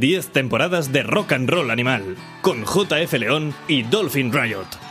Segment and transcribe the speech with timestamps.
[0.00, 4.85] 10 temporadas de rock and roll animal, con JF León y Dolphin Riot.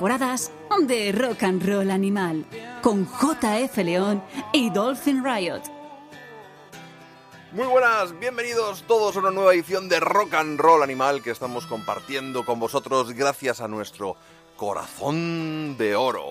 [0.00, 0.50] temporadas
[0.86, 2.46] de Rock and Roll Animal
[2.80, 5.60] con JF León y Dolphin Riot.
[7.52, 11.66] Muy buenas, bienvenidos todos a una nueva edición de Rock and Roll Animal que estamos
[11.66, 14.16] compartiendo con vosotros gracias a nuestro
[14.56, 16.24] corazón de oro.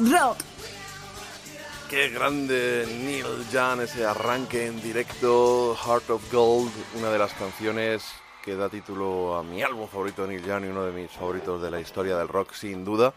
[0.00, 0.38] Rock.
[1.90, 8.04] Qué grande Neil Jan, ese arranque en directo, Heart of Gold, una de las canciones
[8.42, 11.60] que da título a mi álbum favorito de Neil Jan y uno de mis favoritos
[11.60, 13.12] de la historia del rock, sin duda.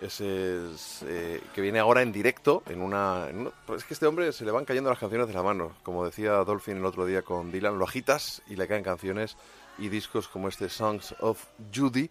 [0.00, 3.94] Ese es, eh, que viene ahora en directo en una, en una, pues Es que
[3.94, 5.72] este hombre se le van cayendo las canciones de la mano.
[5.82, 9.36] Como decía Dolphin el otro día con Dylan, lo agitas y le caen canciones
[9.78, 11.42] y discos como este Songs of
[11.74, 12.10] Judy.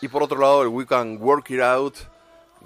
[0.00, 1.96] Y por otro lado, el We Can Work It Out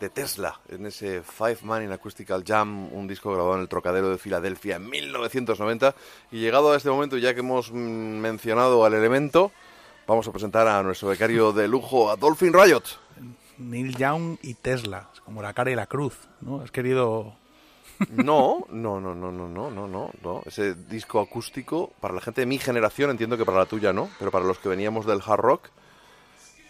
[0.01, 4.09] de Tesla, en ese Five Man in Acoustical Jam, un disco grabado en el Trocadero
[4.09, 5.95] de Filadelfia en 1990.
[6.33, 9.53] Y llegado a este momento, ya que hemos mm, mencionado al elemento,
[10.07, 12.83] vamos a presentar a nuestro becario de lujo, a Dolphin Riot.
[13.59, 16.63] Neil Young y Tesla, es como la cara y la cruz, ¿no?
[16.63, 17.37] Has querido...
[18.09, 20.43] No, no, no, no, no, no, no, no, no.
[20.47, 24.09] Ese disco acústico, para la gente de mi generación, entiendo que para la tuya no,
[24.19, 25.69] pero para los que veníamos del hard rock,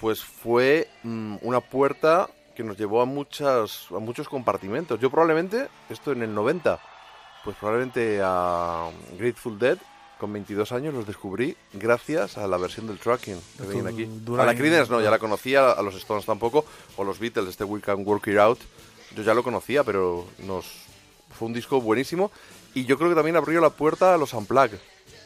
[0.00, 2.28] pues fue mm, una puerta
[2.60, 5.00] que nos llevó a, muchas, a muchos compartimentos.
[5.00, 6.78] Yo probablemente, esto en el 90,
[7.42, 9.78] pues probablemente a Grateful Dead,
[10.18, 14.04] con 22 años, los descubrí gracias a la versión del tracking que venían aquí.
[14.04, 16.66] dura A la Creedence no, ya la conocía, a los Stones tampoco,
[16.98, 18.58] o los Beatles, este We Can Work It Out,
[19.16, 20.66] yo ya lo conocía, pero nos
[21.30, 22.30] fue un disco buenísimo
[22.74, 24.78] y yo creo que también abrió la puerta a los Unplugged.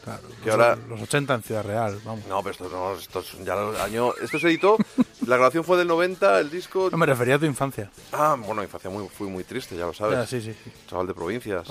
[0.05, 2.25] Claro, Que los, ahora- los 80 en Ciudad Real, vamos.
[2.27, 4.77] No, pero esto no, esto es ya año, esto se editó,
[5.27, 6.89] la grabación fue del 90, el disco...
[6.91, 7.89] No me refería a tu infancia.
[8.11, 10.29] Ah, bueno, infancia muy, fui muy triste, ya lo sabes.
[10.29, 10.71] Sí, sí, sí.
[10.89, 11.67] Chaval de provincias.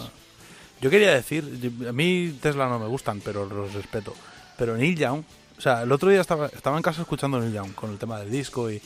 [0.81, 1.45] Yo quería decir,
[1.89, 4.15] a mí Tesla no me gustan, pero los respeto.
[4.59, 5.23] Pero Neil Young,
[5.57, 8.19] o sea, el otro día estaba, estaba en casa escuchando Neil Young con el tema
[8.21, 8.81] del disco y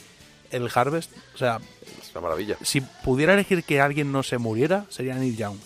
[0.50, 1.10] el Harvest.
[1.34, 1.58] O sea,
[2.00, 2.56] Es una maravilla.
[2.62, 5.56] si pudiera elegir que alguien no se muriera, sería Neil Young.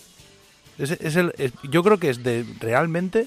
[0.78, 3.26] Es, es el, es- yo creo que es de realmente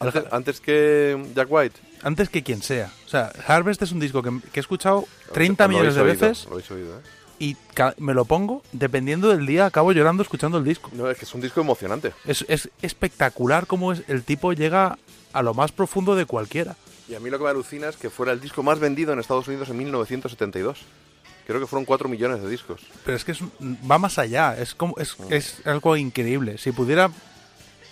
[0.00, 1.76] Antes, antes que Jack White.
[2.02, 2.90] Antes que quien sea.
[3.06, 6.12] O sea, Harvest es un disco que, que he escuchado 30 Lo millones de oído,
[6.12, 7.02] veces Lo oído, ¿eh?
[7.40, 7.56] y
[7.98, 10.90] me lo pongo, dependiendo del día, acabo llorando escuchando el disco.
[10.92, 12.12] No, es que es un disco emocionante.
[12.24, 14.98] Es, es espectacular cómo es, el tipo llega
[15.32, 16.74] a lo más profundo de cualquiera.
[17.08, 19.18] Y a mí lo que me alucina es que fuera el disco más vendido en
[19.20, 20.80] Estados Unidos en 1972.
[21.46, 22.82] Creo que fueron 4 millones de discos.
[23.04, 23.38] Pero es que es
[23.90, 25.32] va más allá, es, como, es, Mm.
[25.32, 26.58] es algo increíble.
[26.58, 27.10] Si pudiera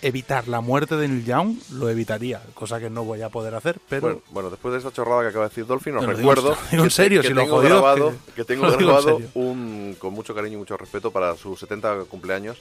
[0.01, 3.79] evitar la muerte de Neil Young, lo evitaría, cosa que no voy a poder hacer,
[3.89, 4.01] pero...
[4.01, 7.21] Bueno, bueno, después de esa chorrada que acaba de decir Dolphin, os recuerdo en serio,
[7.21, 10.77] que si lo tengo grabado, que- que tengo grabado un, con mucho cariño y mucho
[10.77, 12.57] respeto para sus 70 cumpleaños.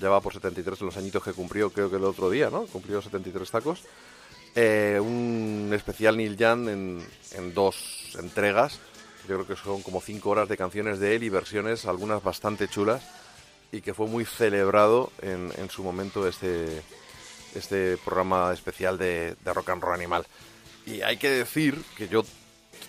[0.00, 2.62] Ya va por 73 los añitos que cumplió, creo que el otro día, ¿no?
[2.66, 3.82] Cumplió 73 tacos.
[4.54, 8.78] Eh, un especial Neil Young en, en dos entregas.
[9.28, 12.66] Yo creo que son como 5 horas de canciones de él y versiones, algunas bastante
[12.68, 13.02] chulas.
[13.72, 16.82] Y que fue muy celebrado en, en su momento este,
[17.54, 20.26] este programa especial de, de Rock and Roll Animal.
[20.86, 22.24] Y hay que decir que yo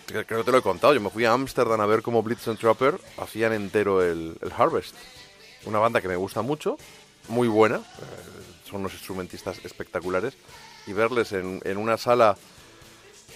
[0.06, 0.92] creo que te lo he contado.
[0.94, 4.52] Yo me fui a Ámsterdam a ver cómo Blitz and Trapper hacían entero el, el
[4.56, 4.94] Harvest.
[5.66, 6.76] Una banda que me gusta mucho,
[7.28, 7.76] muy buena.
[7.76, 10.34] eh, son unos instrumentistas espectaculares.
[10.88, 12.36] Y verles en, en una sala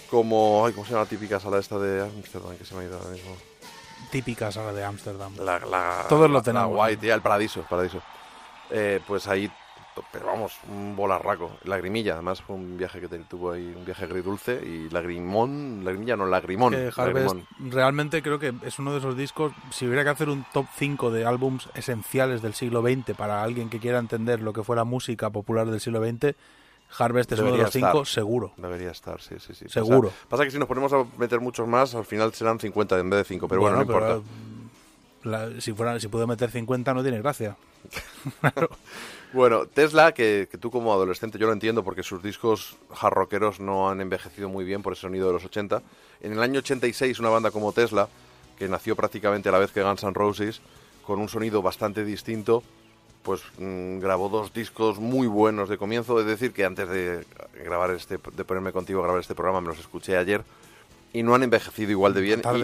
[0.09, 0.65] como.
[0.65, 2.57] Ay, ¿Cómo se llama la típica sala esta de Ámsterdam?
[2.57, 3.37] Que se me ha ido ahora mismo.
[4.11, 5.35] Típica sala de Ámsterdam.
[5.37, 6.71] La, la- Todos lo tenemos.
[6.75, 8.01] La White, ya, el Paradiso, el Paradiso.
[8.69, 9.51] Eh, pues ahí,
[10.11, 11.57] pero vamos, un bolarraco.
[11.63, 14.61] Lagrimilla, además fue un viaje que te- tuvo ahí, un viaje agridulce.
[14.65, 16.73] Y lagrimón, lagrimilla no, lagrimón.
[16.73, 16.97] Que Harvest
[17.35, 17.47] lagrimón.
[17.71, 21.11] realmente creo que es uno de esos discos, si hubiera que hacer un top 5
[21.11, 24.83] de álbums esenciales del siglo XX para alguien que quiera entender lo que fue la
[24.85, 26.35] música popular del siglo XX,
[26.97, 28.05] Harvest es uno de los 5 estar.
[28.05, 28.53] seguro.
[28.57, 29.65] Debería estar, sí, sí, sí.
[29.69, 30.09] Seguro.
[30.09, 33.09] Pasa, pasa que si nos ponemos a meter muchos más, al final serán 50 en
[33.09, 34.29] vez de 5, pero bueno, no pero, importa.
[35.23, 37.57] la- si, fuera, si puedo meter 50 no tiene gracia.
[39.33, 43.59] Bueno, Tesla, que, que tú como adolescente, yo lo entiendo porque sus discos hard rockeros
[43.59, 45.81] no han envejecido muy bien por ese sonido de los 80.
[46.21, 48.07] En el año 86, una banda como Tesla,
[48.57, 50.61] que nació prácticamente a la vez que Guns N' Roses,
[51.05, 52.63] con un sonido bastante distinto,
[53.27, 56.17] pues mm, grabó dos discos muy buenos de comienzo.
[56.21, 57.25] Es decir, que antes de
[57.65, 60.43] grabar este, de ponerme contigo a grabar este programa, me los escuché ayer
[61.11, 62.41] y no han envejecido igual de bien.
[62.41, 62.61] Tratar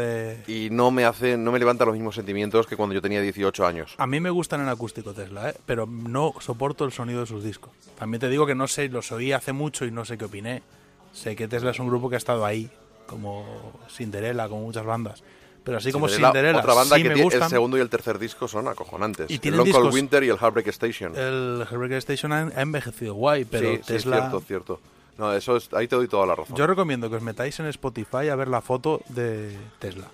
[0.47, 3.19] y- Y, no me hace, no me levantan los mismos sentimientos que cuando yo tenía
[3.21, 3.93] 18 años.
[3.97, 5.55] A mí me gustan en acústico Tesla, ¿eh?
[5.65, 7.71] pero no soporto el sonido de sus discos.
[7.99, 10.63] También te digo que no sé, los oí hace mucho y no sé qué opiné.
[11.11, 12.71] Sé que Tesla es un grupo que ha estado ahí,
[13.05, 13.45] como
[13.89, 15.23] Cinderella, como muchas bandas.
[15.63, 17.43] Pero así como Cinderella, Cinderella, otra banda sí que me tiene- gustan.
[17.43, 19.29] el segundo y el tercer disco son acojonantes.
[19.29, 21.15] Y el tienen Cold discos- Winter y el Heartbreak Station.
[21.15, 24.17] El Heartbreak Station ha, envejecido guay, pero sí, sí, es Tesla...
[24.19, 24.79] cierto, cierto.
[25.17, 26.55] No, eso es, ahí te doy toda la razón.
[26.57, 30.07] Yo recomiendo que os metáis en Spotify a ver la foto de Tesla.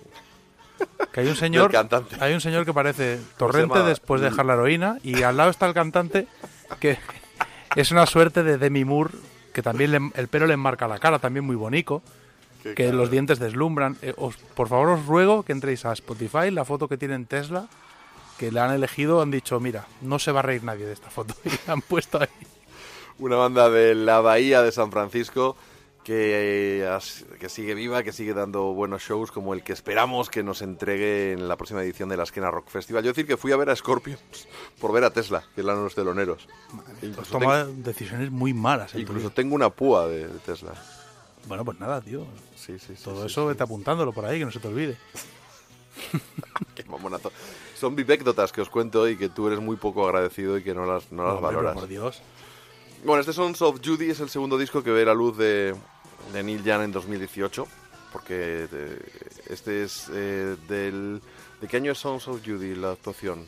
[1.12, 2.16] Que hay un señor, cantante.
[2.20, 5.36] hay un señor que parece ¿Cómo se torrente después de dejar la heroína y al
[5.36, 6.26] lado está el cantante
[6.80, 6.98] que
[7.76, 9.14] es una suerte de Demi Moore
[9.52, 12.02] que también le- el pelo le enmarca la cara, también muy bonito,
[12.62, 13.96] Qué que los dientes deslumbran.
[14.02, 17.68] Eh, os- por favor os ruego que entréis a Spotify, la foto que tienen Tesla,
[18.38, 21.10] que la han elegido, han dicho, mira, no se va a reír nadie de esta
[21.10, 22.28] foto y la han puesto ahí.
[23.18, 25.56] Una banda de la Bahía de San Francisco
[26.04, 30.42] que, has- que sigue viva, que sigue dando buenos shows como el que esperamos que
[30.42, 33.04] nos entregue en la próxima edición de la Esquena Rock Festival.
[33.04, 34.20] Yo decir que fui a ver a Scorpions
[34.80, 36.48] por ver a Tesla, que eran los teloneros.
[37.02, 38.94] Incluso, toma decisiones muy malas.
[38.94, 40.72] el incluso tengo una púa de, de Tesla.
[41.46, 42.26] Bueno, pues nada, tío.
[42.56, 43.02] Sí, sí, sí.
[43.04, 43.48] Todo sí, eso sí.
[43.48, 44.96] vete apuntándolo por ahí, que no se te olvide.
[46.74, 47.32] Qué mamonazo.
[47.78, 50.86] Son vivécdotas que os cuento y que tú eres muy poco agradecido y que no
[50.86, 51.74] las, no las Hombre, pero valoras.
[51.74, 52.22] por Dios.
[53.04, 55.74] Bueno, este Sons of Judy es el segundo disco que ve la luz de,
[56.32, 57.66] de Neil Young en 2018,
[58.12, 59.02] porque eh,
[59.48, 61.20] este es eh, del...
[61.60, 63.46] ¿De qué año es Sons of Judy la actuación?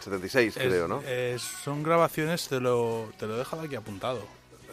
[0.00, 1.00] 76, Es- creo, ¿no?
[1.06, 4.22] eh, son grabaciones, te lo, te lo he dejado aquí apuntado.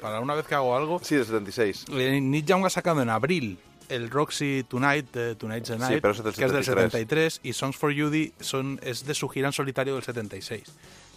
[0.01, 0.99] Para una vez que hago algo.
[1.03, 1.85] Sí, de 76.
[1.91, 6.13] Eh, Nick Young ha sacado en abril el Roxy Tonight, Tonight's the Sí, Night, pero
[6.13, 7.33] ese es del que es del 73.
[7.33, 10.63] 73, y Songs for Judy son, es de su gira en solitario del 76,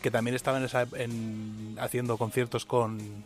[0.00, 3.24] que también estaba en esa, en, haciendo conciertos con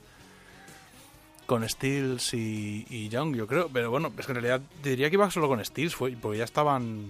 [1.47, 3.69] con Stills y, y Young, yo creo.
[3.73, 6.45] Pero bueno, es que en realidad diría que iba solo con Stills, fue, porque ya
[6.45, 7.07] estaban,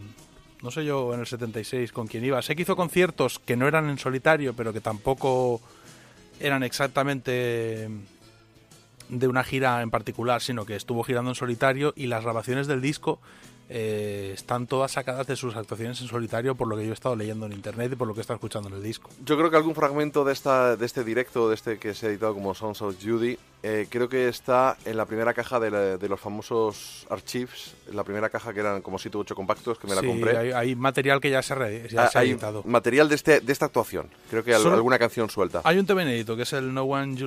[0.62, 2.40] no sé yo, en el 76 con quién iba.
[2.42, 5.62] Sé que hizo conciertos que no eran en solitario, pero que tampoco
[6.38, 7.88] eran exactamente
[9.08, 12.80] de una gira en particular, sino que estuvo girando en solitario y las grabaciones del
[12.80, 13.20] disco
[13.68, 17.16] eh, están todas sacadas de sus actuaciones en solitario por lo que yo he estado
[17.16, 19.10] leyendo en internet y por lo que he estado escuchando en el disco.
[19.24, 22.10] Yo creo que algún fragmento de, esta, de este directo, de este que se ha
[22.10, 25.96] editado como Sons of Judy, eh, creo que está en la primera caja de, la-
[25.96, 29.78] de los famosos archives, en la primera caja que eran como 7 u 8 compactos,
[29.78, 30.36] que me la Sí, compré.
[30.36, 32.62] Hay, hay material que ya se, re- ya Ah, se ha editado.
[32.64, 34.08] material de, este, de esta actuación.
[34.30, 35.62] Creo que Solo- alguna canción suelta.
[35.64, 37.26] Hay un tema inédito que es el No One You,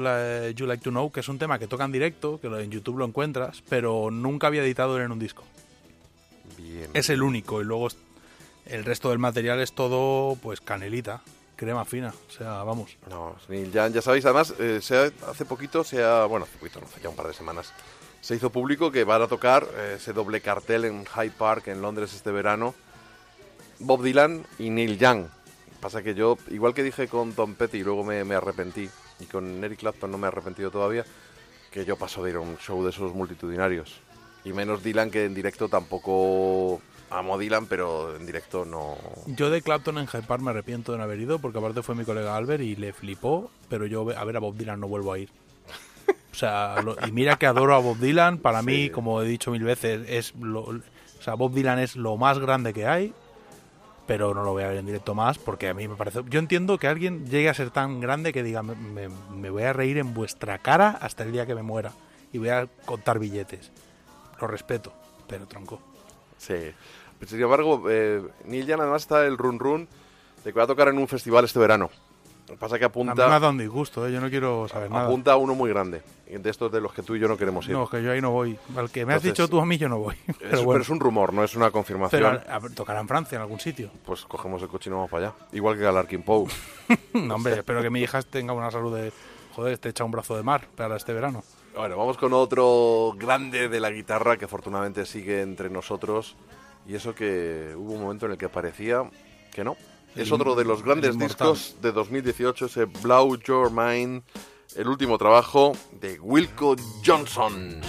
[0.55, 2.99] You Like to Know, que es un tema que toca en directo, que en YouTube
[2.99, 5.43] lo encuentras, pero nunca había editado en un disco.
[6.79, 6.91] Bien.
[6.93, 7.87] Es el único y luego
[8.65, 11.21] el resto del material es todo pues canelita,
[11.55, 12.97] crema fina, o sea, vamos.
[13.09, 16.57] No, Neil Young, ya sabéis, además, eh, se ha- hace poquito, se ha, bueno, hace
[16.57, 17.73] poquito, no, hace ya un par de semanas,
[18.21, 21.81] se hizo público que van a tocar eh, ese doble cartel en Hyde Park, en
[21.81, 22.75] Londres, este verano,
[23.79, 25.25] Bob Dylan y Neil Young.
[25.79, 28.89] Pasa que yo, igual que dije con Tom Petty y luego me, me arrepentí,
[29.21, 31.05] y con Eric Clapton no me he arrepentido todavía,
[31.71, 34.01] que yo paso de ir a un show de esos multitudinarios.
[34.45, 36.81] Y menos Dylan, que en directo tampoco
[37.11, 38.95] amo a Dylan, pero en directo no...
[39.27, 41.95] Yo de Clapton en Hyde Park me arrepiento de no haber ido, porque aparte fue
[41.95, 45.11] mi colega Albert y le flipó, pero yo a ver a Bob Dylan no vuelvo
[45.13, 45.29] a ir.
[46.31, 48.89] O sea, lo- y mira que adoro a Bob Dylan, para mí, Sí.
[48.91, 50.79] como he dicho mil veces, es lo, o
[51.21, 53.13] sea, Bob Dylan es lo más grande que hay,
[54.07, 56.21] pero no lo voy a ver en directo más, porque a mí me parece...
[56.29, 59.63] Yo entiendo que alguien llegue a ser tan grande que diga, me, me- me voy
[59.63, 61.91] a reír en vuestra cara hasta el día que me muera,
[62.31, 63.71] y voy a contar billetes.
[64.41, 64.93] Lo respeto,
[65.27, 65.79] pero tronco.
[66.37, 66.71] Sí.
[67.19, 69.87] Pero, sin embargo, eh, Neil Young además está el run run
[70.43, 71.89] de que va a tocar en un festival este verano.
[72.47, 74.11] Lo que pasa que A mí me ha apunta, dado un disgusto, ¿eh?
[74.11, 75.05] yo no quiero saber nada.
[75.05, 76.01] apunta a uno muy grande.
[76.25, 77.73] De estos de los que tú y yo no queremos ir.
[77.73, 78.57] No, es que yo ahí no voy.
[78.75, 80.15] Al que me has dicho tú a mí, yo no voy.
[80.27, 82.39] Es- Pero pero, bueno, es un rumor, no es una confirmación.
[82.45, 83.91] pero, tocará en Francia, en algún sitio.
[84.05, 85.35] Pues cogemos el coche y nos vamos para allá.
[85.51, 86.47] Igual que Galarkin Poe.
[87.13, 89.11] No, hombre, espero que mi hija tenga una salud de...
[89.55, 91.43] Joder, te echa un brazo de mar para este verano.
[91.75, 96.35] Bueno, vamos con otro grande de la guitarra que afortunadamente sigue entre nosotros.
[96.87, 99.09] Y eso que hubo un momento en el que parecía
[99.51, 99.77] que no.
[100.15, 104.23] Es otro de los grandes discos de 2018, ese Blow Your Mind,
[104.75, 107.79] el último trabajo de Wilco Johnson.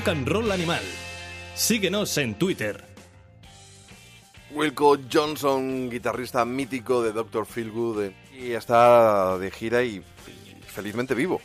[0.00, 0.80] Rock and Roll Animal.
[1.54, 2.82] Síguenos en Twitter.
[4.50, 7.44] Wilco Johnson, guitarrista mítico de Dr.
[7.44, 10.02] Feelgood, eh, y está de gira y,
[10.68, 11.42] felizmente vivo.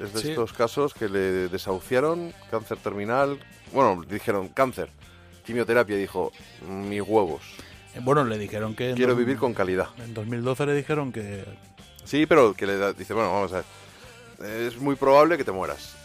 [0.00, 0.28] Es de Sí.
[0.30, 3.40] estos casos que le desahuciaron, cáncer terminal,
[3.72, 4.88] bueno, dijeron cáncer,
[5.44, 6.30] quimioterapia, y dijo,
[6.68, 7.42] mis huevos,
[7.92, 8.94] Eh, Bueno, le dijeron que...
[8.94, 9.88] quiero vivir con calidad.
[9.98, 11.44] En 2012 le dijeron que...
[12.04, 13.64] Sí, pero que le da- dice, bueno, vamos a
[14.38, 15.95] ver, es muy probable que te mueras.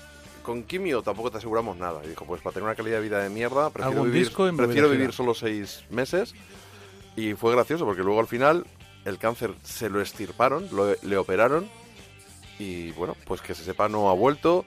[0.43, 2.01] Con quimio tampoco te aseguramos nada.
[2.03, 4.51] Y dijo, pues para tener una calidad de vida de mierda, prefiero vivir, disco y
[4.51, 4.97] me voy de prefiero gira".
[4.99, 6.33] vivir solo seis meses.
[7.15, 8.65] Y fue gracioso porque luego al final
[9.05, 11.67] el cáncer se lo estirparon, lo- le operaron
[12.59, 14.65] y bueno, pues que se sepa no ha vuelto.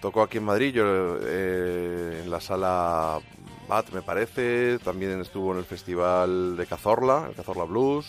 [0.00, 3.20] Tocó aquí en Madrid, yo eh, en la sala
[3.68, 8.06] BAT me parece, también estuvo en el festival de Cazorla, el Cazorla Blues.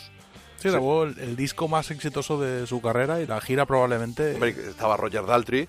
[0.56, 4.34] Sí, grabó el, el disco más exitoso de su carrera y la gira probablemente...
[4.34, 5.68] Hombre, estaba Roger Daltrey,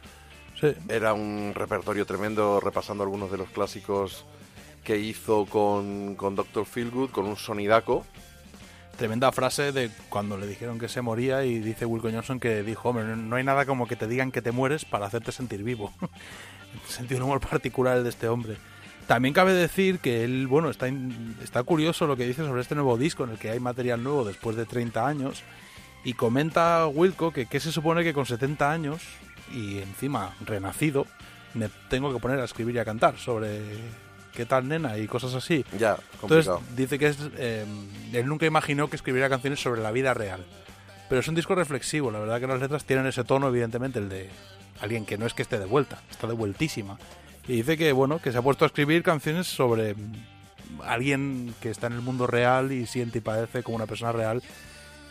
[0.59, 0.73] Sí.
[0.87, 4.25] Era un repertorio tremendo repasando algunos de los clásicos
[4.85, 6.65] que hizo con, con Dr.
[6.65, 8.05] Feelgood, con un sonidaco.
[8.97, 12.89] Tremenda frase de cuando le dijeron que se moría y dice Wilco Johnson que dijo,
[12.89, 15.91] hombre, no hay nada como que te digan que te mueres para hacerte sentir vivo.
[16.87, 18.55] Sentido un humor particular de este hombre.
[19.07, 20.87] También cabe decir que él, bueno, está,
[21.43, 24.23] está curioso lo que dice sobre este nuevo disco en el que hay material nuevo
[24.23, 25.43] después de 30 años.
[26.05, 29.01] Y comenta Wilco que, que se supone que con 70 años
[29.51, 31.05] y encima renacido,
[31.53, 33.61] me tengo que poner a escribir y a cantar sobre
[34.33, 35.65] qué tal nena y cosas así.
[35.77, 37.65] Ya, Entonces dice que es, eh,
[38.13, 40.45] él nunca imaginó que escribiera canciones sobre la vida real.
[41.07, 44.09] Pero es un disco reflexivo, la verdad que las letras tienen ese tono, evidentemente, el
[44.09, 44.29] de
[44.81, 46.97] alguien que no es que esté de vuelta, está de vueltísima.
[47.47, 49.95] Y dice que, bueno, que se ha puesto a escribir canciones sobre
[50.83, 54.41] alguien que está en el mundo real y siente y padece como una persona real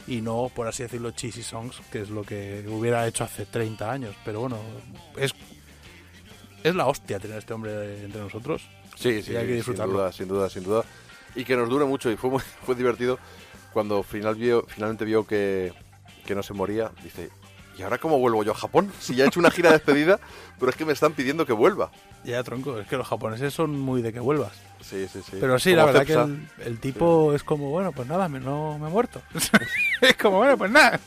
[0.06, 3.90] y no, por así decirlo, cheesy songs, que es lo que hubiera hecho hace 30
[3.90, 4.14] años.
[4.24, 4.58] Pero bueno,
[5.16, 5.34] es,
[6.62, 8.62] es la hostia tener a este hombre entre nosotros.
[8.96, 9.94] Sí, sí, y hay que sin disfrutarlo.
[9.94, 10.84] duda, sin duda, sin duda.
[11.34, 13.18] Y que nos dure mucho y fue muy, fue divertido
[13.72, 15.72] cuando final vio, finalmente vio que,
[16.26, 16.92] que no se moría.
[17.02, 17.30] Dice,
[17.78, 18.92] ¿y ahora cómo vuelvo yo a Japón?
[19.00, 20.20] Si ya he hecho una gira de despedida,
[20.60, 21.90] pero es que me están pidiendo que vuelva.
[22.24, 24.52] Ya, tronco, es que los japoneses son muy de que vuelvas.
[24.88, 25.38] Sí, sí, sí.
[25.40, 26.24] Pero sí, Como la verdad que Cepsa.
[26.24, 29.22] el, el tipo es como, bueno, pues nada, me, no me he muerto.
[30.00, 31.00] es como, bueno, pues nada.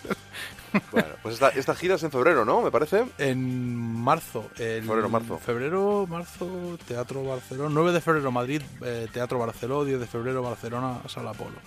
[0.91, 2.61] Bueno, pues esta, esta gira es en febrero, ¿no?
[2.61, 3.05] Me parece.
[3.17, 4.49] En marzo.
[4.57, 5.37] el- Febrero, marzo.
[5.37, 7.69] Febrero, marzo, Teatro Barcelona.
[7.73, 9.85] 9 de febrero, Madrid, eh, Teatro Barcelona.
[9.85, 11.57] 10 de febrero, Barcelona, Sala Polo.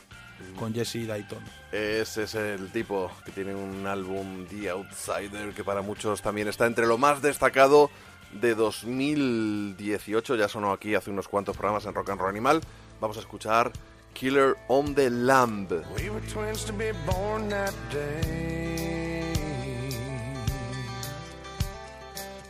[0.59, 1.38] Con Jesse Dayton.
[1.73, 6.66] Ese es el tipo que tiene un álbum The Outsider que para muchos también está
[6.66, 7.90] entre lo más destacado
[8.33, 10.37] de 2018.
[10.37, 12.61] Ya sonó aquí hace unos cuantos programas en Rock and Roll Animal.
[13.01, 13.73] Vamos a escuchar
[14.12, 15.69] Killer on the Lamb.
[15.97, 19.25] We were twins to be born that day.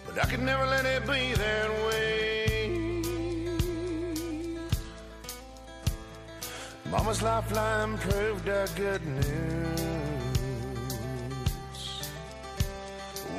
[0.06, 2.00] But I could never let it be that way.
[6.90, 9.69] Mama's lifeline proved our good news.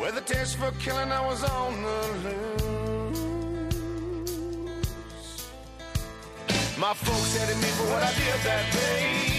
[0.01, 3.21] With a taste for killing, I was on the loose.
[6.75, 9.31] My folks hated me for what I did that day.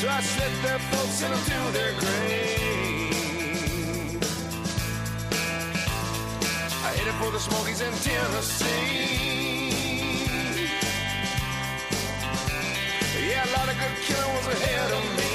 [0.00, 3.08] So I slipped their folks into their grave.
[6.84, 9.08] I headed for the Smokies in Tennessee.
[13.26, 15.27] Yeah, a lot of good killing was ahead of me.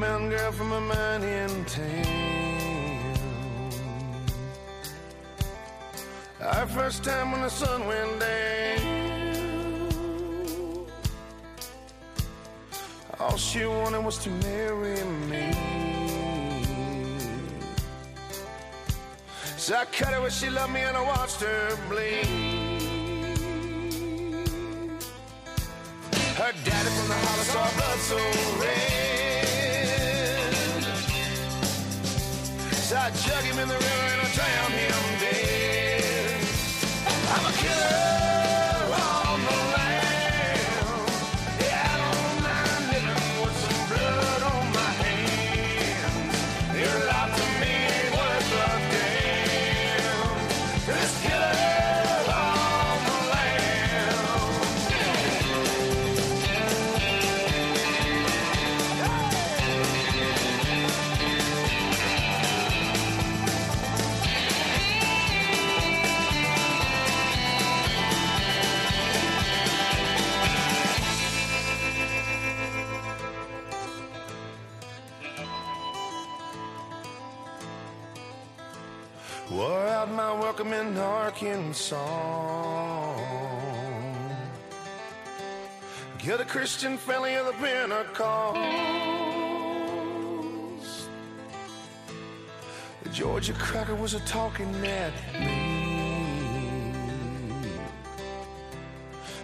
[0.00, 3.18] Mountain girl from a mining town.
[6.40, 9.26] Our first time when the sun went down.
[13.18, 15.52] All she wanted was to marry me.
[19.58, 22.24] So I cut her where she loved me and I watched her bleed.
[26.40, 28.16] Her daddy from the holler saw blood so
[28.62, 29.09] red.
[32.92, 35.09] I jug him in the river and I drown him
[80.08, 81.96] My welcome in Arkansas.
[86.18, 88.58] Killed a Christian family of the Pentecost.
[93.02, 95.12] The Georgia cracker was a talking at.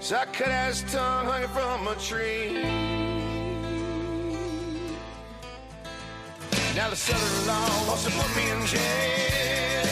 [0.00, 2.62] So I cut his tongue hanging from a tree.
[6.74, 9.85] Now the southern law wants to put me in jail.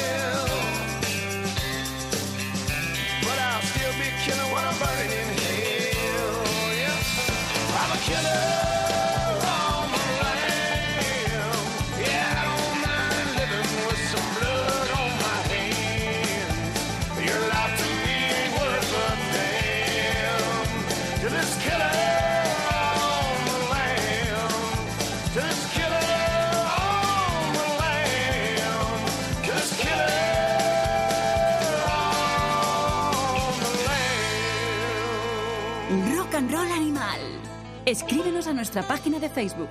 [37.98, 39.68] Escríbenos a nuestra página de Facebook.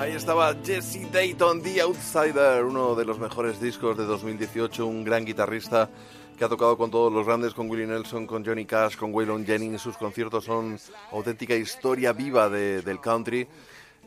[0.00, 5.24] Ahí estaba Jesse Dayton, The Outsider, uno de los mejores discos de 2018, un gran
[5.24, 5.88] guitarrista
[6.36, 9.46] que ha tocado con todos los grandes, con Willie Nelson, con Johnny Cash, con Waylon
[9.46, 9.80] Jennings.
[9.80, 10.76] Sus conciertos son
[11.12, 13.46] auténtica historia viva de- del country.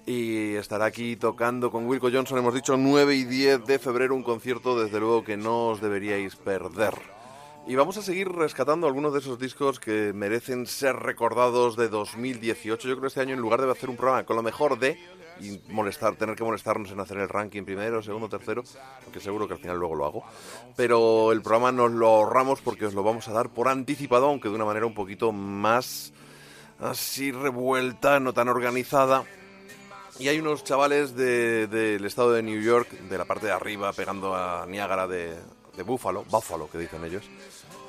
[0.06, 4.24] Y estará aquí tocando con Wilco Johnson, hemos dicho 9 y 10 de febrero, un
[4.24, 6.94] concierto desde luego que no os deberíais perder.
[7.68, 12.88] Y vamos a seguir rescatando algunos de esos discos que merecen ser recordados de 2018.
[12.88, 14.98] Yo creo que este año, en lugar de hacer un programa con lo mejor de
[15.42, 18.64] y molestar, tener que molestarnos en hacer el ranking primero, segundo, tercero,
[19.04, 20.24] aunque seguro que al final luego lo hago.
[20.78, 24.48] Pero el programa nos lo ahorramos porque os lo vamos a dar por anticipado, aunque
[24.50, 26.14] de una manera un poquito más
[26.80, 29.26] así revuelta, no tan organizada.
[30.20, 33.92] Y hay unos chavales de- del estado de New York, de la parte de arriba,
[33.94, 35.36] pegando a Niágara de,
[35.76, 37.30] de Buffalo, Buffalo que dicen ellos,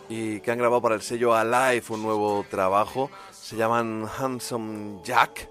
[0.08, 3.10] y que han grabado para el sello Alive un nuevo trabajo.
[3.30, 5.48] Se llaman Handsome Jack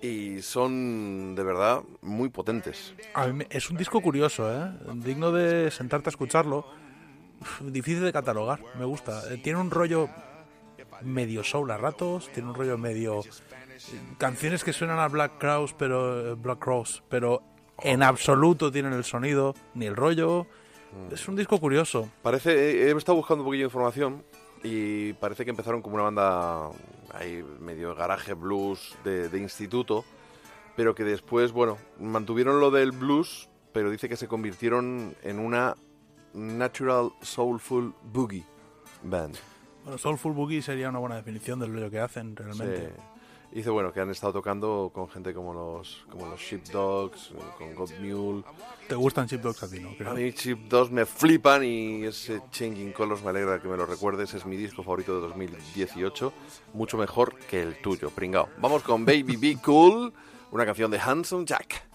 [0.00, 2.94] y son de verdad muy potentes.
[3.14, 4.70] A mí es un disco curioso, ¿eh?
[4.94, 6.66] Digno de sentarte a escucharlo.
[7.60, 9.22] Difícil de catalogar, me gusta.
[9.32, 10.08] Eh, Tiene un rollo
[11.02, 15.74] medio soul a ratos, tiene un rollo medio eh, canciones que suenan a Black Cross,
[15.76, 17.42] pero eh, Black Cross, pero
[17.80, 20.46] en absoluto tienen el sonido ni el rollo.
[21.10, 22.08] Es un disco curioso.
[22.22, 24.24] Parece, he he estado buscando un poquillo de información
[24.62, 26.70] y parece que empezaron como una banda
[27.12, 30.04] ahí medio garaje blues de, de instituto,
[30.76, 35.76] pero que después, bueno, mantuvieron lo del blues, pero dice que se convirtieron en una
[36.34, 38.44] natural soulful boogie
[39.02, 39.36] band.
[39.84, 42.88] Bueno, Soulful Boogie sería una buena definición del rollo que hacen realmente.
[42.88, 43.02] Sí.
[43.52, 47.74] Y dice, bueno, que han estado tocando con gente como los, como los Sheepdogs, con
[47.74, 48.44] God Mule.
[48.88, 49.94] ¿Te gustan Chip Dogs a ti, no?
[49.94, 50.10] Creo.
[50.10, 54.32] A mí Sheepdogs me flipan y ese Changing Colors me alegra que me lo recuerdes.
[54.32, 56.32] Es mi disco favorito de 2018.
[56.72, 58.48] Mucho mejor que el tuyo, pringao.
[58.56, 60.14] Vamos con Baby Be Cool,
[60.50, 61.91] una canción de Handsome Jack.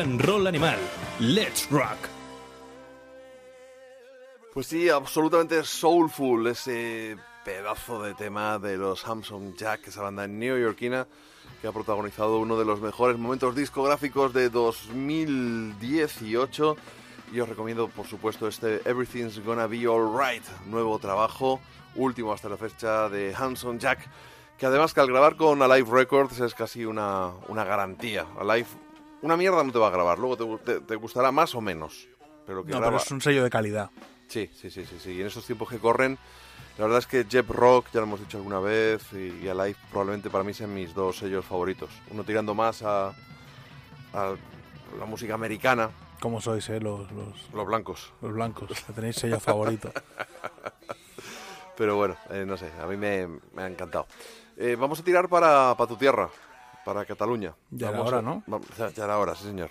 [0.00, 0.78] And Roll Animal.
[1.20, 1.98] Let's Rock.
[4.54, 11.06] Pues sí, absolutamente soulful ese pedazo de tema de los Hamson Jack, esa banda neoyorquina
[11.60, 16.76] que ha protagonizado uno de los mejores momentos discográficos de 2018.
[17.32, 21.60] Y os recomiendo, por supuesto, este Everything's Gonna Be Alright, nuevo trabajo,
[21.94, 24.08] último hasta la fecha de Hanson Jack,
[24.56, 28.24] que además que al grabar con Alive Records es casi una, una garantía.
[28.38, 28.68] Alive,
[29.22, 32.08] una mierda no te va a grabar, luego te, te- te gustará más o menos.
[32.46, 33.90] Pero que No, graba, pero es un sello de calidad.
[34.28, 35.12] Sí, sí, sí, sí, sí.
[35.12, 36.18] Y en esos tiempos que corren,
[36.78, 39.76] la verdad es que Jeb Rock, ya lo hemos dicho alguna vez, y, y Alive
[39.90, 41.90] probablemente para mí sean mis dos sellos favoritos.
[42.10, 43.08] Uno tirando más a,
[44.12, 44.34] a
[44.98, 48.12] la música americana, Como sois, eh, los, los, los blancos.
[48.20, 48.68] los blancos.
[48.86, 49.92] que tenéis sello favorito.
[51.76, 54.06] Pero bueno, eh, no sé, a mí me, me ha encantado.
[54.56, 56.28] Eh, vamos a tirar para, para tu tierra,
[56.84, 57.54] para Cataluña.
[57.70, 58.42] Ya era Vamos hora, a- ¿no?
[58.78, 59.70] ya, ya era hora, sí señor.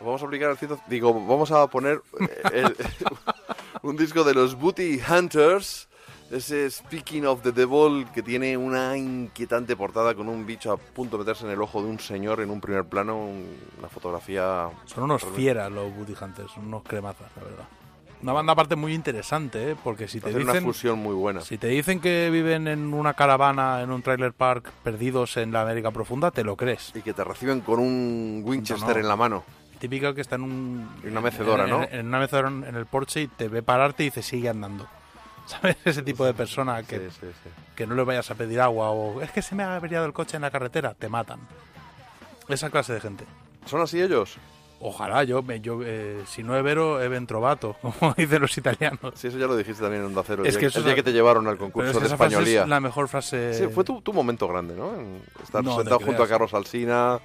[0.00, 0.80] Vamos a aplicar el ciento...
[0.88, 2.76] Digo, vamos a poner eh, el-
[3.82, 5.88] un disco de los Booty Hunters
[6.30, 11.16] Ese Speaking of the Devil que tiene una inquietante portada con un bicho a punto
[11.18, 14.70] de meterse en el ojo de un señor en un primer plano, un- una fotografía...
[14.86, 17.68] Son unos fieras los Booty Hunters, son unos cremazas, la verdad.
[18.22, 19.76] Una banda aparte muy interesante, ¿eh?
[19.82, 21.40] porque si te una dicen fusión muy buena.
[21.40, 25.62] si te dicen que viven en una caravana en un trailer park perdidos en la
[25.62, 26.92] América profunda, te lo crees.
[26.94, 29.00] Y que te reciben con un Winchester No, no.
[29.00, 29.44] en la mano.
[29.78, 31.82] Típico que está en un En una mecedora, en- ¿no?
[31.84, 34.86] En, en una mecedora en el porche y te ve pararte y dice sigue andando.
[35.46, 35.78] ¿Sabes?
[35.86, 37.50] Ese tipo de persona que, Sí, sí, sí.
[37.74, 40.12] que no le vayas a pedir agua o es que se me ha averiado el
[40.12, 41.40] coche en la carretera, te matan.
[42.48, 43.24] Esa clase de gente.
[43.64, 44.36] ¿Son así ellos?
[44.82, 49.12] Ojalá yo, me- yo eh, si no es vero, es ventrovato, como dicen los italianos.
[49.14, 50.42] Sí, eso ya lo dijiste también en Onda Cero.
[50.42, 52.06] El, Es día, que el eso día que te llevaron al concurso es que de
[52.08, 52.62] españolía.
[52.62, 53.52] es la mejor frase.
[53.54, 54.92] Sí, fue tu, tu momento grande, ¿no?
[55.42, 56.26] Estar No, sentado junto a.
[56.28, 57.18] Carlos Alsina.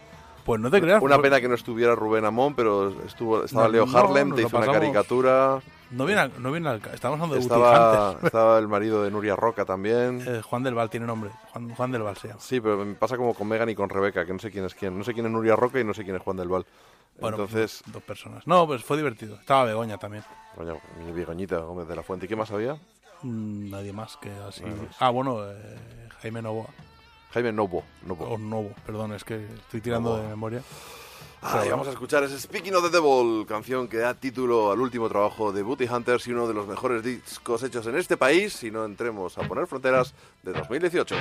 [0.43, 1.01] Pues no te creas.
[1.01, 4.41] Una fue- pena que no estuviera Rubén Amón, pero estuvo, estaba No, Leo Harlem, te
[4.41, 4.79] hizo una pasamos.
[4.79, 5.59] caricatura.
[5.91, 9.35] No viene, al- no viene al Estamos hablando de Estaba, estaba el marido de Nuria
[9.35, 10.23] Roca también.
[10.27, 11.29] Eh, Juan del Val tiene nombre.
[11.51, 12.39] Juan, Juan del Val se llama.
[12.39, 14.73] Sí, pero me pasa como con Megan y con Rebeca, que no sé quién es
[14.75, 14.97] quién.
[14.97, 16.65] No sé quién es Nuria Roca y no sé quién es Juan del Val.
[17.19, 18.45] Bueno, Entonces, dos personas.
[18.45, 19.35] No, pues fue divertido.
[19.35, 20.23] Estaba Begoña también.
[20.55, 22.25] coño, mi Begoñita Gómez de la Fuente.
[22.25, 22.73] ¿Y qué más había?
[23.21, 24.63] Mm, Nadie más que así.
[24.99, 26.67] Ah, bueno, eh, Jaime Novoa.
[27.31, 27.83] Jaime Novo.
[28.05, 28.25] Novo.
[28.25, 30.61] O Novo, perdón, es que estoy tirando de memoria.
[31.47, 35.07] Ay, vamos a escuchar ese Speaking of the Devil, canción que da título al último
[35.07, 38.71] trabajo de Booty Hunters y uno de los mejores discos hechos en este país, si
[38.71, 41.15] no entremos a poner fronteras, de 2018.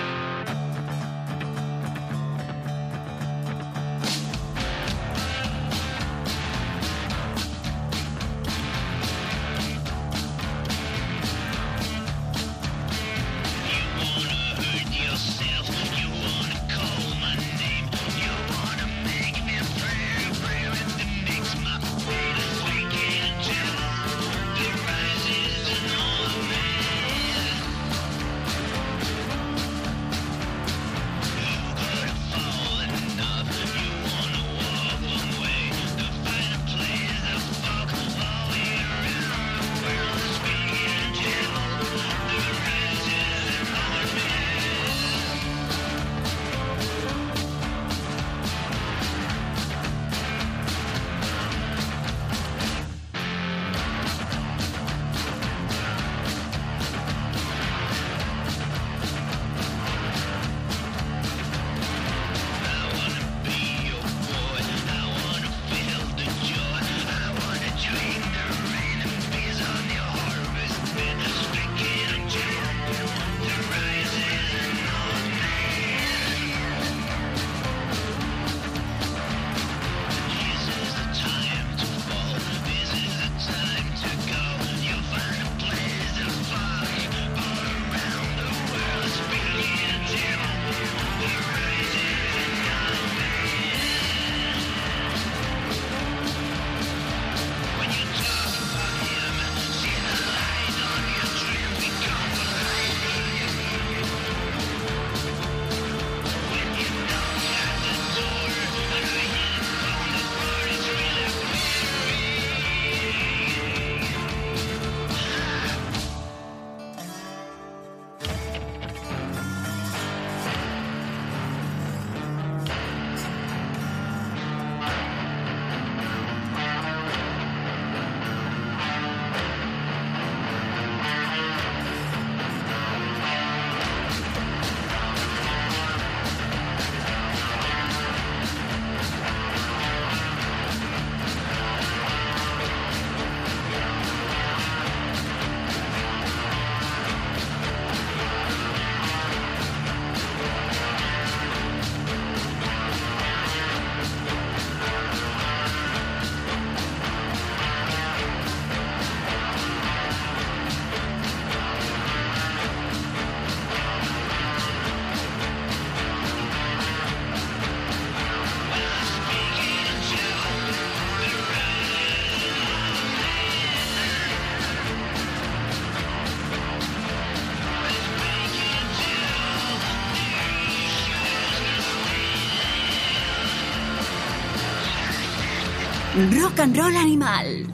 [186.55, 187.67] Rock and Roll Animal.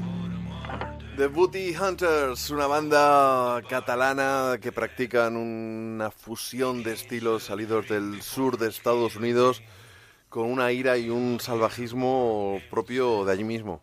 [1.18, 8.56] The Booty Hunters, una banda catalana que practican una fusión de estilos salidos del sur
[8.56, 9.62] de Estados Unidos
[10.30, 13.82] con una ira y un salvajismo propio de allí mismo.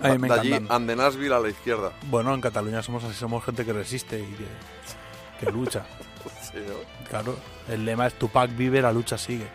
[0.00, 0.76] A mí me de allí, encantan.
[0.76, 1.92] and the Nashville a la izquierda.
[2.10, 5.86] Bueno, en Cataluña somos así, somos gente que resiste y que que lucha.
[6.42, 7.08] Sí, ¿no?
[7.08, 7.36] Claro,
[7.68, 9.46] el lema es Tupac vive, la lucha sigue.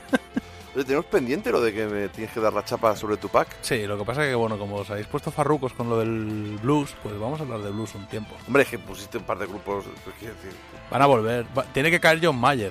[0.78, 3.48] Oye, tenemos pendiente lo de que me tienes que dar la chapa sobre Tupac.
[3.62, 6.56] Sí, lo que pasa es que, bueno, como os habéis puesto farrucos con lo del
[6.62, 8.36] blues, pues vamos a hablar de blues un tiempo.
[8.46, 9.86] Hombre, es que pusiste un par de grupos.
[10.04, 10.52] pues, quiero decir,
[10.88, 11.46] Van a volver.
[11.58, 12.70] Va- tiene que caer John Mayer.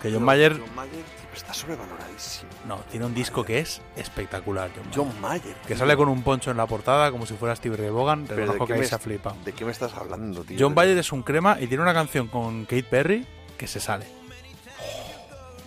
[0.00, 2.50] Que John no, Mayer, John Mayer tío, está sobrevaloradísimo.
[2.66, 4.70] no, tiene un disco que es espectacular.
[4.74, 4.94] John Mayer.
[5.12, 5.54] John Mayer.
[5.56, 5.76] Que tío.
[5.76, 8.24] sale con un poncho en la portada, como si fuera Steve Ray Vaughan.
[8.26, 9.36] Pero ¿de Reconozco qué que ahí me se est- flipado.
[9.44, 10.56] ¿De qué me estás hablando, tío?
[10.58, 13.26] John Mayer es un crema y tiene una canción con Kate Perry
[13.58, 14.06] que se sale.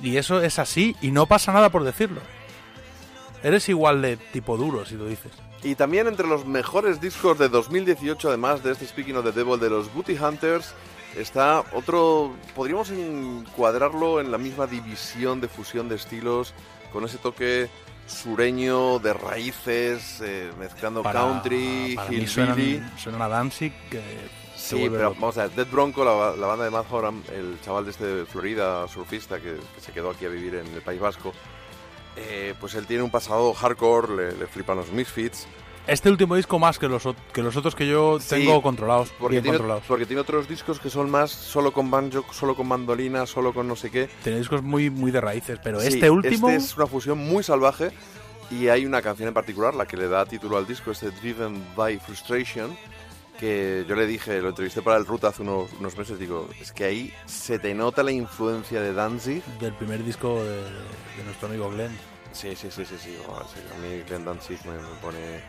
[0.02, 2.22] Y eso es así y no pasa nada por decirlo.
[3.44, 5.32] Eres igual de tipo duro si lo dices.
[5.64, 9.60] Y también entre los mejores discos de 2018, además de este Speaking of the Devil
[9.60, 10.74] de los Booty Hunters,
[11.16, 12.36] está otro.
[12.56, 16.54] Podríamos encuadrarlo en la misma división de fusión de estilos,
[16.94, 17.70] con ese toque
[18.08, 22.82] sureño de raíces, eh, mezclando country, para hillbilly.
[22.98, 24.00] suenan a Danzig se
[24.58, 25.18] Sí, pero loco.
[25.22, 28.06] vamos a ver, Dead Bronco, la, la banda de Matt Horan, el chaval de este
[28.06, 31.32] de Florida, surfista, que, que se quedó aquí a vivir en el País Vasco,
[32.16, 35.48] eh, pues él tiene un pasado hardcore, le, le flipan los Misfits,
[35.86, 39.36] Este último disco más que los, que los otros que yo Sí, tengo controlados, porque
[39.36, 39.84] bien tiene, controlados.
[39.88, 43.68] porque tiene otros discos que son más solo con banjo, solo con mandolina, solo con
[43.68, 44.10] no sé qué.
[44.24, 46.50] Tiene discos muy, muy de raíces, pero Sí, este último...
[46.50, 47.92] Este es una fusión muy salvaje
[48.50, 51.64] y hay una canción en particular, la que le da título al disco, este Driven
[51.76, 52.76] by Frustration,
[53.40, 56.72] que yo le dije, lo entrevisté para el Ruta hace unos, unos meses, digo, es
[56.72, 59.44] que ahí se te nota la influencia de Danzig.
[59.60, 61.96] del primer disco de, de nuestro amigo Glenn.
[62.32, 65.42] Sí, sí, sí, sí, sí, oh, sí, a mí Glenn Danzig me, me pone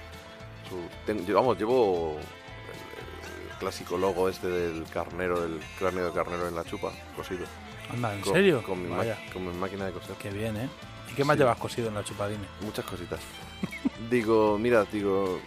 [0.68, 0.76] su...
[1.04, 6.54] ten- vamos, llevo el, el clásico logo este del carnero, del cráneo de carnero en
[6.54, 7.46] la chupa, cosido.
[7.90, 8.62] Anda, ¿en Con- serio?
[8.62, 10.14] Con mi, ma- Vaya, con mi máquina de coser.
[10.16, 10.68] qué bien, ¿eh?
[11.10, 11.40] ¿Y qué más Sí.
[11.40, 12.44] llevas cosido en la chupadine?
[12.60, 13.20] Muchas cositas.
[14.10, 15.40] digo, mira, digo,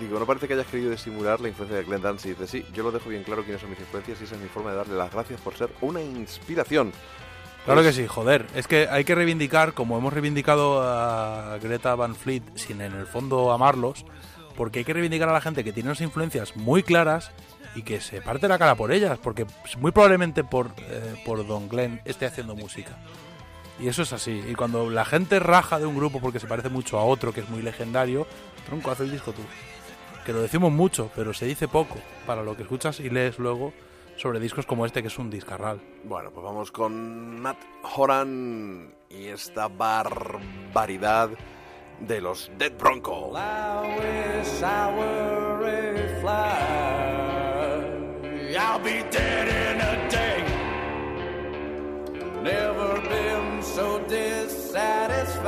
[0.00, 2.36] digo, no parece que hayas querido disimular la influencia de Glenn Danzig.
[2.36, 4.48] Dice, sí, yo lo dejo bien claro quiénes son mis influencias y esa es mi
[4.48, 6.92] forma de darle las gracias por ser una inspiración.
[7.64, 8.46] Claro que Pues- sí, joder.
[8.54, 13.06] Es que hay que reivindicar, como hemos reivindicado a Greta Van Fleet, sin en el
[13.06, 14.04] fondo amarlos,
[14.56, 17.30] porque hay que reivindicar a la gente que tiene unas influencias muy claras
[17.74, 19.46] y que se parte la cara por ellas, porque
[19.78, 22.98] muy probablemente por, eh, por Don Glenn esté haciendo música.
[23.80, 24.42] Y eso es así.
[24.46, 27.40] Y cuando la gente raja de un grupo porque se parece mucho a otro que
[27.40, 28.26] es muy legendario,
[28.66, 29.40] tronco, haz el disco tú.
[30.24, 31.96] Que lo decimos mucho, pero se dice poco
[32.26, 33.72] para lo que escuchas y lees luego
[34.16, 35.80] sobre discos como este que es un discarral.
[36.04, 37.58] Bueno, pues vamos con Matt
[37.96, 41.30] Horan y esta barbaridad
[42.00, 43.32] de los Dead Bronco.
[43.34, 46.82] I wish I were a fly.
[48.56, 50.44] I'll be dead in a day.
[52.42, 55.42] Never been so dissatisfied.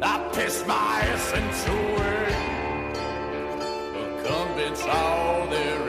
[0.00, 1.87] I pissed my essence away.
[4.58, 5.87] Convince all their ignorant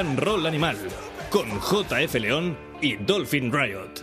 [0.00, 0.76] and Roll Animal
[1.28, 4.02] con JF León y Dolphin Riot.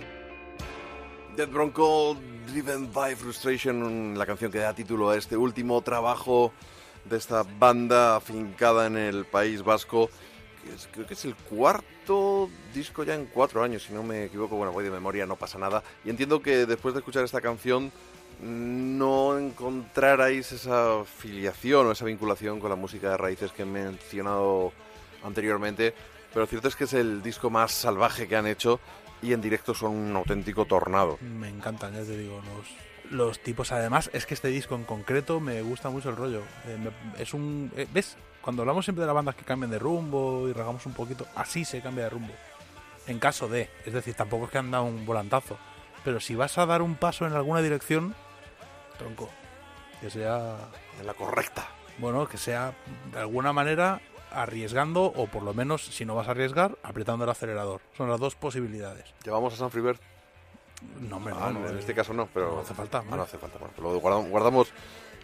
[1.36, 6.54] Dead Bronco, Driven by Frustration, la canción que da título a este último trabajo
[7.06, 10.10] de esta banda afincada en el País Vasco
[10.92, 14.56] creo que es el cuarto disco ya en cuatro años, si no me equivoco.
[14.56, 15.82] Bueno, voy de memoria, no pasa nada.
[16.06, 17.92] Y entiendo que después de escuchar esta canción
[18.42, 24.74] no encontrarais esa filiación o esa vinculación con la música de raíces que he mencionado
[25.24, 25.94] anteriormente.
[26.30, 28.80] Pero lo cierto es que es el disco más salvaje que han hecho
[29.22, 31.18] y en directo son un auténtico tornado.
[31.22, 33.72] Me encantan, ya te digo, los, los tipos.
[33.72, 36.42] Además, es que este disco en concreto me gusta mucho el rollo.
[36.68, 37.72] Eh, me- es un.
[37.76, 38.18] eh, ¿Ves?
[38.42, 41.66] Cuando hablamos siempre de las bandas que cambian de rumbo y regamos un poquito, así
[41.66, 42.34] se cambia de rumbo.
[43.08, 43.70] En caso de.
[43.86, 45.58] Es decir, tampoco es que han dado un volantazo.
[46.06, 48.14] Pero si vas a dar un paso en alguna dirección,
[48.98, 49.30] tronco.
[50.02, 50.58] Que sea.
[51.00, 51.68] En la correcta.
[51.98, 52.74] Bueno, que sea
[53.12, 54.00] de alguna manera
[54.42, 57.82] arriesgando, o por lo menos, si no vas a arriesgar, apretando el acelerador.
[57.96, 59.06] Son las dos posibilidades.
[59.24, 60.02] ¿Llevamos a San Fribert?
[61.02, 63.22] No, hombre, Ah, no, no, en eh, este caso no, pero no hace falta, no
[63.22, 63.58] hace falta.
[63.58, 64.74] Bueno, pero lo guardamos, guardamos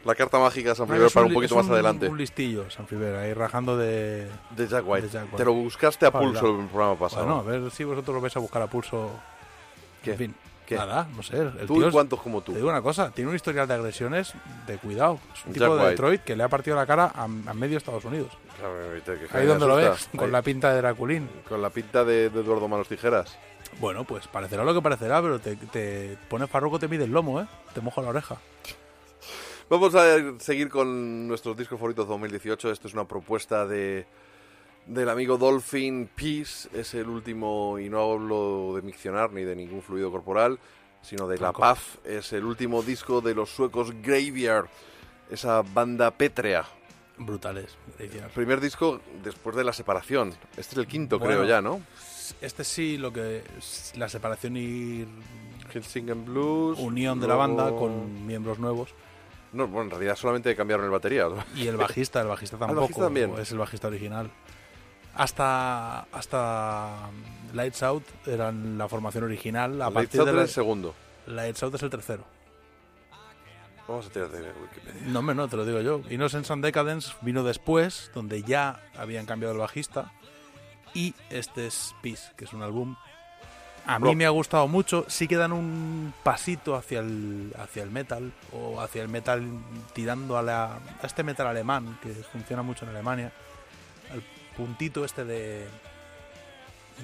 [0.06, 2.10] la carta mágica de San es para un poquito más adelante.
[2.10, 4.28] Un listillo, San Fibera, ahí rajando de...
[4.52, 5.08] De Jack White.
[5.08, 5.38] de Jack White.
[5.38, 7.26] Te lo buscaste a Para pulso el programa pasado.
[7.26, 9.12] Bueno, a ver si vosotros lo vais a buscar a pulso.
[10.04, 10.12] ¿Qué?
[10.12, 10.36] En fin,
[10.74, 10.78] ¿Qué?
[10.80, 11.38] nada, no sé.
[11.38, 12.52] El ¿Tú tío y cuántos como tú?
[12.52, 14.34] Te digo una cosa, tiene un historial de agresiones
[14.68, 15.20] de cuidado.
[15.34, 15.90] Es un Jack tipo de White.
[15.92, 18.32] Detroit que le ha partido la cara a, a medio Estados Unidos.
[18.60, 21.30] Claro, te- que Ahí me donde lo ves, con Ahí, la pinta de Draculín.
[21.50, 23.38] con la pinta de, de Eduardo Manos Tijeras.
[23.80, 27.42] Bueno, pues parecerá lo que parecerá, pero te, te pone farroco, te mide el lomo,
[27.42, 27.48] ¿eh?
[27.74, 28.38] Te moja la oreja.
[29.70, 30.04] Vamos a
[30.40, 32.70] seguir con nuestros discos favoritos 2018.
[32.72, 34.06] Esto es una propuesta de
[34.88, 36.70] del amigo Dolphin Peace.
[36.74, 40.60] Es el último, y no hablo de miccionar ni de ningún fluido corporal,
[41.02, 41.52] sino de La.
[41.54, 42.00] Paz.
[42.04, 44.68] Es el último disco de los suecos Graveyard,
[45.30, 46.66] esa banda pétrea.
[47.18, 47.78] Brutales.
[47.98, 48.32] Graveyard.
[48.32, 50.30] Primer disco después de la separación.
[50.58, 51.34] Este es el quinto, Bueno.
[51.36, 51.82] creo ya, ¿no?
[52.42, 53.44] Este sí, lo que
[53.96, 55.06] la separación y
[55.72, 56.80] Helsingin Blues.
[56.80, 58.90] unión de la banda con miembros nuevos.
[59.52, 61.28] No, bueno, en realidad solamente cambiaron el batería.
[61.56, 62.82] Y el bajista, el bajista el tampoco.
[62.82, 63.34] bajista también.
[63.38, 64.32] Es el bajista original.
[65.16, 67.10] Hasta hasta
[67.54, 69.82] Lights Out eran la formación original.
[69.82, 70.96] A Lights Out de la- el segundo.
[71.28, 72.24] Lights Out es el tercero.
[73.88, 75.02] Vamos a tirar de Wikipedia.
[75.08, 76.02] No, hombre, no, te lo digo yo.
[76.10, 80.12] Innocence and Decadence vino después, donde ya habían cambiado el bajista.
[80.94, 82.96] Y este es Peace, que es un álbum.
[83.86, 84.16] A mí Rock.
[84.16, 85.04] me ha gustado mucho.
[85.10, 89.46] Sí que dan un pasito hacia el, hacia el metal, o hacia el metal
[89.94, 93.34] tirando a, la, a este metal alemán, que funciona mucho en Alemania.
[94.58, 95.66] Puntito este de,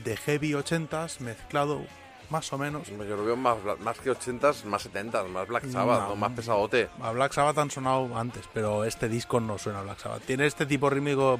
[0.03, 1.81] de heavy 80s mezclado
[2.29, 2.87] más o menos.
[2.87, 6.09] Yo lo veo más, más que 80s, más 70s, más Black Sabbath, No.
[6.09, 6.15] ¿no?
[6.15, 6.87] más pesadote.
[7.01, 10.21] A Black Sabbath han sonado antes, pero este disco no suena a Black Sabbath.
[10.27, 11.39] Tiene este tipo rítmico,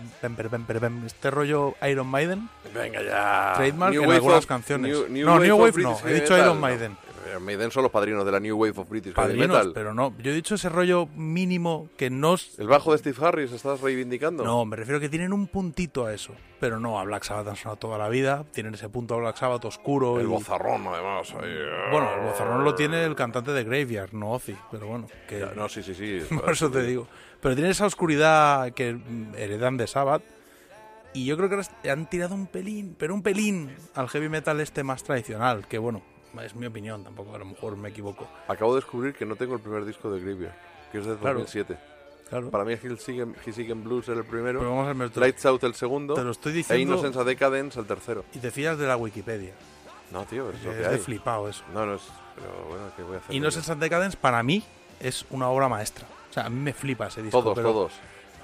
[1.06, 3.54] este rollo Iron Maiden, Venga ya.
[3.56, 4.92] Trademark New en Wave algunas of- canciones.
[5.10, 6.62] New- No, New Wave no, he dicho Iron no.
[7.30, 9.72] Iron Maiden son los padrinos de la New Wave of British Heavy Metal.
[9.74, 10.14] pero no.
[10.22, 12.36] Yo he dicho ese rollo mínimo que no...
[12.58, 14.44] ¿El bajo de Steve Harris estás reivindicando?
[14.44, 16.34] No, me refiero que tienen un puntito a eso.
[16.60, 18.44] Pero no, a Black Sabbath han sonado toda la vida.
[18.52, 20.20] Tienen ese punto a Black Sabbath oscuro.
[20.20, 21.32] El y- bozarrón, además.
[21.42, 21.56] ahí.
[21.92, 24.56] Bueno, el bozarrón lo tiene el cantante de Graveyard, no Ozzy.
[24.72, 25.40] Pero bueno, que...
[25.40, 26.20] Ya, No, sí, sí, sí.
[26.36, 27.08] Por eso te digo.
[27.42, 30.22] Pero tiene esa oscuridad que mm, heredan de Sabbath.
[31.14, 34.84] Y yo creo que han tirado un pelín, pero un pelín al heavy metal este
[34.84, 35.66] más tradicional.
[35.68, 36.04] Que bueno,
[36.44, 38.28] es mi opinión, tampoco a lo mejor me equivoco.
[38.48, 40.56] Acabo de descubrir que no tengo el primer disco de Graveyard,
[40.92, 41.40] que es de Claro.
[41.40, 41.78] 2007.
[42.30, 42.50] Claro.
[42.52, 46.14] Para mí Hillsigen Blues era el primero, Pero vamos a ver, Lights Out el segundo,
[46.14, 48.24] te lo estoy e diciendo Innocence a Decadence el tercero.
[48.34, 49.54] y te fías de la Wikipedia.
[50.12, 50.98] No, tío, es lo Es que de hay.
[51.00, 51.64] flipado eso.
[51.74, 52.02] No, no es...
[52.36, 53.36] Pero bueno, ¿qué voy a hacer?
[53.36, 54.64] Innocence and Decadence para mí
[55.00, 56.08] es una obra maestra.
[56.30, 57.42] O sea, a mí me flipa ese disco.
[57.42, 57.94] Todos, pero, todos.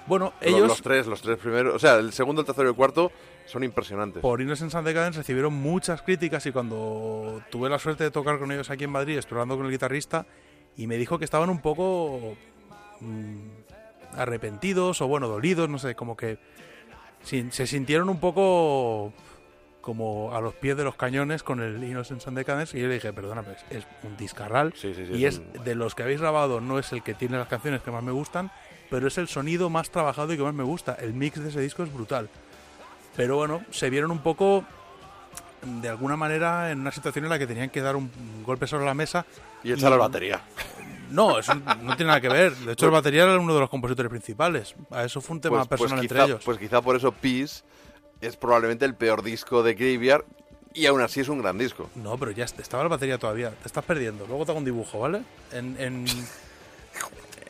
[0.08, 1.74] Bueno, Los- ellos Los tres, los tres primeros...
[1.76, 3.12] O sea, el segundo, el tercero y el cuarto
[3.45, 4.22] son impresionantes.
[4.22, 8.51] por Innocence and Decadence recibieron muchas críticas y cuando tuve la suerte de tocar con
[8.51, 10.26] ellos aquí en Madrid, explorando con el guitarrista,
[10.78, 12.36] y me dijo que estaban un poco
[13.01, 13.38] mm,
[14.18, 16.38] arrepentidos o bueno, dolidos, no sé, como que
[17.24, 19.14] sin- se sintieron un poco
[19.82, 22.95] como a los pies de los cañones con el Innocence and Decadence y yo le
[22.95, 25.14] dije, perdóname, es- es un discarral Sí, sí, sí.
[25.14, 27.82] y es un- de los que habéis grabado no es el que tiene las canciones
[27.84, 28.51] que más me gustan,
[28.90, 30.94] pero es el sonido más trabajado y que más me gusta.
[31.00, 32.30] El mix de ese disco es brutal.
[33.16, 34.64] Pero bueno, se vieron un poco
[35.64, 38.12] de alguna manera en una situación en la que tenían que dar un
[38.46, 39.26] golpe sobre la mesa.
[39.64, 40.42] Y echar la batería.
[41.12, 41.64] No, eso no
[41.96, 42.56] tiene nada que ver.
[42.56, 44.76] De hecho, el batería era uno de los compositores principales.
[45.04, 46.44] Eso fue un tema Pues, pues personal quizá, entre ellos.
[46.46, 47.64] pues quizá por eso Peace
[48.22, 50.24] es probablemente el peor disco de Graveyard
[50.74, 51.90] y aún así es un gran disco.
[51.96, 53.52] No, pero ya est- estaba la batería todavía.
[53.52, 54.26] Te estás perdiendo.
[54.28, 55.22] Luego te hago un dibujo, ¿vale?
[55.52, 56.06] En, en-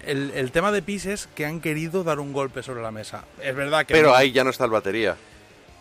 [0.06, 3.26] el, el tema de Peace es que han querido dar un golpe sobre la mesa.
[3.42, 3.94] Es verdad que...
[3.94, 5.16] Pero no- ahí ya no está el batería.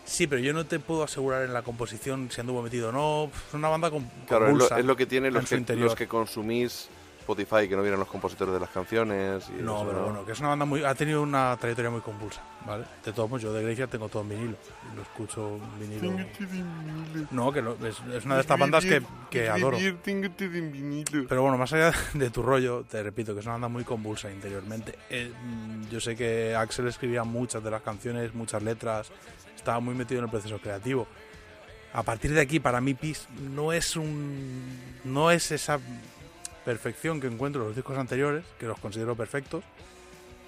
[0.05, 3.31] Sí, pero yo no te puedo asegurar en la composición si anduvo metido o no.
[3.47, 5.95] Es una banda con Claro, es lo, es lo que tienen en los que, los
[5.95, 6.89] que consumís
[7.25, 9.49] Spotify que no vienen los compositores de las canciones.
[9.49, 10.83] Y No, eso, pero bueno, que es una banda muy.
[10.83, 12.85] Ha tenido una trayectoria muy convulsa, ¿vale?
[13.03, 14.57] De todos modos, yo de Graveyard tengo todo en vinilo.
[14.95, 16.01] Lo escucho en vinilo.
[17.31, 19.01] No, que lo- es, es una de estas bandas que,
[19.31, 19.77] que adoro.
[21.27, 24.29] Pero bueno, más allá de tu rollo, te repito que es una banda muy convulsa
[24.31, 24.97] interiormente.
[25.09, 29.11] Eh, mm, yo sé que Axel escribía muchas de las canciones, muchas letras,
[29.55, 31.07] estaba muy metido en el proceso creativo.
[31.93, 34.61] A partir de aquí, para mí, Peace no es un.
[35.05, 35.79] no es esa
[36.65, 39.63] perfección que encuentro en los discos anteriores, que los considero perfectos,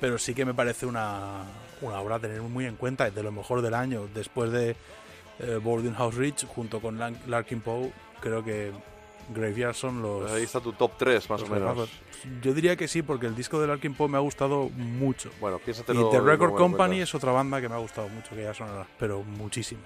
[0.02, 1.44] pero sí que me parece una,
[1.82, 4.08] una obra a tener muy en cuenta, es de lo mejor del año.
[4.14, 4.76] Después de
[5.40, 8.72] eh, Boarding House Ridge, junto con Larkin Poe, creo que
[9.34, 10.22] Graveyard son los.
[10.22, 11.70] Pues ahí está tu top 3, más o menos.
[11.70, 11.90] mejores.
[12.42, 15.30] Yo diría que sí, porque el disco de Larkin Poe me ha gustado mucho.
[15.40, 16.10] Bueno, Y piénsatelo.
[16.10, 18.44] The y Record luego me Company es otra banda que me ha gustado mucho, que
[18.44, 19.82] ya sonará, pero muchísimo.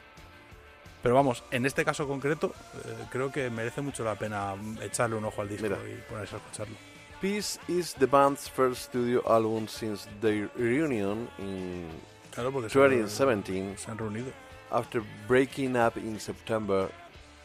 [1.04, 2.54] Pero vamos, en este caso concreto,
[2.86, 5.78] eh, creo que merece mucho la pena echarle un ojo al disco Mira.
[5.90, 6.76] y ponerse a escucharlo.
[7.20, 11.88] Peace is the band's first studio album since their reunion in
[12.32, 14.32] Claro, porque se han- 2017 se han reunido.
[14.72, 16.90] after breaking up in September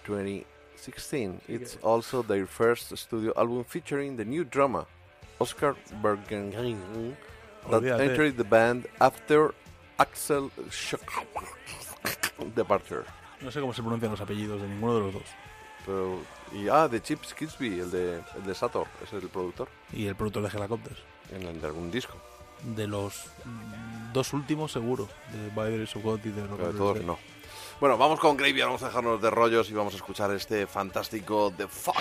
[0.07, 1.41] 2016.
[1.49, 4.85] It's also their first studio album featuring the new drummer,
[5.41, 7.17] Oscar Bergenheim,
[7.71, 8.01] that Olvídate.
[8.01, 9.53] entered the band after
[9.99, 11.03] Axel Schock
[12.55, 13.05] departure.
[13.41, 15.23] No sé cómo se pronuncian los apellidos de ninguno de los dos.
[15.85, 16.21] Pero,
[16.53, 20.17] y ah, de Chips Kisby, el de, el de Sator, es el productor Y el
[20.17, 20.99] productor de Helicopters.
[21.31, 22.17] en el de algún disco.
[22.63, 25.09] De los mm, dos últimos, seguro.
[25.33, 27.19] De God y de Pero de todos no.
[27.79, 31.53] Bueno, vamos con Graveyard, vamos a dejarnos de rollos y vamos a escuchar este fantástico
[31.57, 31.99] The Fox.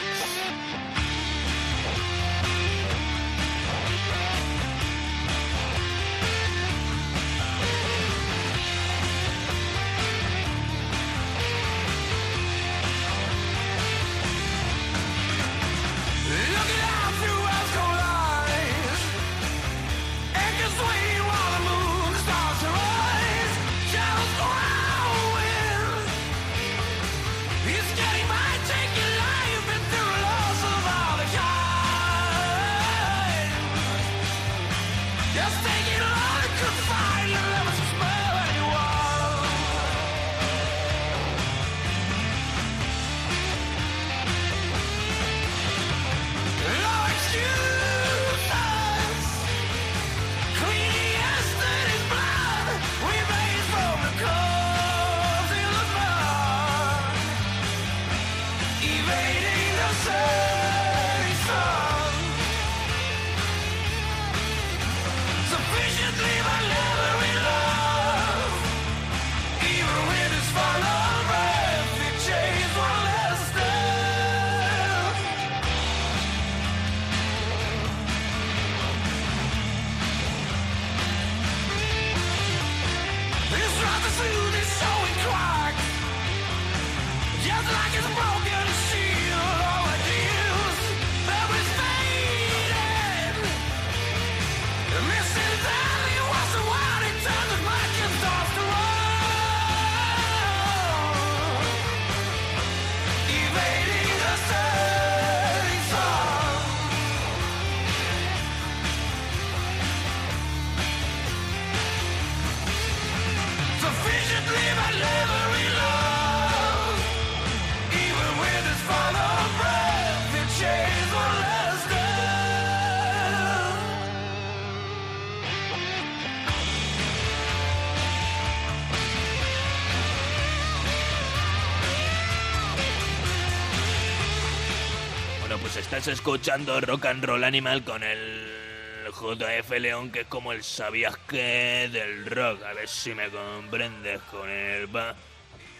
[136.06, 141.18] Estás escuchando Rock and Roll Animal con el JF León, que es como el sabías
[141.28, 142.62] que del rock.
[142.64, 145.16] A ver si me comprendes con el va,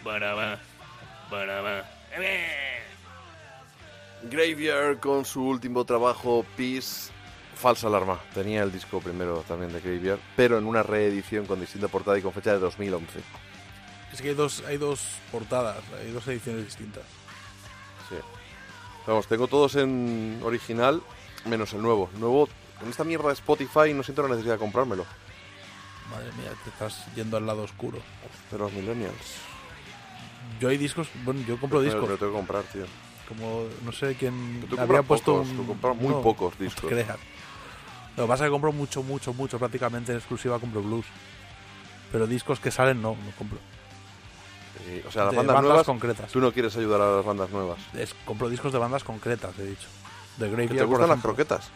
[0.02, 0.58] para va,
[1.30, 1.78] para va.
[2.18, 2.80] ¡Eh!
[4.24, 7.12] Graveyard con su último trabajo, Peace.
[7.54, 8.20] Falsa alarma.
[8.34, 12.22] Tenía el disco primero también de Graveyard, pero en una reedición con distinta portada y
[12.22, 13.20] con fecha de 2011.
[14.12, 17.04] Es que hay dos, hay dos portadas, hay dos ediciones distintas.
[18.08, 18.16] Sí.
[19.06, 21.02] Vamos, tengo todos en original,
[21.44, 22.10] menos el nuevo.
[22.18, 22.48] Nuevo,
[22.82, 25.04] en esta mierda de Spotify no siento la necesidad de comprármelo.
[26.10, 27.98] Madre mía, te estás yendo al lado oscuro.
[28.50, 29.36] De los Millennials.
[30.60, 32.02] Yo hay discos, bueno, yo compro discos.
[32.02, 32.84] Me lo tengo que comprar, tío.
[33.28, 36.64] Como, no sé quién Tú compras puesto pocos, un- tú compras muy no, pocos no
[36.64, 36.88] discos.
[36.90, 37.18] creas.
[38.16, 41.04] Lo que pasa es que compro mucho, mucho, mucho, prácticamente en exclusiva compro blues.
[42.12, 43.58] Pero discos que salen no, no compro.
[45.06, 46.30] O sea, las bandas, bandas nuevas, concretas.
[46.30, 47.78] tú no quieres ayudar a las bandas nuevas.
[47.94, 49.88] Es- compro discos de bandas concretas, he dicho.
[50.36, 51.70] De ¿Que Graveyard, te gustan las croquetas?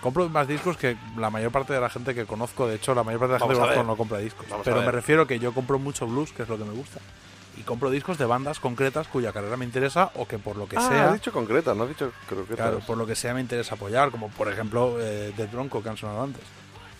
[0.00, 2.66] Compro más discos que la mayor parte de la gente que conozco.
[2.66, 4.46] De hecho, la mayor parte de la gente que conozco no compra discos.
[4.48, 7.00] Vamos Pero me refiero que yo compro mucho blues, que es lo que me gusta.
[7.56, 10.78] Y compro discos de bandas concretas cuya carrera me interesa o que por lo que
[10.78, 11.08] ah, sea...
[11.08, 12.56] has dicho concretas, no has dicho croquetas.
[12.56, 15.88] Claro, por lo que sea me interesa apoyar, como por ejemplo eh, Dead Bronco que
[15.90, 16.42] han sonado antes.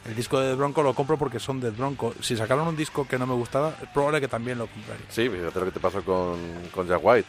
[0.07, 2.15] El disco de Bronco lo compro porque son Dead Bronco.
[2.21, 5.05] Si sacaron un disco que no me gustaba, es probable que también lo compraría.
[5.11, 6.39] Sí, fíjate lo que te pasó con,
[6.73, 7.29] con Jack White.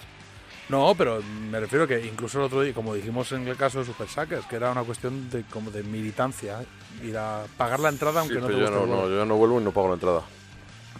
[0.70, 3.86] No, pero me refiero que incluso el otro día, como dijimos en el caso de
[3.86, 6.64] Super Suckers, que era una cuestión de como de militancia,
[7.04, 9.26] ir a pagar la entrada aunque Sí, no te yo guste no, el no, yo
[9.26, 10.22] no vuelvo y no pago la entrada.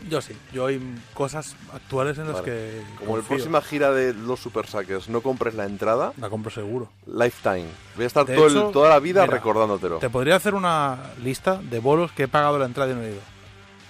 [0.10, 0.82] Yo sí, yo hay
[1.14, 2.46] cosas actuales en las Vale.
[2.46, 3.28] que Como la confío.
[3.38, 6.90] próxima gira de los Super Suckers no compres la entrada, la compro seguro.
[7.06, 7.68] lifetime.
[7.96, 10.00] Voy a estar todo el- toda la vida mira, recordándotelo.
[10.00, 13.12] Te podría hacer una lista de bolos que he pagado la entrada y no he
[13.12, 13.22] ido.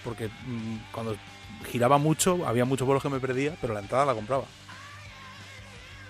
[0.03, 1.16] Porque mm, cuando
[1.72, 4.43] giraba mucho, había muchos bolos que me perdía, pero la entrada la compraba.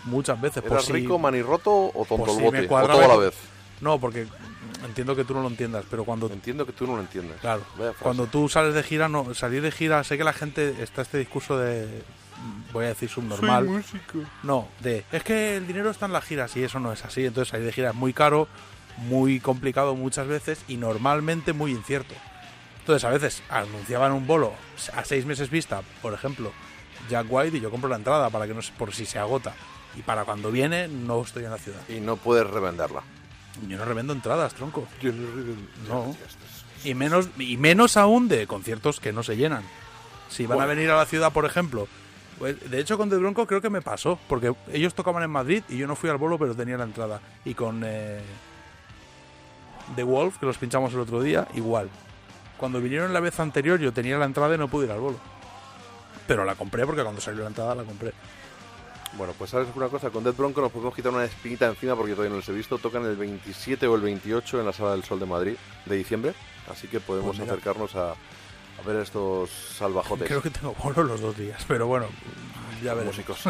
[0.06, 0.64] Muchas veces.
[0.64, 2.60] por ¿Eras si- rico, manirroto o tonto por el si bote?
[2.62, 3.36] me O cuadraba todo a la vez.
[3.82, 4.26] No, porque
[4.86, 7.38] entiendo que tú no lo entiendas, pero cuando Entiendo que tú no lo entiendes.
[7.42, 7.64] Claro.
[8.00, 11.18] Cuando tú sales de gira, no, salir de gira, sé que la gente está este
[11.18, 12.04] discurso de,
[12.74, 13.84] voy a decir subnormal.
[14.44, 17.26] No, de, es que el dinero está en las giras y eso no es así.
[17.26, 18.48] Entonces salir de gira es muy caro,
[18.98, 22.14] muy complicado muchas veces y normalmente muy incierto.
[22.80, 24.54] Entonces a veces anunciaban un bolo
[24.96, 26.52] a seis meses vista, por ejemplo,
[27.10, 29.54] Jack White y yo compro la entrada para que no se- por si se agota.
[29.96, 31.82] Y para cuando viene no estoy en la ciudad.
[31.90, 33.04] Y no puedes revenderla.
[33.68, 34.88] Yo no revendo entradas, tronco.
[35.88, 36.16] No.
[36.84, 39.64] Y menos, y menos aún de conciertos que no se llenan.
[40.30, 41.88] Si van a venir a la ciudad, por ejemplo.
[42.40, 44.18] Pues, de hecho, con The Bronco creo que me pasó.
[44.28, 47.22] Porque ellos tocaban en Madrid y yo no fui al bolo, pero tenía la entrada.
[47.46, 48.22] Y con eh,
[49.96, 51.90] The Wolf, que los pinchamos el otro día, igual.
[52.58, 55.20] Cuando vinieron la vez anterior, yo tenía la entrada y no pude ir al bolo.
[56.28, 58.14] Pero la compré porque cuando salió la entrada la compré.
[59.14, 62.12] Bueno, pues sabes una cosa, con Dead Bronco nos podemos quitar una espinita encima porque
[62.12, 62.78] todavía no los he visto.
[62.78, 65.56] Tocan el 27 o el 28 en la Sala del Sol de Madrid
[65.86, 66.34] de diciembre.
[66.70, 70.28] Así que podemos Pues acercarnos a, a ver estos salvajotes.
[70.28, 72.08] Creo que tengo bolo los dos días, pero bueno,
[72.82, 73.18] ya veremos.
[73.18, 73.44] músicos.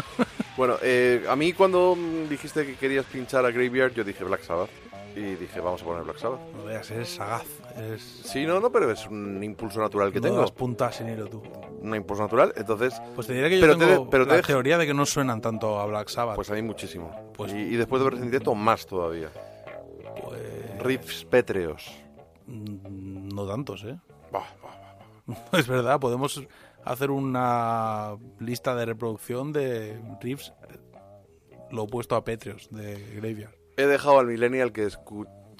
[0.56, 4.42] bueno, eh, a mí cuando mm, dijiste que querías pinchar a Graveyard, yo dije Black
[4.42, 4.70] Sabbath.
[5.14, 6.40] Y dije, vamos a poner Black Sabbath.
[6.56, 7.44] No veas, eres sagaz.
[7.76, 8.02] Eres...
[8.24, 10.40] Sí, no, no, pero es un impulso natural que no tengo.
[10.40, 11.42] das puntas sin hilo tú.
[11.80, 12.52] Un impulso natural.
[12.56, 15.40] Entonces, Pues te diré que Pero te tengo pero la teoría de que no suenan
[15.40, 16.36] tanto a Black Sabbath.
[16.36, 17.10] pues a mí muchísimo.
[17.36, 19.28] Pues- y, y después de verlos en directo, más todavía.
[20.24, 20.40] Pues,
[20.82, 21.90] Riffs pétreos.
[22.46, 23.98] mm, no tantos, ¿eh?
[24.30, 24.70] Bah, bah,
[25.26, 25.36] bah.
[25.58, 26.42] Es verdad, podemos
[26.84, 30.78] hacer una lista de reproducción de riffs eh,
[31.70, 33.54] lo opuesto a Petrios de Graveyard.
[33.76, 34.88] He dejado al Millennial que,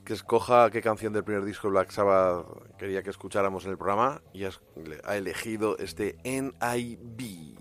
[0.07, 2.45] escoja qué canción del primer disco Black Sabbath
[2.77, 7.59] quería que escucháramos en el programa y ha elegido este NIB.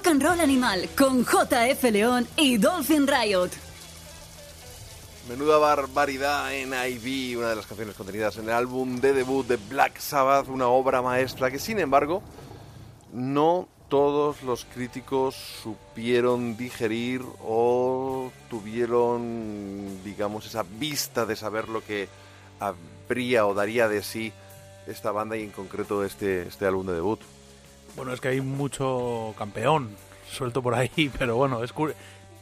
[0.00, 3.50] Rock and Roll Animal con JF León y Dolphin Riot.
[5.28, 9.56] Menuda barbaridad en IV, una de las canciones contenidas en el álbum de debut de
[9.56, 12.22] Black Sabbath, una obra maestra que sin embargo
[13.12, 22.08] no todos los críticos supieron digerir o tuvieron, digamos, esa vista de saber lo que
[22.58, 24.32] habría o daría de sí
[24.86, 27.20] esta banda y en concreto este, este álbum de debut.
[27.96, 29.90] Bueno, es que hay mucho campeón
[30.28, 31.90] suelto por ahí, pero bueno, es cu-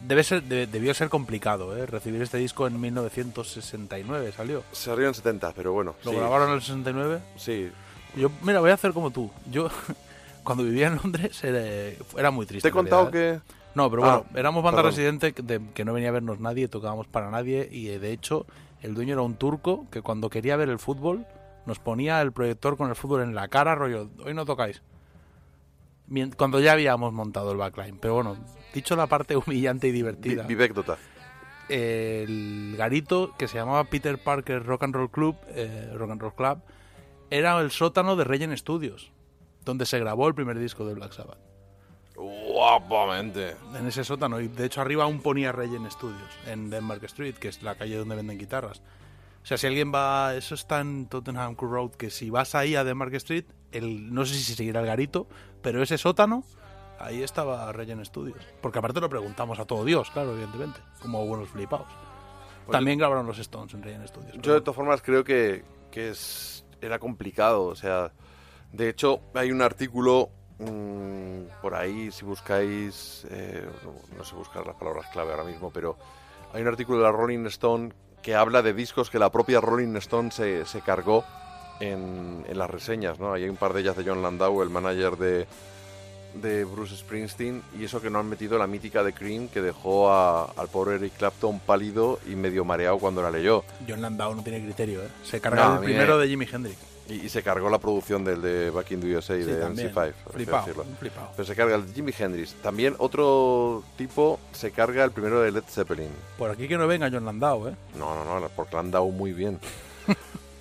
[0.00, 1.86] debe ser de- debió ser complicado, ¿eh?
[1.86, 4.62] Recibir este disco en 1969 salió.
[4.72, 5.94] Se en 70, pero bueno.
[6.04, 7.20] Lo sí, grabaron en el 69.
[7.36, 7.70] Sí.
[8.16, 9.30] Yo, mira, voy a hacer como tú.
[9.50, 9.68] Yo,
[10.44, 11.60] cuando vivía en Londres, era,
[12.16, 12.68] era muy triste.
[12.68, 13.40] Te he contado realidad, ¿eh?
[13.44, 13.58] que...
[13.74, 14.92] No, pero Ah, bueno, éramos banda perdón.
[14.92, 18.12] residente que, de- que no venía a vernos nadie, tocábamos para nadie y eh, de
[18.12, 18.44] hecho
[18.82, 21.26] el dueño era un turco que cuando quería ver el fútbol
[21.66, 24.82] nos ponía el proyector con el fútbol en la cara, rollo, hoy no tocáis.
[26.36, 27.98] Cuando ya habíamos montado el backline.
[27.98, 28.36] Pero bueno,
[28.72, 30.98] dicho la parte humillante y divertida, Vivecdota.
[31.68, 36.34] el garito que se llamaba Peter Parker Rock and Roll Club, eh, Rock and Roll
[36.34, 36.58] Club,
[37.30, 39.12] era el sótano de Regen Studios,
[39.64, 41.38] donde se grabó el primer disco de Black Sabbath.
[42.16, 43.54] Guapamente.
[43.76, 44.40] en ese sótano.
[44.40, 47.96] Y de hecho arriba aún ponía Regen Studios, en Denmark Street, que es la calle
[47.96, 48.82] donde venden guitarras.
[49.42, 52.74] O sea, si alguien va, eso está en Tottenham Court Road, que si vas ahí
[52.74, 55.28] a Denmark Street, el, no sé si seguirá el garito,
[55.62, 56.44] pero ese sótano,
[56.98, 58.38] ahí estaba Regen Studios.
[58.60, 61.88] Porque aparte lo preguntamos a todo Dios, claro, evidentemente, como buenos flipados.
[62.70, 64.36] También grabaron los Stones en Regen Studios.
[64.40, 68.12] Yo de todas formas creo que, que es, era complicado, o sea,
[68.72, 74.66] de hecho hay un artículo mm, por ahí, si buscáis, eh, no, no sé buscar
[74.66, 75.96] las palabras clave ahora mismo, pero
[76.52, 77.92] hay un artículo de la Rolling Stone
[78.22, 81.24] que habla de discos que la propia Rolling Stone se, se cargó
[81.80, 83.32] en, en las reseñas, ¿no?
[83.32, 85.46] Hay un par de ellas de John Landau, el manager de,
[86.34, 90.10] de Bruce Springsteen, y eso que no han metido la mítica de Cream que dejó
[90.10, 93.64] a- al pobre Eric Clapton pálido y medio mareado cuando la leyó.
[93.88, 95.08] John Landau no tiene criterio, ¿eh?
[95.24, 96.76] Se carga No, el primero me- de Jimi Hendrix.
[97.08, 99.88] Y, y se cargó la producción del de Back in the USA Sí, de también.
[99.88, 99.94] MC5.
[99.94, 100.64] por así Flipao,
[101.00, 101.32] flipao.
[101.34, 102.52] Pero se carga el Jimi Hendrix.
[102.62, 106.10] También otro tipo se carga el primero de Led Zeppelin.
[106.36, 107.74] Por aquí que no venga John Landau, ¿eh?
[107.98, 109.58] No, no, no, porque dado muy bien.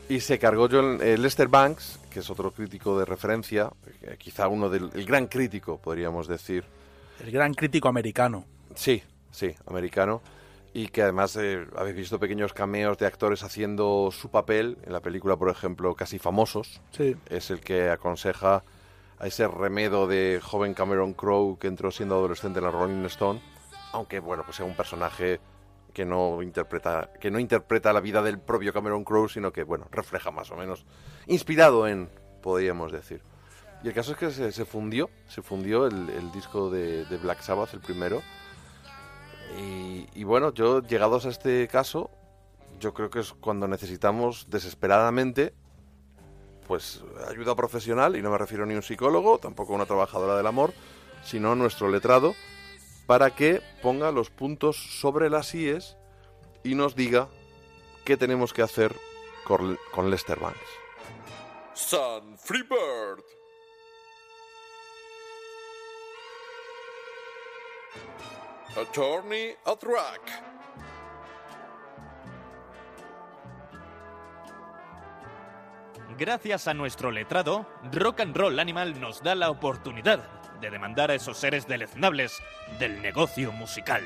[0.09, 4.47] y se cargó John, eh, Lester Banks, que es otro crítico de referencia, eh, quizá
[4.47, 6.63] uno del el gran crítico, podríamos decir.
[7.19, 8.45] El gran crítico americano.
[8.75, 10.21] Sí, sí, americano.
[10.73, 14.99] Y que además eh, habéis visto pequeños cameos de actores haciendo su papel en la
[14.99, 16.81] película, por ejemplo, Casi Famosos.
[16.91, 17.15] Sí.
[17.29, 18.63] es el que aconseja
[19.19, 23.41] a ese remedo de joven Cameron Crowe que entró siendo adolescente en la Rolling Stone,
[23.91, 25.39] aunque bueno, pues sea un personaje
[25.97, 29.87] que no interpreta que no interpreta la vida del propio Cameron Crowe, sino que bueno,
[29.89, 30.85] refleja más o menos
[31.25, 32.07] inspirado en,
[32.43, 33.23] podríamos decir.
[33.83, 37.79] Y el caso es que se, fundió, se fundió el, disco de, Black Sabbath, el
[37.79, 38.21] primero.
[39.59, 42.11] Y, y bueno, yo llegados a este caso,
[42.79, 45.55] yo creo que es cuando necesitamos desesperadamente
[46.67, 50.37] pues ayuda profesional, y no me refiero ni a un psicólogo, tampoco a una trabajadora
[50.37, 50.73] del amor,
[51.23, 52.35] sino a nuestro letrado,
[53.07, 55.97] para que ponga los puntos sobre las IES
[56.63, 57.29] y nos diga
[58.05, 58.93] qué tenemos que hacer
[59.45, 60.59] con, Lester Banks.
[62.37, 63.23] Freebird.
[68.75, 70.56] Attorney at.
[76.17, 80.23] Gracias a nuestro letrado, Rock and Roll Animal nos da la oportunidad
[80.59, 82.41] de demandar a esos seres deleznables
[82.79, 84.01] del negocio musical.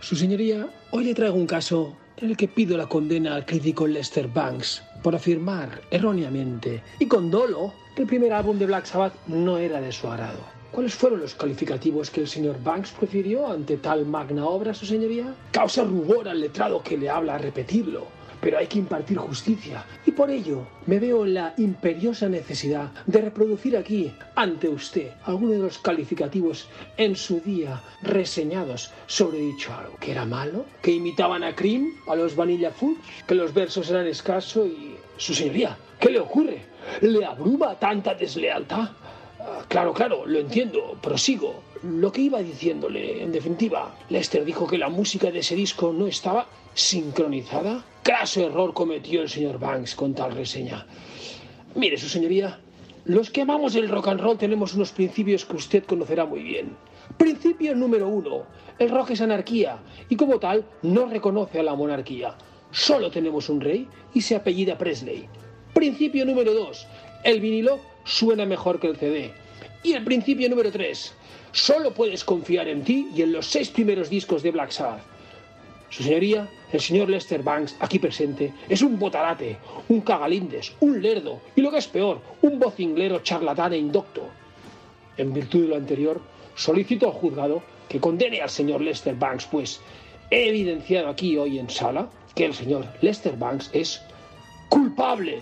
[0.00, 3.88] Su señoría, hoy le traigo un caso en el que pido la condena al crítico
[3.88, 9.14] Lester Banks por afirmar erróneamente y con dolo que el primer álbum de Black Sabbath
[9.26, 10.38] no era de su agrado.
[10.70, 15.34] ¿Cuáles fueron los calificativos que el señor Banks prefirió ante tal magna obra, su señoría?
[15.50, 18.06] Causa rubor al letrado que le habla a repetirlo,
[18.40, 23.20] pero hay que impartir justicia y por ello me veo en la imperiosa necesidad de
[23.20, 29.96] reproducir aquí, ante usted, algunos de los calificativos en su día reseñados sobre dicho álbum.
[29.98, 30.64] ¿Que era malo?
[30.82, 32.98] ¿Que imitaban a Cream, a los Vanilla Fudge?
[33.26, 34.96] ¿Que los versos eran escasos y...
[35.18, 36.60] Su señoría, ¿qué le ocurre?
[37.00, 38.90] ¿Le abruma tanta deslealtad?
[39.40, 41.62] Ah, Claro, claro, lo entiendo, prosigo.
[41.82, 46.06] Lo que iba diciéndole, en definitiva, Lester dijo que la música de ese disco no
[46.06, 47.84] estaba sincronizada.
[48.02, 50.86] Craso error cometió el señor Banks con tal reseña.
[51.74, 52.58] Mire, su señoría,
[53.04, 56.76] los que amamos el rock and roll tenemos unos principios que usted conocerá muy bien.
[57.18, 58.46] Principio número uno,
[58.78, 62.36] el rock es anarquía y como tal no reconoce a la monarquía.
[62.70, 65.28] Solo tenemos un rey y se apellida Presley.
[65.74, 66.86] Principio número dos,
[67.22, 69.32] el vinilo suena mejor que el CD.
[69.82, 71.14] Y el principio número 3.
[71.56, 75.00] Solo puedes confiar en ti y en los seis primeros discos de Black Sabbath.
[75.88, 79.56] Su señoría, el señor Lester Banks, aquí presente, es un botarate,
[79.88, 84.28] un cagalindes, un lerdo y lo que es peor, un vocinglero charlatán e indocto.
[85.16, 86.20] En virtud de lo anterior,
[86.56, 89.80] solicito al juzgado que condene al señor Lester Banks, pues
[90.30, 94.02] he evidenciado aquí hoy en sala que el señor Lester Banks es
[94.68, 95.40] culpable.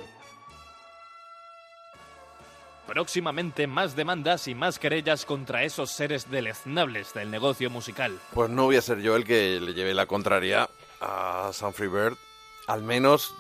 [2.87, 8.19] Próximamente más demandas y más querellas contra esos seres deleznables del negocio musical.
[8.33, 10.69] Pues no voy a ser yo el que le lleve la contraria
[11.01, 12.17] a Humphrey Bird,
[12.67, 13.35] al menos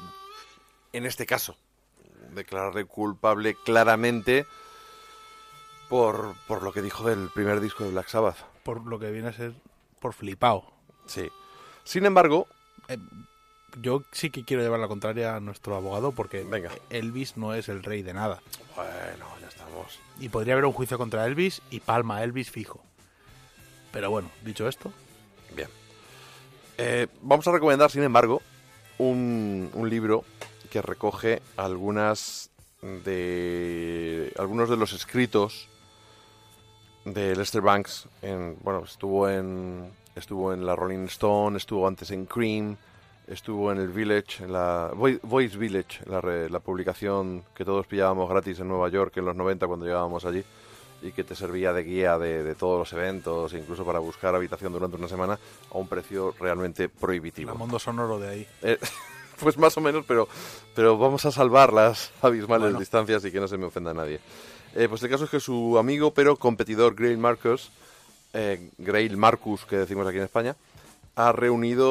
[0.92, 1.57] en este caso.
[2.30, 4.47] Declararle culpable claramente
[5.88, 8.38] por, por lo que dijo del primer disco de Black Sabbath.
[8.62, 9.55] Por lo que viene a ser
[10.01, 10.64] por flipado.
[11.07, 11.30] Sí.
[11.84, 12.47] Sin embargo,
[13.80, 16.70] Yo sí que quiero llevar la contraria a nuestro abogado porque Venga.
[16.90, 18.42] Elvis no es el rey de nada.
[18.76, 19.98] bueno, ya estamos.
[20.20, 22.82] Y podría haber un juicio contra Elvis y palma a Elvis fijo.
[23.92, 24.92] Pero bueno, dicho esto,
[25.54, 25.68] Bien.
[26.78, 28.42] Eh, vamos a recomendar, sin embargo,
[28.98, 30.24] un, un libro
[30.70, 32.50] que recoge algunas
[32.82, 35.68] de algunos de los escritos
[37.04, 38.08] de Lester Banks.
[38.22, 42.76] En, bueno, estuvo en estuvo en la Rolling Stone, estuvo antes en Cream,
[43.28, 47.86] estuvo en el Village, en la Voi- Voice Village, la, re- la publicación que todos
[47.86, 50.44] pillábamos gratis en Nueva York en los 90 cuando llegábamos allí
[51.02, 54.72] y que te servía de guía de, de todos los eventos, incluso para buscar habitación
[54.72, 55.38] durante una semana
[55.70, 57.52] a un precio realmente prohibitivo.
[57.52, 58.46] el mundo sonoro de ahí.
[58.62, 58.78] Eh,
[59.40, 60.28] pues más o menos, pero,
[60.74, 62.78] pero vamos a salvar las abismales Bueno.
[62.78, 64.20] distancias y que no se me ofenda a nadie.
[64.74, 67.70] Eh, pues el caso es que su amigo pero competidor Grail Marcus,
[68.32, 70.56] eh, Grail Marcus que decimos aquí en España,
[71.16, 71.90] ha reunido,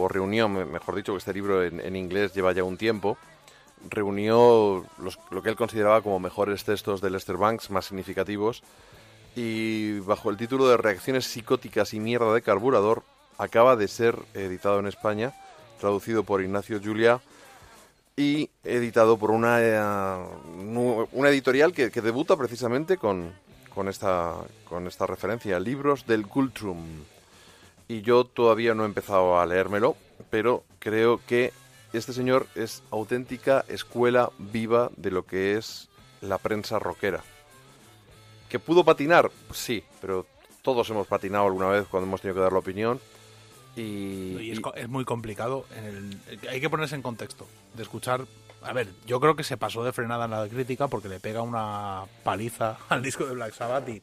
[0.00, 3.18] o reunió, me- mejor dicho, que este libro en, inglés lleva ya un tiempo,
[3.90, 8.62] reunió los- lo que él consideraba como mejores textos de Lester Banks, más significativos,
[9.34, 13.02] y bajo el título de Reacciones psicóticas y mierda de carburador,
[13.38, 15.32] acaba de ser editado en España,
[15.80, 17.20] traducido por Ignacio Julia
[18.16, 20.26] y editado por una, eh,
[21.12, 23.32] una editorial que, que debuta precisamente con,
[23.74, 24.34] con, esta,
[24.68, 26.78] con esta referencia, Libros del Cultrum.
[27.92, 29.96] Y yo todavía no he empezado a leérmelo,
[30.30, 31.52] pero creo que
[31.92, 35.88] este señor es auténtica escuela viva de lo que es
[36.22, 37.22] la prensa rockera.
[38.48, 39.30] ¿Que pudo patinar?
[39.52, 40.24] Sí, pero
[40.62, 42.98] todos hemos patinado alguna vez cuando hemos tenido que dar la opinión.
[43.76, 45.66] Y, Y es, y- co- es muy complicado.
[45.76, 47.46] En el, hay que ponerse en contexto.
[47.74, 48.24] De escuchar.
[48.62, 51.42] A ver, yo creo que se pasó de frenada en la crítica porque le pega
[51.42, 54.00] una paliza al disco de Black Sabbath y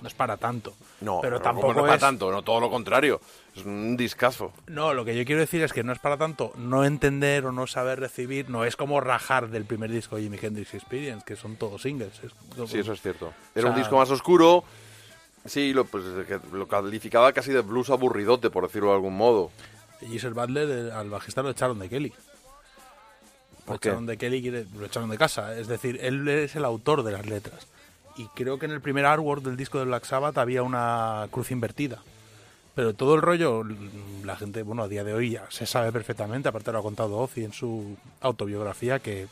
[0.00, 0.74] no es para tanto.
[1.00, 3.20] no, pero no, tampoco no es para tanto, no, todo lo contrario.
[3.54, 4.52] Es un discazo.
[4.66, 7.52] No, lo que yo quiero decir es que no es para tanto no entender o
[7.52, 8.50] no saber recibir.
[8.50, 12.12] No es como rajar del primer disco de Jimi Hendrix Experience, que son todos singles.
[12.22, 12.32] Es-
[12.68, 13.26] Sí, eso es cierto.
[13.28, 14.64] O Era un disco más oscuro.
[15.46, 16.04] Sí, lo, pues,
[16.52, 19.50] lo calificaba casi de blues aburridote, por decirlo de algún modo.
[20.00, 22.12] Giselle Butler, al bajista lo echaron de Kelly.
[23.66, 25.56] Lo echaron de Kelly, lo echaron de casa.
[25.56, 27.66] Es decir, él es el autor de las letras.
[28.16, 31.50] Y creo que en el primer artwork del disco de Black Sabbath había una cruz
[31.50, 32.02] invertida.
[32.74, 33.76] Pero todo el rollo, l-
[34.24, 37.18] la gente, bueno, a día de hoy ya se sabe perfectamente, aparte lo ha contado
[37.18, 39.26] Ozzy en su autobiografía, que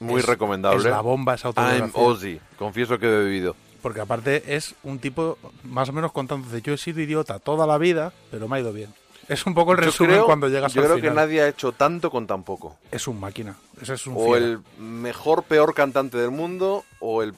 [0.00, 0.78] Muy Es- recomendable.
[0.78, 2.02] es la bomba esa I'm autobiografía.
[2.02, 2.40] Ozzy.
[2.58, 3.54] Confieso que he bebido.
[3.80, 7.66] Porque aparte es un tipo más o menos contando de yo he sido idiota toda
[7.66, 8.92] la vida, pero me ha ido bien.
[9.28, 11.10] Es un poco el Yo resumen creo, cuando llegas yo al creo final.
[11.12, 12.76] que nadie ha hecho tanto con tan poco.
[12.90, 13.56] Es un máquina.
[13.80, 14.38] Ese es un O fiera.
[14.38, 17.34] el mejor, peor cantante del mundo, o el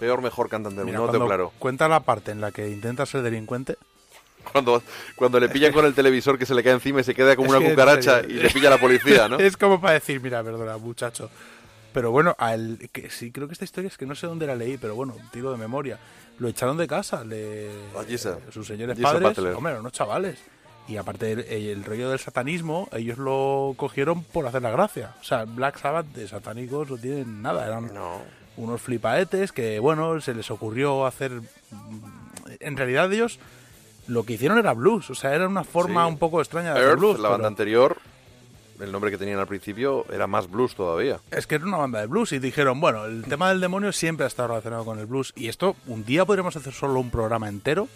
[0.00, 1.12] peor, mejor cantante del Mira, mundo.
[1.12, 1.52] No tengo claro.
[1.60, 3.76] cuenta la parte en la que intenta ser delincuente,
[4.52, 4.82] Cuando,
[5.16, 7.46] cuando le pillan con el televisor que se le cae encima y se queda como
[7.54, 9.36] Es una que, cucaracha y le pilla la policía, ¿no?
[9.38, 11.30] es como para decir, mira, perdona, muchacho.
[11.92, 14.46] Pero bueno, a él, que sí, creo que esta historia es que no sé dónde
[14.46, 15.98] la leí, pero bueno, tiro de memoria.
[16.38, 18.38] Lo echaron de casa, le, A Gisa.
[18.50, 19.54] sus señores Gisa padres, Butler.
[19.54, 20.38] hombre, unos chavales.
[20.88, 25.14] Y aparte el, el rollo del satanismo, ellos lo cogieron por hacer la gracia.
[25.20, 28.22] O sea, Black Sabbath de satánicos no tienen nada, eran No.
[28.62, 31.40] Unos flipaetes que, bueno, se les ocurrió hacer...
[32.60, 33.38] En realidad ellos
[34.06, 36.12] lo que hicieron era blues, o sea, era una forma Sí.
[36.12, 37.20] un poco extraña de hacer blues.
[37.20, 37.96] la banda anterior,
[38.80, 41.20] el nombre que tenían al principio era más blues todavía.
[41.30, 44.24] Es que era una banda de blues y dijeron, bueno, el tema del demonio siempre
[44.24, 47.48] ha estado relacionado con el blues y esto un día podríamos hacer solo un programa
[47.48, 47.88] entero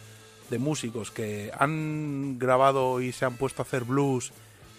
[0.50, 4.32] de músicos que han grabado y se han puesto a hacer blues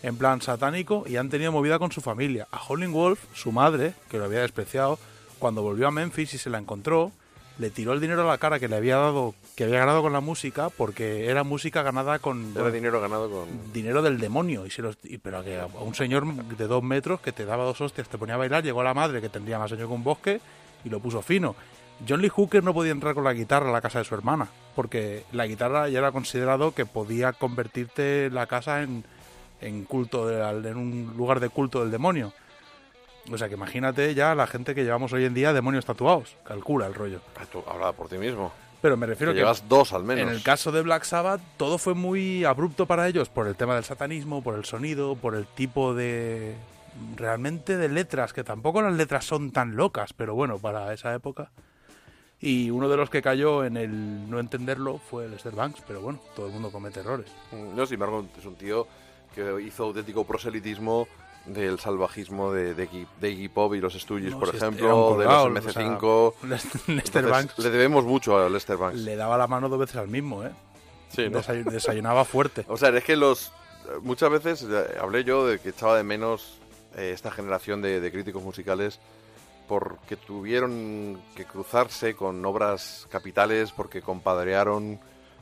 [0.03, 2.47] en plan satánico y han tenido movida con su familia.
[2.51, 4.99] A Howlin' Wolf, su madre, que lo había despreciado,
[5.45, 7.11] cuando volvió a Memphis y se la encontró,
[7.59, 10.11] le tiró el dinero a la cara que le había dado, que había ganado con
[10.11, 13.71] la música, porque era música ganada con Era dinero ganado con...
[13.71, 17.21] dinero del demonio y se los y- pero que a un señor de dos metros
[17.21, 19.71] que te daba dos hostias te ponía a bailar llegó la madre que tendría más
[19.71, 20.41] años que un bosque
[20.83, 21.55] y lo puso fino
[22.09, 24.49] John Lee Hooker no podía entrar con la guitarra a la casa de su hermana,
[24.75, 29.05] porque la guitarra ya era considerado que podía convertirte la casa en,
[29.61, 32.33] en culto, de- en un lugar de culto del demonio.
[33.31, 36.35] O sea que imagínate ya la gente que llevamos hoy en día demonios tatuados.
[36.43, 37.21] Calcula el rollo.
[37.39, 38.51] Ah, Tú habla por ti mismo.
[38.81, 40.23] Pero me Que refiero que, llevas dos al menos.
[40.23, 43.73] en el caso de Black Sabbath todo fue muy abrupto para ellos por el tema
[43.73, 46.55] del satanismo, por el sonido, por el tipo de
[47.15, 51.51] realmente de letras, que tampoco las letras son tan locas, pero bueno, para esa época.
[52.39, 56.19] Y uno de los que cayó en el no entenderlo fue Lester Banks, pero bueno,
[56.35, 57.31] todo el mundo comete errores.
[57.51, 58.87] Mm, No, sin embargo, es un tío
[59.33, 61.07] que hizo auténtico proselitismo
[61.45, 65.17] del salvajismo de, de, Iggy, de Iggy Pop y los Stooges, No, por si ejemplo,
[65.17, 66.33] de los o sea, MC5.
[66.47, 68.97] Lester Entonces, Banks Le debemos mucho a Lester Banks.
[68.99, 70.51] le daba la mano dos veces al mismo, ¿eh?
[71.09, 71.41] Sí, ¿no?
[71.41, 72.65] Desay- desayunaba fuerte.
[72.69, 73.51] O sea, es que los
[74.01, 76.57] muchas veces eh, hablé yo de que echaba de menos
[76.97, 78.99] eh, esta generación de, de críticos musicales
[79.67, 84.99] porque tuvieron que cruzarse con obras capitales, porque compadrearon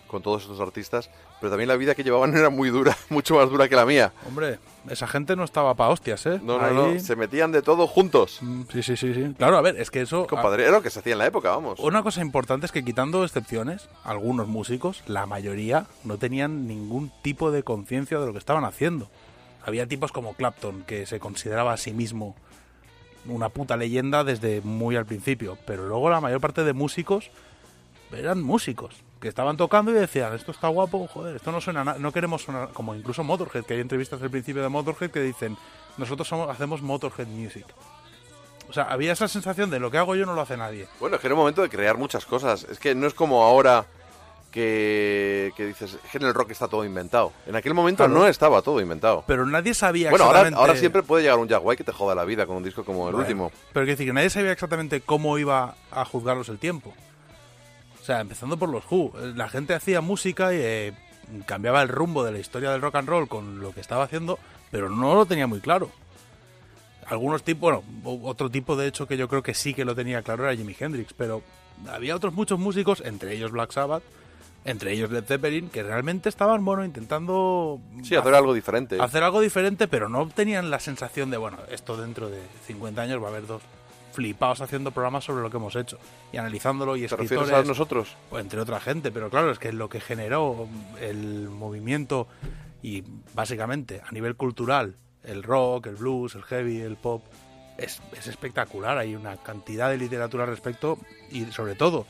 [0.07, 1.09] con todos estos artistas,
[1.43, 4.13] pero también la vida que llevaban era muy dura, mucho más dura que la mía.
[4.25, 4.59] Hombre,
[4.89, 6.39] esa gente no estaba pa' hostias, ¿eh?
[6.41, 8.37] No, no, Ahí- no, se metían de todo juntos.
[8.39, 9.35] Mm, Sí, sí, sí, sí.
[9.37, 10.25] Claro, a ver, es que eso...
[10.25, 11.81] Compadre, era lo que se hacía en la época, vamos.
[11.81, 17.51] Una cosa importante es que quitando excepciones, algunos músicos, la mayoría, no tenían ningún tipo
[17.51, 19.09] de conciencia de lo que estaban haciendo.
[19.65, 22.37] Había tipos como Clapton, que se consideraba a sí mismo
[23.27, 27.31] una puta leyenda desde muy al principio, pero luego la mayor parte de músicos
[28.17, 31.97] eran músicos, que estaban tocando y decían, esto está guapo, joder, esto no suena nada,
[31.97, 35.57] no queremos sonar, como incluso Motorhead, que hay entrevistas al principio de Motorhead que dicen,
[35.97, 37.65] nosotros somos, hacemos Motorhead Music.
[38.69, 40.87] O sea, había esa sensación de lo que hago yo no lo hace nadie.
[40.99, 42.65] Bueno, es que era un momento de crear muchas cosas.
[42.69, 43.85] Es que no es como ahora
[44.51, 47.31] que, que dices, es que en el rock está todo inventado.
[47.47, 48.19] En aquel momento Claro.
[48.19, 49.23] no estaba todo inventado.
[49.27, 50.61] Pero nadie sabía Bueno, ahora, exactamente...
[50.69, 53.07] ahora siempre puede llegar un White que te joda la vida con un disco como
[53.07, 53.51] el Bueno, último.
[53.73, 56.93] Pero quiero decir que nadie sabía exactamente cómo iba a juzgarlos el tiempo.
[58.03, 59.13] O sea, empezando por los Who.
[59.33, 60.93] La gente hacía música y eh,
[61.45, 64.37] cambiaba el rumbo de la historia del rock and roll con lo que estaba haciendo,
[64.71, 65.89] pero no lo tenía muy claro.
[67.05, 67.61] Algunos tipos,
[68.03, 70.53] bueno, otro tipo de hecho que yo creo que sí que lo tenía claro era
[70.53, 71.43] Jimi Hendrix, pero
[71.89, 74.03] había otros muchos músicos, entre ellos Black Sabbath,
[74.65, 79.01] entre ellos Led Zeppelin, que realmente estaban, bueno, intentando Sí, hacer algo diferente.
[79.01, 83.21] hacer algo diferente, pero no tenían la sensación de, bueno, esto dentro de 50 años
[83.23, 83.61] va a haber dos
[84.13, 85.97] flipados haciendo programas sobre lo que hemos hecho
[86.31, 88.15] y analizándolo y ¿Te refieres escritores, a nosotros?
[88.31, 90.67] o entre otra gente, pero claro, es que lo que generó
[91.01, 92.27] el movimiento
[92.81, 93.03] y
[93.33, 97.23] básicamente a nivel cultural, el rock, el blues, el heavy, el pop,
[97.77, 98.97] es, es espectacular.
[98.97, 100.99] Hay una cantidad de literatura al respecto
[101.31, 102.05] y sobre todo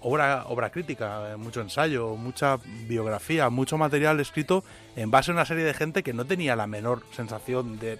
[0.00, 4.64] obra, obra crítica, mucho ensayo, mucha biografía, mucho material escrito
[4.96, 7.98] en base a una serie de gente que no tenía la menor sensación de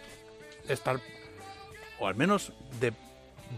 [0.68, 1.00] estar,
[1.98, 2.92] o al menos de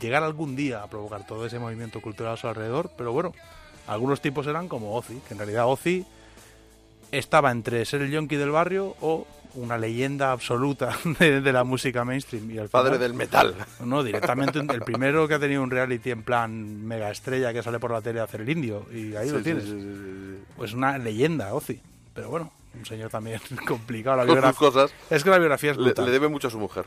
[0.00, 3.32] llegar algún día a provocar todo ese movimiento cultural a su alrededor, pero bueno,
[3.86, 6.04] algunos tipos eran como Ozzy, que en realidad Ozzy
[7.12, 12.04] estaba entre ser el yonki del barrio o una leyenda absoluta de, de la música
[12.04, 12.50] mainstream.
[12.52, 13.54] Y al Padre del metal.
[13.84, 17.80] no, directamente el primero que ha tenido un reality en plan mega estrella que sale
[17.80, 18.86] por la tele a hacer el indio.
[18.92, 19.64] Y ahí lo tienes.
[19.64, 20.38] sí.
[20.56, 21.80] Pues una leyenda, Ozzy.
[22.14, 24.18] Pero bueno, un señor también complicado.
[24.18, 24.56] La biografía.
[24.56, 24.92] cosas.
[25.10, 26.04] Es que la biografía es Le, brutal.
[26.06, 26.84] le debe mucho a su mujer.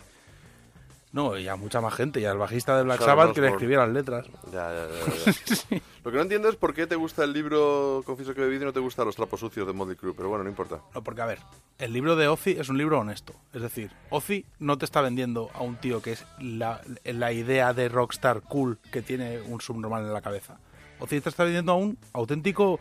[1.14, 2.20] No, y a mucha más gente.
[2.20, 4.26] Y al bajista de Black Sabbath que le por- escribiera las letras.
[4.52, 5.34] Ya, ya, ya,
[5.70, 5.82] ya.
[6.04, 8.64] Lo que no entiendo es por qué te gusta el libro Confieso que he bebido
[8.64, 10.82] y no te gustan los trapos sucios de Motley Crue, pero bueno, no importa.
[10.94, 11.40] No, porque a ver,
[11.78, 13.34] el libro de Ozzy es un libro honesto.
[13.54, 17.74] Es decir, Ozzy no te está vendiendo a un tío que es la, la idea
[17.74, 20.58] de rockstar cool que tiene un subnormal en la cabeza.
[21.00, 22.80] Ozzy te está vendiendo a un auténtico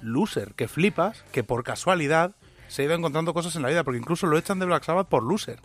[0.00, 2.36] loser que flipas, que por casualidad
[2.68, 5.08] se ha ido encontrando cosas en la vida, porque incluso lo echan de Black Sabbath
[5.08, 5.60] por loser.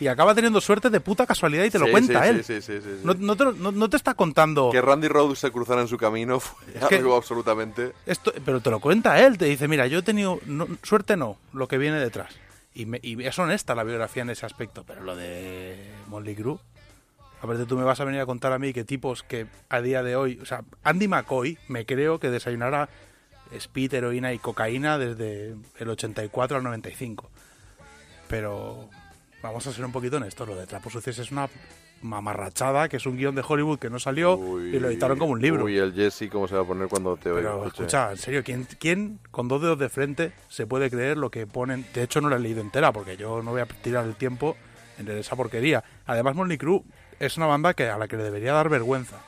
[0.00, 2.44] Y acaba teniendo suerte de puta casualidad y te lo Sí, cuenta sí, él.
[2.44, 3.00] Sí, sí, sí.
[3.04, 4.70] No, no te, lo- no- no te está contando...
[4.72, 7.92] Que Randy Rhodes se cruzara en su camino fue que- algo absolutamente...
[8.04, 10.40] Esto, pero te lo cuenta él, te dice, mira, yo he tenido
[10.82, 12.34] suerte no, lo que viene detrás.
[12.74, 15.76] Y, me- y es honesta la biografía en ese aspecto, pero lo de
[16.08, 16.58] Motley Crue,
[17.40, 19.80] a ver, tú me vas a venir a contar a mí que tipos que a
[19.80, 22.88] día de hoy, o sea, Andy McCoy, me creo que desayunara
[23.52, 27.30] speed, heroína y cocaína desde el 84 al 95.
[28.28, 28.88] Pero
[29.48, 31.48] vamos a ser un poquito honestos, lo de Trapos Sucios es una
[32.02, 35.40] mamarrachada, que es un guion de Hollywood que no salió y lo editaron como un
[35.40, 35.64] libro.
[35.64, 37.52] Uy, el Jesse, ¿cómo se va a poner cuando te oiga?
[37.52, 41.30] Pero escucha, en serio, ¿quién, ¿quién con dos dedos de frente se puede creer lo
[41.30, 41.86] que ponen?
[41.94, 44.56] De hecho, no la he leído entera porque yo no voy a tirar el tiempo
[44.98, 45.82] en esa porquería.
[46.06, 46.82] Además, Motley Crue
[47.18, 49.18] es una banda que a la que le debería dar vergüenza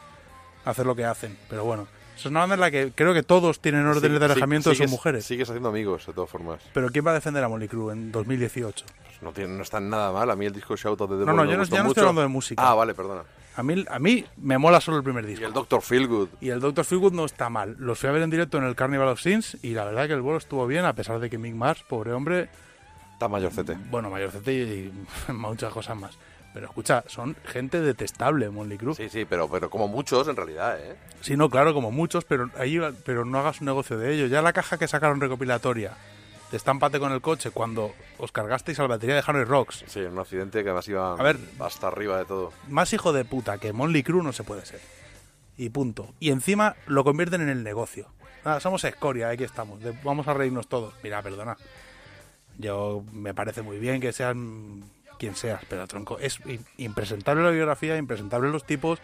[0.65, 1.37] hacer lo que hacen.
[1.49, 1.87] Pero bueno,
[2.17, 4.91] es una banda en la que creo que todos tienen órdenes de alejamiento de sus
[4.91, 5.25] mujeres.
[5.25, 6.63] Sigues haciendo amigos, de todas formas.
[6.75, 8.85] Pero ¿quién va a defender a Motley Crue en 2018?
[9.23, 10.31] No, tiene, no está nada mal.
[10.31, 11.83] A mí el disco Shout of the Devil No, no, me yo no- gustó ya
[11.83, 12.09] no estoy mucho.
[12.09, 12.63] hablando de música.
[12.71, 13.23] Ah, vale, perdona.
[13.57, 15.47] A mí, a mí me mola solo el primer Y disco.
[15.47, 15.81] el Dr.
[15.81, 16.29] Feelgood.
[16.43, 16.85] Y el Dr.
[16.85, 17.75] Feelgood no está mal.
[17.79, 20.13] Los fui a ver en directo en el Carnival of Sins y la verdad que
[20.13, 22.51] el vuelo estuvo bien, a pesar de que Mick Mars, pobre hombre,
[23.15, 23.79] Está mayorcete.
[23.91, 24.59] bueno, mayorcete y,
[25.29, 26.19] y muchas cosas más.
[26.53, 28.95] Pero escucha, son gente detestable, Monly Crue.
[28.95, 30.97] Sí, sí, pero, pero como muchos en realidad, ¿eh?
[31.23, 34.27] Sí, no, claro, como muchos, pero ahí, pero no hagas un negocio de ello.
[34.27, 35.93] Ya la caja que sacaron recopilatoria
[36.51, 39.85] de Estámpate con el coche cuando os cargasteis a la batería de Harry Rocks.
[39.87, 41.39] Sí, un accidente que además iba A ver.
[41.59, 42.53] hasta arriba de todo.
[42.69, 44.81] Más hijo de puta que Monly Crue no se puede ser.
[45.57, 46.15] Y punto.
[46.21, 48.09] Y encima lo convierten en el negocio.
[48.45, 49.81] Ah, somos escoria, aquí estamos.
[49.83, 50.95] de- vamos a reírnos todos.
[51.03, 51.57] Mira, perdona.
[52.59, 54.85] Yo me parece muy bien que sean
[55.19, 56.39] quien seas, pero tronco, es
[56.77, 58.99] impresentable la biografía, impresentable los tipos.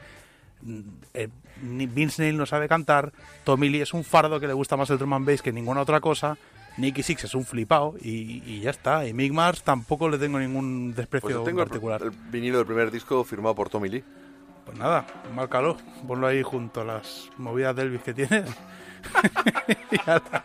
[0.62, 0.80] Mm,
[1.14, 1.28] eh,
[1.60, 3.12] Vince Neil no sabe cantar,
[3.44, 5.80] Tommy Lee es un fardo que le gusta más el drum and bass que ninguna
[5.80, 6.36] otra cosa,
[6.78, 9.06] Nicky Six es un flipado y, y ya está.
[9.06, 12.02] Y Mick Mars tampoco le tengo ningún Pues desprecio yo tengo el, particular.
[12.02, 14.04] el vinilo del primer disco firmado por Tommy Lee.
[14.64, 15.76] Pues nada, márcalo,
[16.06, 18.44] ponlo ahí junto a las movidas de Elvis que tienes.
[19.90, 20.44] Y ya está.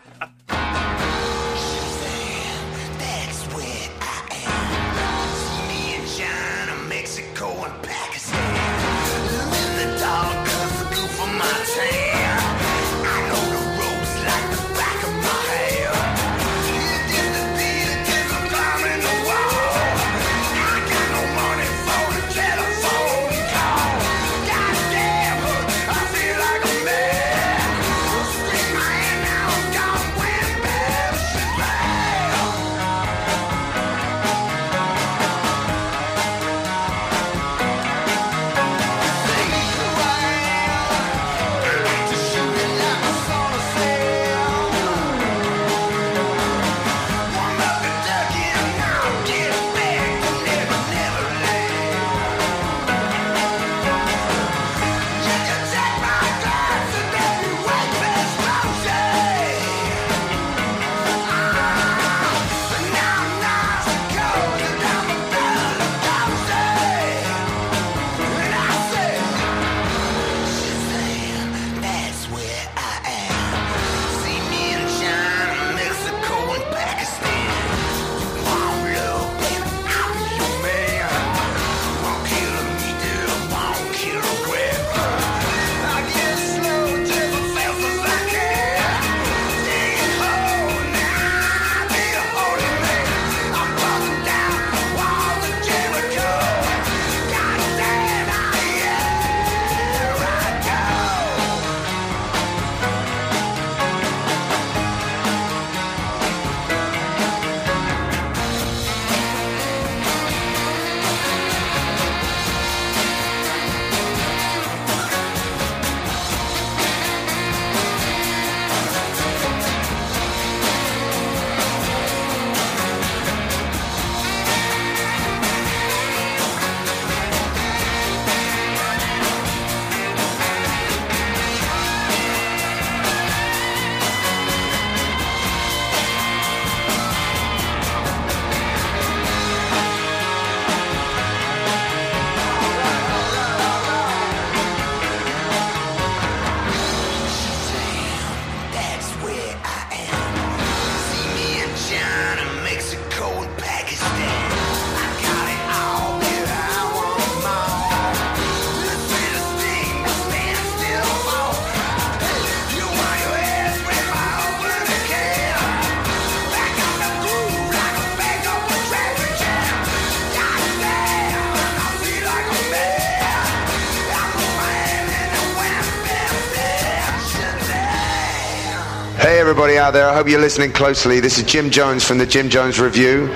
[179.60, 181.18] Everybody I hope you're listening closely.
[181.18, 183.28] This is Jim Jones from the Jim Jones Review,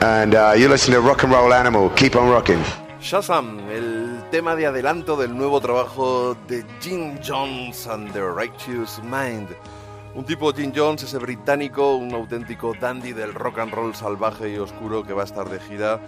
[0.00, 1.90] and uh, you're listening to Rock and Roll Animal.
[1.90, 2.58] Keep on rocking.
[3.70, 9.48] El tema de adelanto del nuevo trabajo de Jim Jones and the Righteous Mind.
[10.14, 15.04] Un tipo, Jim Jones, británico, un auténtico dandy del rock and roll salvaje y oscuro
[15.04, 16.00] que va a estar de gira,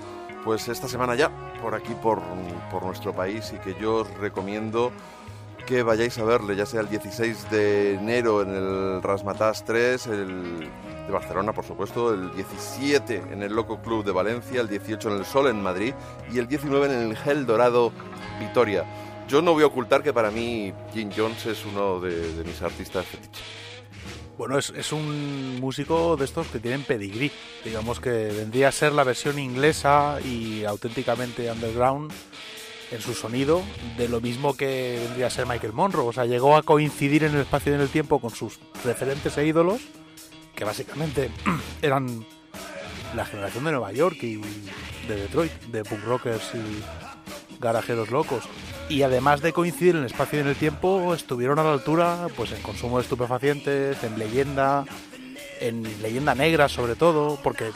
[0.43, 1.31] pues esta semana ya,
[1.61, 2.23] por aquí, por,
[2.70, 4.91] por nuestro país, y que yo os recomiendo
[5.66, 10.61] que vayáis a verle, ya sea el 16 de enero en el Rasmatas 3, el
[11.07, 15.19] de Barcelona, por supuesto, el 17 en el Loco Club de Valencia, el 18 en
[15.19, 15.95] el Sol en Madrid
[16.32, 17.93] y el 19 en el Gel Dorado
[18.39, 18.85] Vitoria.
[19.28, 22.61] Yo no voy a ocultar que para mí Jim Jones es uno de, de mis
[22.62, 23.43] artistas fetiches.
[24.37, 27.31] Bueno, es, es un músico de estos que tienen pedigrí.
[27.62, 32.11] Digamos que vendría a ser la versión inglesa y auténticamente underground
[32.91, 33.62] en su sonido
[33.97, 36.09] de lo mismo que vendría a ser Michael Monroe.
[36.09, 39.37] O sea, llegó a coincidir en el espacio y en el tiempo con sus referentes
[39.39, 39.81] e ídolos,
[40.55, 41.31] que básicamente
[41.83, 42.25] eran
[43.15, 44.37] la generación de Nueva York y
[45.09, 48.45] de Detroit, de punk rockers y garajeros locos.
[48.89, 52.27] Y además de coincidir en el espacio y en el tiempo, estuvieron a la altura
[52.37, 54.85] pues en consumo de estupefacientes, en leyenda,
[55.61, 57.71] en leyenda negra sobre todo, porque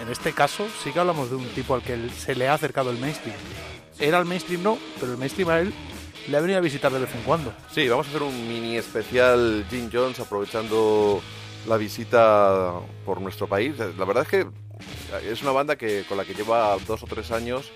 [0.00, 2.90] en este caso sí que hablamos de un tipo al que se le ha acercado
[2.90, 3.36] el mainstream.
[4.00, 5.72] Era el mainstream no, pero el mainstream a él
[6.28, 7.52] le ha venido a visitar de vez en cuando.
[7.70, 11.20] Sí, vamos a hacer un mini especial Jim Jones aprovechando
[11.66, 12.72] la visita
[13.04, 13.74] por nuestro país.
[13.78, 14.46] La verdad es que
[15.30, 17.70] es una banda que con la que lleva dos o tres años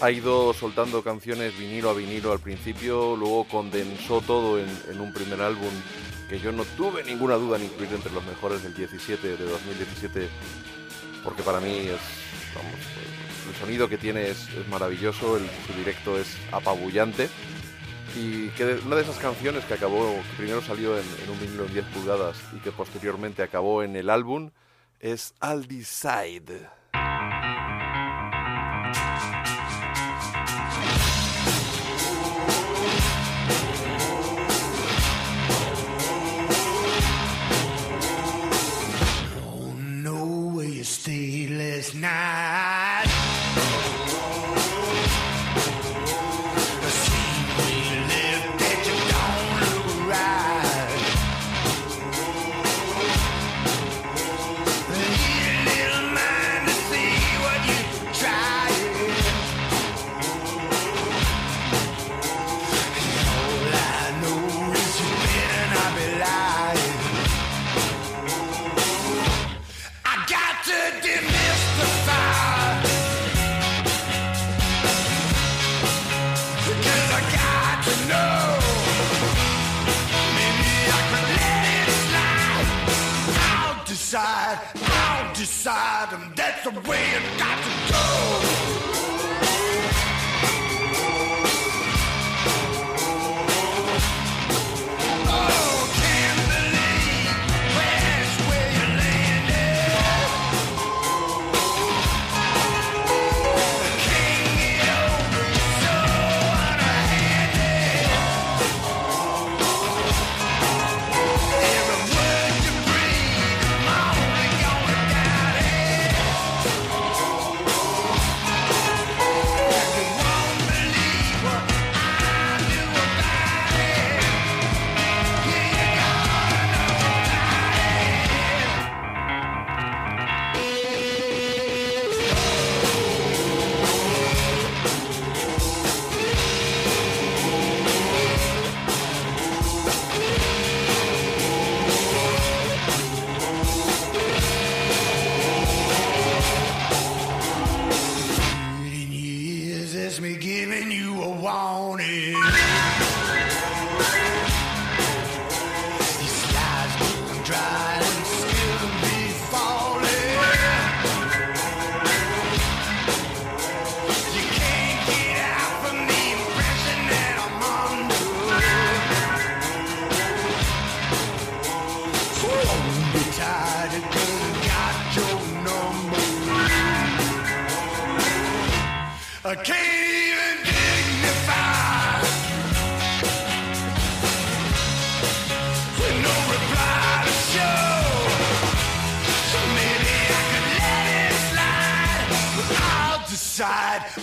[0.00, 5.12] ha ido soltando canciones vinilo a vinilo al principio, luego condensó todo en, en un
[5.12, 5.70] primer álbum
[6.28, 10.28] que yo no tuve ninguna duda en incluir entre los mejores del 17, de 2017,
[11.22, 12.00] porque para mí es,
[12.54, 12.74] vamos,
[13.54, 17.28] el sonido que tiene es, maravilloso, el, su directo es apabullante.
[18.16, 21.84] Y que una de esas canciones que acabó, primero salió en, un vinilo en 10
[21.86, 24.50] pulgadas y que posteriormente acabó en el álbum,
[25.00, 26.68] es I'll Decide.
[40.84, 42.93] stayed last night.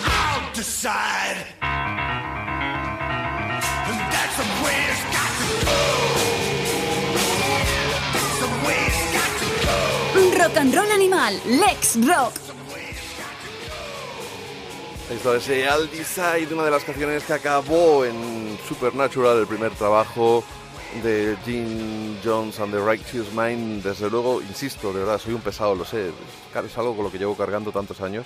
[0.03, 1.37] I'll decide.
[10.37, 12.50] Rock and Roll Animal, Lex Rock.
[15.11, 15.67] Esto es eh,
[16.53, 20.41] una de las canciones que acabó en Supernatural, el primer trabajo
[21.03, 23.83] de Jim Jones and the Righteous Mind.
[23.83, 26.11] Desde luego, insisto, de verdad, soy un pesado, lo sé.
[26.65, 28.25] Es algo con lo que llevo cargando tantos años.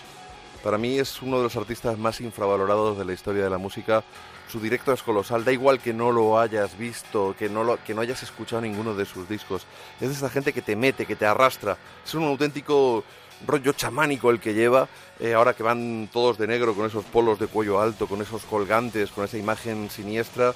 [0.64, 4.04] Para mí es uno de los artistas más infravalorados de la historia de la música.
[4.48, 7.96] Su directo es colosal, da igual que no lo hayas visto, que no, lo, que
[7.96, 9.66] no hayas escuchado ninguno de sus discos.
[10.00, 11.78] Es de esa gente que te mete, que te arrastra.
[12.06, 13.04] Es un auténtico
[13.48, 14.88] rollo chamánico el que lleva,
[15.20, 18.44] eh, ahora que van todos de negro con esos polos de cuello alto, con esos
[18.44, 20.54] colgantes, con esa imagen siniestra,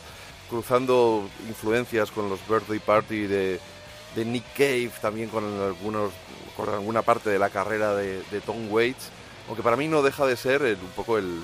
[0.50, 3.60] cruzando influencias con los Birthday Party de,
[4.16, 6.12] Nick Cave, también con algunos
[6.58, 9.12] con alguna parte de la carrera de, Tom Waits,
[9.48, 11.42] aunque para mí no deja de ser un poco el,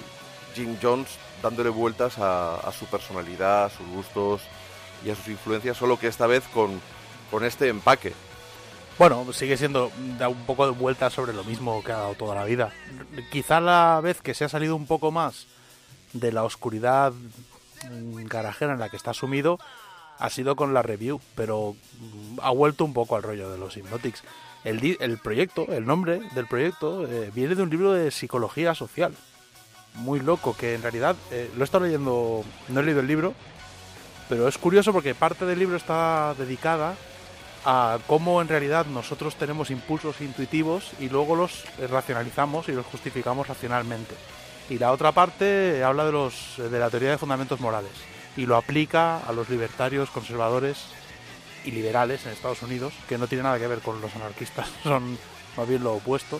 [0.55, 1.09] Jim Jones
[1.43, 4.41] dándole vueltas a, a su personalidad, a sus gustos
[5.05, 6.79] y a sus influencias, solo que esta vez con,
[7.29, 8.13] con este empaque.
[8.97, 12.33] Bueno, sigue siendo da un poco de vuelta sobre lo mismo que ha dado toda
[12.33, 12.71] la vida.
[13.29, 15.47] Quizá la vez que se ha salido un poco más
[16.13, 19.59] de la oscuridad mm, garajera en la que está sumido
[20.17, 23.75] ha sido con la review, pero mm, ha vuelto un poco al rollo de los
[23.75, 24.23] Hypnotics.
[24.63, 29.13] El, el proyecto, el nombre del proyecto, eh, viene de un libro de psicología social.
[29.95, 33.33] Muy loco, que en realidad eh, lo he estado leyendo, no he leído el libro,
[34.29, 36.95] pero es curioso porque parte del libro está dedicada
[37.65, 42.85] a cómo en realidad nosotros tenemos impulsos intuitivos y luego los eh, racionalizamos y los
[42.85, 44.15] justificamos racionalmente.
[44.69, 47.91] Y la otra parte habla de, los, de la teoría de fundamentos morales
[48.37, 50.77] y lo aplica a los libertarios, conservadores
[51.63, 55.17] y liberales en Estados Unidos, que no tiene nada que ver con los anarquistas, son
[55.57, 56.39] más bien lo opuesto.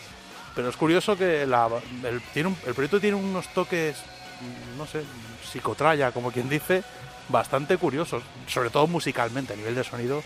[0.56, 1.70] Pero es curioso que la-
[2.04, 5.04] el, tiene un- el proyecto tiene unos toques, mm, no sé,
[5.52, 6.84] psicotraya, como quien dice,
[7.30, 10.22] bastante curiosos, sobre todo musicalmente, a nivel de sonido,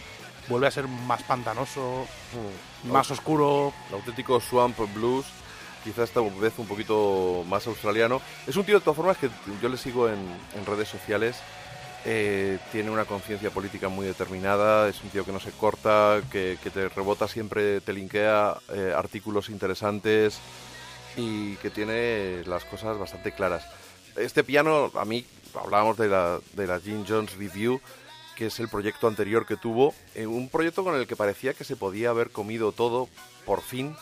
[0.50, 2.08] vuelve a ser más pantanoso,
[2.84, 3.72] más oscuro.
[3.90, 5.26] El auténtico Swamp Blues,
[5.84, 8.20] quizás esta vez un poquito más australiano.
[8.48, 9.30] Es un tío de todas formas que
[9.62, 10.20] yo le sigo en,
[10.56, 11.38] en redes sociales.
[12.06, 16.58] eh, tiene una conciencia política muy determinada, es un tío que no se corta, que,
[16.62, 20.40] que te rebota siempre, te linkea eh, artículos interesantes
[21.18, 23.66] y que tiene las cosas bastante claras.
[24.16, 25.26] Este piano, a mí,
[25.62, 27.82] hablábamos de la, de la Jim Jones Review,
[28.40, 31.66] que es el proyecto anterior que tuvo, eh, un proyecto con el que parecía que
[31.66, 33.10] se podía haber comido todo,
[33.45, 33.98] por fin.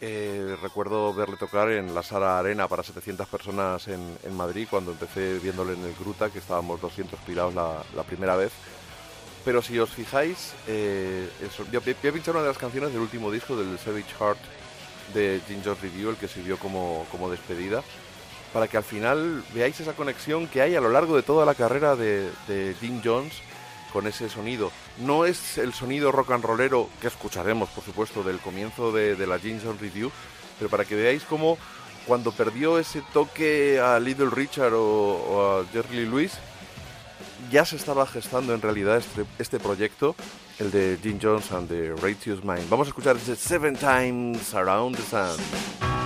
[0.00, 4.90] Eh, recuerdo verle tocar en la Sala Arena para 700 personas en, en Madrid, cuando
[4.90, 8.50] empecé viéndole en el Gruta, que estábamos 200 pirados la, primera vez.
[9.44, 13.02] Pero si os fijáis, eh, eso, a, voy a pinchar una de las canciones del
[13.02, 14.40] último disco del Savage Heart
[15.14, 17.84] de Jones Review, el que sirvió como, como despedida,
[18.52, 21.54] para que al final veáis esa conexión que hay a lo largo de toda la
[21.54, 23.45] carrera de, de Jones
[23.96, 24.70] con ese sonido.
[24.98, 29.26] No es el sonido rock and rollero que escucharemos, por supuesto, del comienzo de, de
[29.26, 30.12] la Jones Review,
[30.58, 31.56] pero para que veáis cómo
[32.06, 36.32] cuando perdió ese toque a Little Richard o, o a Jerry Lee Lewis,
[37.50, 40.14] ya se estaba gestando en realidad este, este proyecto,
[40.58, 42.68] el de Jim Jones and the Righteous Mind.
[42.68, 46.05] Vamos a escuchar ese Seven Times Around the Sun.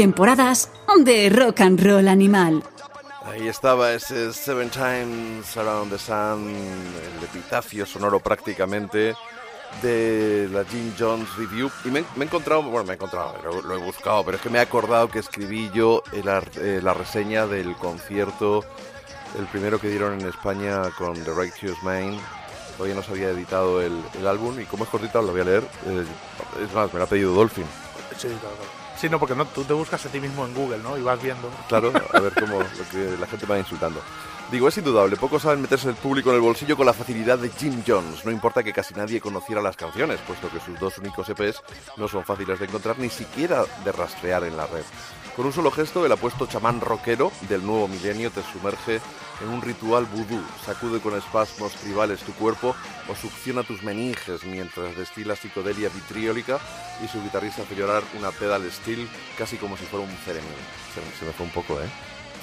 [0.00, 0.70] Temporadas
[1.04, 2.62] de rock and roll animal.
[3.26, 9.14] Ahí estaba ese Seven Times Around the Sun, el epitafio sonoro prácticamente
[9.82, 11.70] de la Jim Jones Review.
[11.84, 14.42] Y me, me he encontrado, bueno, me he encontrado, lo, lo he buscado, pero es
[14.42, 18.64] que me he acordado que escribí yo el eh, la reseña del concierto,
[19.38, 22.18] el primero que dieron en España con The Righteous Main.
[22.78, 25.44] Todavía no se había editado el, el álbum y como es cortita lo voy a
[25.44, 25.64] leer.
[25.84, 26.06] Eh,
[26.64, 27.66] es más, me lo ha pedido Dolphin.
[28.16, 28.79] Sí, claro, claro.
[29.00, 30.98] Sí, no, porque no, tú te buscas a ti mismo en Google, ¿no?
[30.98, 31.50] Y vas viendo.
[31.68, 34.02] Claro, a ver cómo lo que la gente va insultando.
[34.52, 37.48] Digo, es indudable, pocos saben meterse el público en el bolsillo con la facilidad de
[37.48, 38.26] Jim Jones.
[38.26, 41.62] No importa que casi nadie conociera las canciones, puesto que sus dos únicos EPs
[41.96, 44.84] no son fáciles de encontrar ni siquiera de rastrear en la red.
[45.40, 49.00] Con un solo gesto, el apuesto chamán rockero del nuevo milenio te sumerge
[49.42, 52.76] en un ritual vudú, sacude con espasmos tribales tu cuerpo
[53.08, 56.58] o succiona tus meninges mientras destila psicodelia vitriólica
[57.02, 59.08] y su guitarrista hace llorar una pedal steel
[59.38, 60.58] casi como si fuera un ceremonial.
[60.94, 61.88] Se, me- se me fue un poco, ¿eh?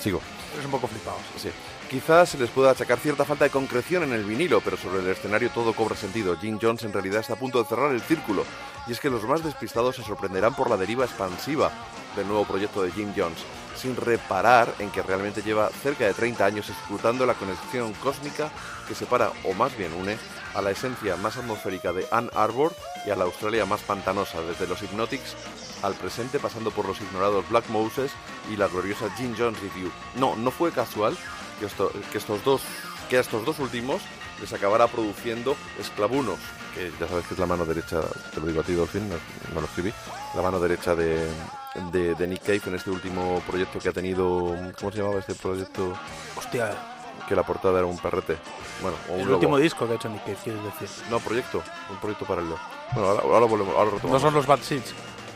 [0.01, 0.19] Sigo.
[0.57, 1.17] Es un poco flipado.
[1.39, 1.49] Sí.
[1.91, 5.07] Quizás se les pueda achacar cierta falta de concreción en el vinilo, pero sobre el
[5.07, 6.35] escenario todo cobra sentido.
[6.35, 8.43] Jim Jones en realidad está a punto de cerrar el círculo,
[8.87, 11.71] y es que los más despistados se sorprenderán por la deriva expansiva
[12.17, 13.37] del nuevo proyecto de Jim Jones,
[13.75, 18.49] sin reparar en que realmente lleva cerca de 30 años escrutando la conexión cósmica
[18.87, 20.17] que separa, o más bien une,
[20.55, 22.73] a la esencia más atmosférica de Ann Arbor
[23.05, 25.35] y a la Australia más pantanosa, desde los Hypnotics
[25.83, 28.11] al presente, pasando por los ignorados Black Moses
[28.51, 29.91] y la gloriosa Jim Jones Review.
[30.15, 31.15] No, no fue casual
[31.59, 32.61] que, esto- que estos dos
[33.09, 34.01] que a estos dos últimos
[34.41, 36.37] les acabará produciendo Esclavunos,
[36.73, 38.01] que ya sabes que es la mano derecha,
[38.33, 39.93] te lo digo a ti, Dolphin, no lo escribí,
[40.35, 41.25] la mano derecha de,
[41.91, 45.35] de, de Nick Cave en este último proyecto que ha tenido, ¿cómo se llamaba este
[45.35, 45.93] proyecto?
[46.35, 46.75] Hostia,
[47.27, 48.37] Que la portada era un perrete.
[48.81, 50.89] Bueno, un el último disco que ha hecho Nick Cave, quieres decir.
[51.09, 52.57] No, proyecto, un proyecto paralelo.
[52.93, 54.93] Bueno, ahora, ahora volvemos, ahora ¿No son los Bad Seeds?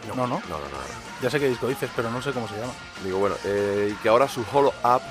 [0.08, 0.28] No, no.
[0.28, 0.78] No, no, no.
[1.22, 2.74] Ya sé qué disco dices, pero no sé cómo se llama.
[3.04, 5.02] Digo, bueno, eh, y que ahora su Hollow Up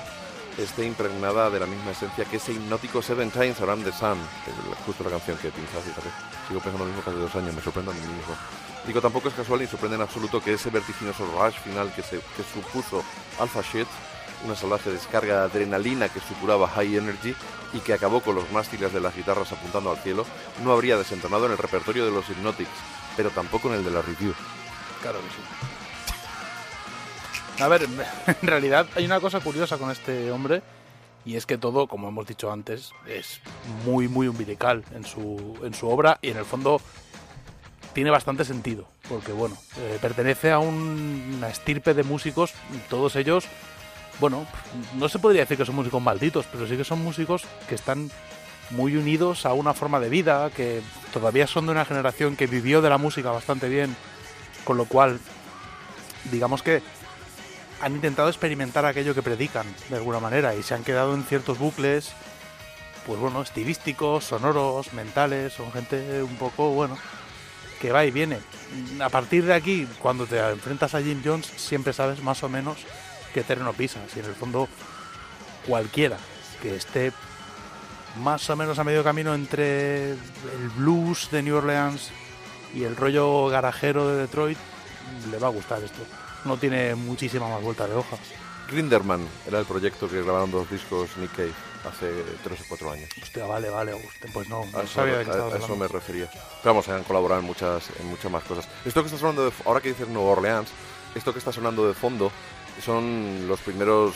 [0.58, 4.50] esté impregnada de la misma esencia que ese hipnótico Seven Times Around the Sun, que
[4.50, 6.08] es justo la canción que pinchas, fíjate.
[6.48, 8.34] Sigo pensando lo mismo que hace dos años, me sorprendo a mí mismo.
[8.90, 13.04] Digo, tampoco es casual ni sorprende en absoluto que ese vertiginoso rush final que, supuso
[13.38, 13.86] Alpha Shit,
[14.44, 17.32] una salvaje descarga de adrenalina que supuraba High Energy
[17.72, 20.26] y que acabó con los mástiles de las guitarras apuntando al cielo,
[20.64, 22.68] no habría desentonado en el repertorio de los Hypnotics,
[23.16, 24.34] pero tampoco en el de la review.
[25.02, 25.36] Claro que sí.
[27.62, 27.86] A ver,
[28.42, 30.64] en realidad hay una cosa curiosa con este hombre
[31.24, 33.40] y es que todo, como hemos dicho antes, es
[33.84, 36.80] muy, muy umbilical en su, en su obra y en el fondo
[37.92, 42.52] tiene bastante sentido, porque bueno, eh, pertenece a un- una estirpe de músicos,
[42.88, 43.44] todos ellos,
[44.20, 44.46] bueno,
[44.94, 48.10] no se podría decir que son músicos malditos, pero sí que son músicos que están
[48.70, 52.80] muy unidos a una forma de vida, que todavía son de una generación que vivió
[52.82, 53.96] de la música bastante bien,
[54.64, 55.18] con lo cual,
[56.30, 56.82] digamos que
[57.80, 61.58] han intentado experimentar aquello que predican, de alguna manera, y se han quedado en ciertos
[61.58, 62.12] bucles,
[63.06, 66.96] pues bueno, estilísticos, sonoros, mentales, son gente un poco, bueno,
[67.80, 68.38] que va y viene.
[69.00, 72.78] A partir de aquí, cuando te enfrentas a Jim Jones, siempre sabes más o menos
[73.34, 74.68] qué terreno pisas, y en el fondo
[75.66, 76.18] cualquiera
[76.62, 77.12] que esté
[78.18, 82.10] más o menos a medio camino entre el blues de New Orleans
[82.74, 84.58] y el rollo garajero de Detroit,
[85.30, 86.02] le va a gustar esto.
[86.44, 88.16] No tiene muchísima más vuelta de hoja.
[88.70, 92.10] Grinderman era el proyecto que grabaron dos discos Nick Cave hace
[92.44, 93.08] tres o cuatro años.
[93.22, 95.56] Hostia, vale, vale, Agustín, pues no, A no eso, sabía de qué a- estabas a
[95.56, 95.84] eso hablando.
[95.84, 96.26] me refería.
[96.30, 98.68] Pero vamos, han colaborado en muchas, en muchas más cosas.
[98.84, 100.68] Esto que estás hablando, de, ahora que dices Nueva Orleans,
[101.14, 102.30] esto que está sonando de fondo
[102.84, 104.14] son los primeros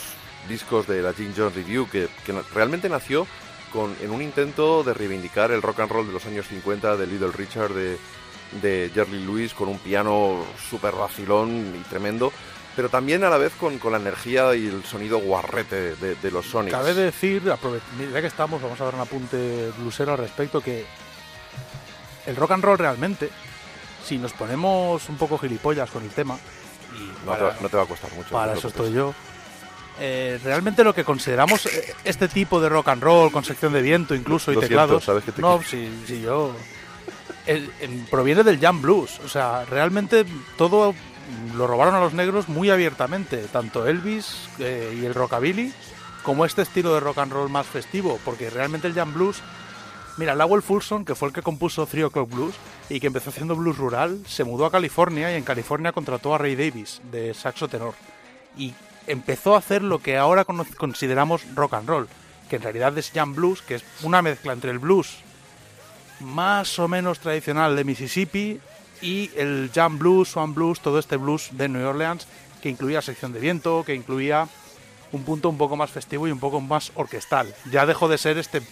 [0.49, 2.09] discos de la Jim Jones Review que,
[2.55, 3.27] realmente nació
[3.73, 7.07] con, en un intento de reivindicar el rock and roll de los años 50 de
[7.07, 7.99] Little Richard, de,
[8.63, 12.33] de Jerry Lewis, con un piano súper vacilón y tremendo,
[12.77, 16.31] pero también a la vez con, con la energía y el sonido guarrete de, de
[16.31, 16.73] los Sonics.
[16.77, 20.85] Cabe decir, ya que estamos, vamos a dar un apunte blusero al respecto, que
[22.27, 23.29] el rock and roll realmente,
[24.05, 26.37] si nos ponemos un poco gilipollas con el tema,
[26.97, 28.31] y no, te, va- no te va a costar mucho.
[28.31, 29.15] para eso estoy yo.
[30.01, 33.81] Eh, realmente lo que consideramos eh, este tipo de rock and roll con sección de
[33.81, 36.53] viento incluso y Lo siento, teclados sabes que te no si, si yo
[37.47, 37.71] el-
[38.11, 40.25] proviene del jam blues o sea realmente
[40.59, 40.97] todo
[41.57, 45.73] lo robaron a los negros muy abiertamente tanto Elvis eh, y el rockabilly
[46.23, 49.43] como este estilo de rock and roll más festivo porque realmente el jam blues
[50.17, 52.55] Mira, Lowell Fulson, que fue el que compuso Three O'Clock Blues
[52.89, 56.39] y que empezó haciendo blues rural, se mudó a California y en California contrató a
[56.39, 57.95] Ray Davis, de saxo tenor.
[58.57, 58.75] Y
[59.09, 62.09] empezó a hacer lo que ahora consideramos rock and roll,
[62.49, 65.17] que en realidad es jam blues, que es una mezcla entre el blues
[66.21, 68.61] más o menos tradicional de Mississippi
[69.01, 72.27] y el jam blues, swan blues, todo este blues de New Orleans
[72.63, 74.49] que incluía sección de viento, que incluía
[75.13, 77.55] un punto un poco más festivo y un poco más orquestal.
[77.71, 78.63] Ya dejó de ser este,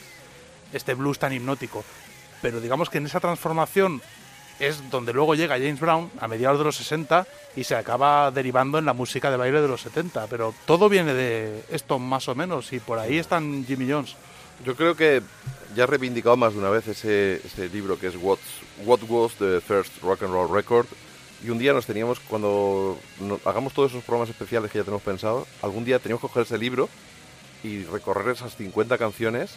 [0.73, 1.85] este blues tan hipnótico.
[2.41, 4.01] Pero digamos que en esa transformación
[4.59, 8.79] es donde luego llega James Brown a mediados de los 60 y se acaba derivando
[8.79, 10.27] en la música de baile de los 70.
[10.29, 14.17] Pero todo viene de esto más o menos y por ahí están Jimmy Jones.
[14.65, 15.23] Yo creo que
[15.75, 18.43] ya he reivindicado más de una vez ese, ese libro que es What's,
[18.85, 20.87] What Was the First Rock and Roll Record.
[21.45, 22.97] Y un día nos teníamos, cuando
[23.45, 26.59] hagamos todos esos programas especiales que ya tenemos pensado, algún día teníamos que coger ese
[26.59, 26.89] libro
[27.65, 29.57] y recorrer esas 50 canciones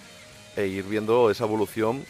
[0.56, 2.03] e ir viendo esa evolución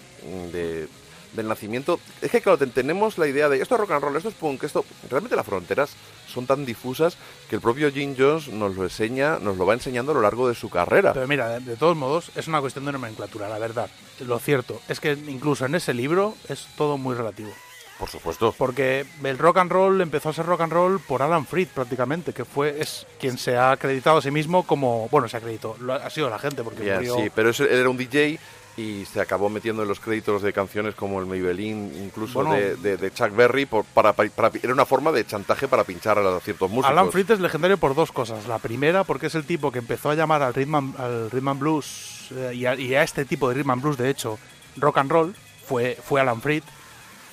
[0.54, 0.88] de,
[1.36, 2.00] del nacimiento.
[2.22, 4.36] Es que claro, te- tenemos la idea de esto es rock and roll, esto es
[4.36, 4.86] punk, esto...
[5.10, 5.92] Realmente las fronteras
[6.28, 7.18] son tan difusas
[7.50, 10.48] que el propio Jim Jones nos lo enseña, nos lo va enseñando a lo largo
[10.48, 11.14] de su carrera.
[11.14, 13.90] Pero mira, de, todos modos, es una cuestión de nomenclatura, la verdad.
[14.22, 17.52] Lo cierto es que incluso en ese libro es todo muy relativo.
[18.00, 18.54] Por supuesto.
[18.58, 22.34] Porque el rock and roll empezó a ser rock and roll por Alan Freed prácticamente,
[22.34, 25.94] que fue es quien se ha acreditado a sí mismo como, bueno, se acreditó, lo
[25.94, 28.38] ha, ha sido la gente porque murió- sí, pero él era un DJ
[28.78, 32.54] y se acabó metiendo en los créditos de canciones como el Maybelline, incluso Bueno.
[32.56, 36.18] de, de- de Chuck Berry, por- para, para- era una forma de chantaje para pinchar
[36.20, 36.90] a ciertos músicos.
[36.92, 38.48] Alan Freed es legendario por dos cosas.
[38.48, 41.48] La primera, porque es el tipo que empezó a llamar al rhythm and, al rhythm
[41.48, 44.38] and blues eh, y, a, y a este tipo de rhythm and blues, de hecho,
[44.78, 45.36] rock and roll,
[45.68, 46.64] fue, fue Alan Freed.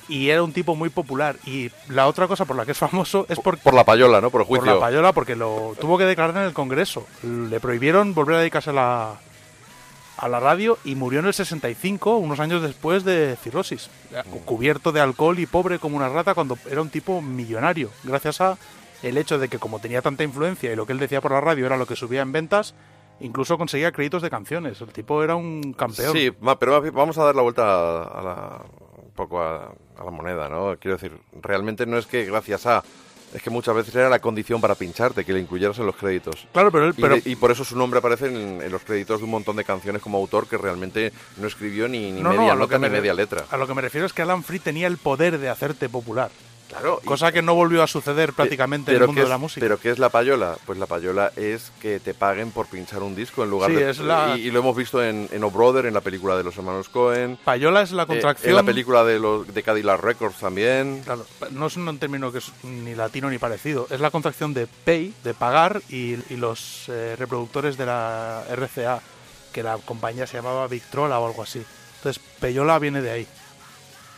[0.09, 1.37] Y era un tipo muy popular.
[1.47, 4.31] Y la otra cosa por la que es famoso es por, Por la payola, ¿no?
[4.31, 4.75] Por el por juicio.
[4.75, 7.07] la payola, porque lo tuvo que declarar en el Congreso.
[7.23, 9.15] Le prohibieron volver a dedicarse a la,
[10.23, 13.91] a la radio y murió en el 65, unos años después de cirrosis.
[14.45, 17.91] Cubierto de alcohol y pobre como una rata cuando era un tipo millonario.
[18.05, 18.57] Gracias a
[19.03, 21.41] el hecho de que como tenía tanta influencia y lo que él decía por la
[21.41, 22.73] radio era lo que subía en ventas,
[23.19, 24.81] incluso conseguía créditos de canciones.
[24.81, 26.13] El tipo era un campeón.
[26.13, 26.31] Sí,
[26.61, 28.63] pero vamos a dar la vuelta a, a la,
[29.03, 30.77] un poco a, a la moneda, ¿no?
[30.79, 32.85] Quiero decir, realmente no es que gracias a...
[33.35, 36.47] Es que muchas veces era la condición para pincharte, que le incluyeras en los créditos.
[36.53, 38.83] Claro, pero él- Y, pero- de- y por eso su nombre aparece en, en los
[38.83, 42.33] créditos de un montón de canciones como autor que realmente no escribió ni, ni No,
[42.33, 43.45] no, media nota que ni media letra.
[43.51, 46.31] A lo que me refiero es que Alan Free tenía el poder de hacerte popular.
[46.73, 49.39] Claro, y- Cosa que no volvió a suceder prácticamente en el mundo ¿qué de la
[49.39, 49.61] música.
[49.61, 50.57] Pero ¿qué es la payola?
[50.67, 53.91] Pues la payola es que te paguen por pinchar un disco en lugar Sí, de...
[53.91, 56.45] es la- Y, y lo hemos visto en, en O Brother, en la película de
[56.45, 57.39] los hermanos Cohen.
[57.45, 58.51] Payola es la eh, contracción.
[58.51, 61.03] en la película de, los, de Cadillac Records también.
[61.05, 63.87] Claro, no es un término que es ni latino ni parecido.
[63.91, 69.01] Es la contracción de pay, de pagar, y, y los eh, reproductores de la RCA,
[69.53, 71.63] que la compañía se llamaba Victrola o algo así.
[71.99, 73.27] Entonces, Payola viene de ahí.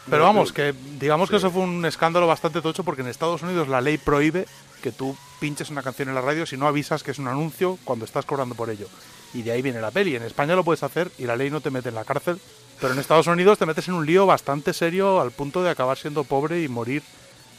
[0.08, 3.68] Pero vamos, que digamos que eso fue un escándalo bastante tocho porque en Estados Unidos
[3.68, 4.46] la ley prohíbe
[4.82, 7.78] que tú pinches una canción en la radio si no avisas que es un anuncio
[7.84, 8.86] cuando estás cobrando por ello.
[9.32, 10.14] Y de ahí viene la peli.
[10.14, 12.38] En España lo puedes hacer y la ley no te mete en la cárcel.
[12.80, 15.96] Pero en Estados Unidos te metes en un lío bastante serio al punto de acabar
[15.96, 17.02] siendo pobre y morir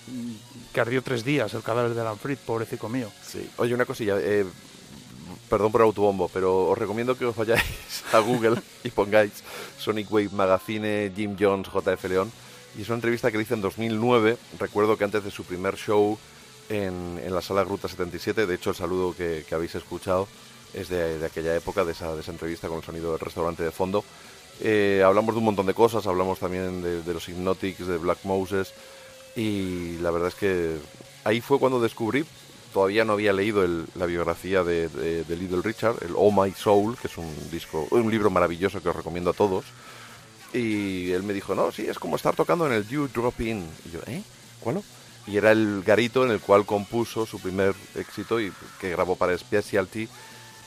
[0.08, 0.32] mm,
[0.74, 3.10] que ardió tres días el cadáver de Alan Freed, pobrecito mío.
[3.26, 3.50] Sí.
[3.58, 4.18] Oye, una cosilla.
[4.20, 4.46] eh,
[5.50, 7.64] perdón por el autobombo, pero os recomiendo que os vayáis
[8.14, 9.44] a Google y pongáis
[9.78, 12.32] Sonic Wave Magazine Jim Jones JF León.
[12.78, 14.38] Y es una entrevista que le hice en 2009.
[14.60, 16.18] Recuerdo que antes de su primer show
[16.70, 20.28] en, en la sala Gruta 77, de hecho el saludo que, que habéis escuchado
[20.74, 23.64] es de, de aquella época, de esa, de esa entrevista con el sonido del restaurante
[23.64, 24.04] de fondo.
[24.60, 28.20] Eh, hablamos de un montón de cosas, hablamos también de, de los Hypnotics, de Black
[28.24, 28.74] Moses,
[29.36, 30.78] y la verdad es que
[31.24, 32.26] ahí fue cuando descubrí,
[32.76, 33.66] todavía no había leído
[33.96, 37.88] la biografía de, de- de Little Richard, el Oh My Soul, que es un disco,
[37.92, 39.64] un libro maravilloso que os recomiendo a todos.
[40.54, 43.66] Y él me dijo, no, sí, es como estar tocando en el You Drop In.
[43.86, 44.22] Y yo, ¿eh?
[44.60, 44.82] ¿Cuál?
[45.26, 49.38] Y era el garito en el cual compuso su primer éxito y que grabó para
[49.38, 50.10] Specialty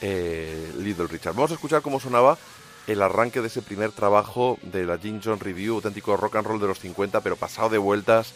[0.01, 1.35] eh, Little Richard.
[1.35, 2.39] Vamos a escuchar cómo sonaba
[2.86, 6.59] el arranque de ese primer trabajo de la Jim Jones Review, auténtico rock and roll
[6.60, 8.32] de los 50, pero pasado de vueltas,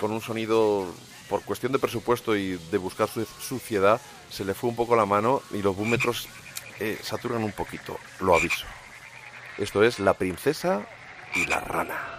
[0.00, 0.86] con un sonido,
[1.28, 5.06] por cuestión de presupuesto y de buscar su suciedad, se le fue un poco la
[5.06, 6.28] mano y los búmetros
[6.80, 8.66] eh, saturan un poquito, lo aviso.
[9.58, 10.86] Esto es La princesa
[11.34, 12.14] y la rana.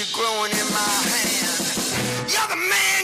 [0.00, 1.60] You're growing in my hand.
[2.32, 2.99] You're the man,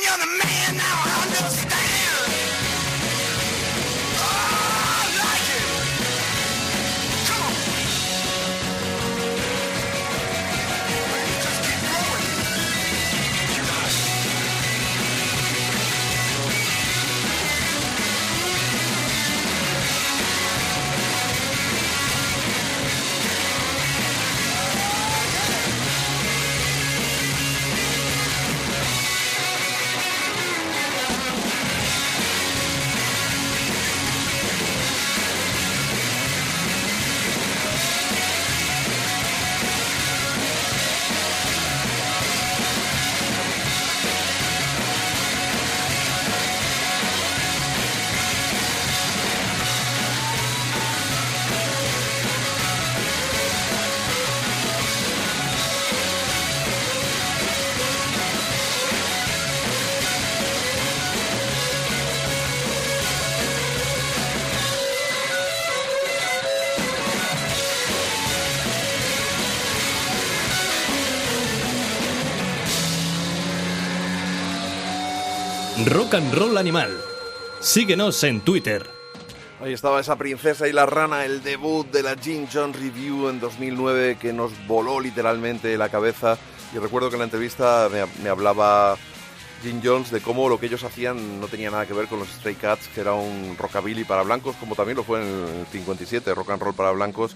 [76.07, 76.97] Rock and Roll Animal.
[77.59, 78.87] Síguenos en Twitter.
[79.61, 83.41] Ahí estaba esa princesa y la rana, el debut de la Jim Jones Review en
[83.41, 86.39] 2009 que nos voló literalmente la cabeza.
[86.73, 88.97] Y recuerdo que en la entrevista me, me hablaba
[89.65, 92.29] Jim Jones de cómo lo que ellos hacían no tenía nada que ver con los
[92.29, 96.33] Stray Cats, que era un rockabilly para blancos, como también lo fue en el 57,
[96.35, 97.35] rock and roll para blancos,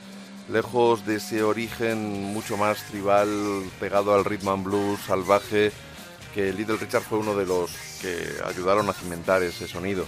[0.48, 5.72] lejos de ese origen mucho más tribal, pegado al rhythm and blues salvaje,
[6.35, 7.70] que Little Richard fue uno de los
[8.01, 10.07] que ayudaron a cimentar ese sonido.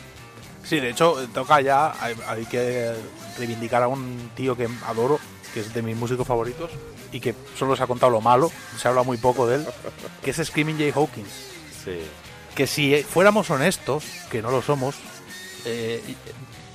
[0.65, 2.93] Sí, de hecho, toca ya, hay, hay que
[3.39, 5.19] reivindicar a un tío que adoro,
[5.53, 6.70] que es de mis músicos favoritos,
[7.11, 9.66] y que solo se ha contado lo malo, se habla muy poco de él,
[10.23, 11.28] que es Screaming Jay Hawkins.
[11.85, 11.99] Sí.
[12.55, 14.97] Que si fuéramos honestos, que no lo somos,
[15.65, 16.03] eh,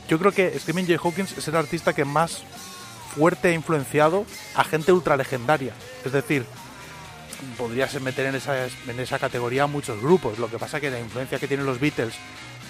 [0.08, 2.44] yo creo que Screaming Jay Hawkins es el artista que más
[3.16, 4.26] fuerte ha influenciado
[4.56, 5.74] a gente ultra legendaria.
[6.06, 6.46] Es decir,
[7.58, 10.40] podrías meter en esa, en esa categoría muchos grupos.
[10.40, 12.16] Lo que pasa que la influencia que tienen los Beatles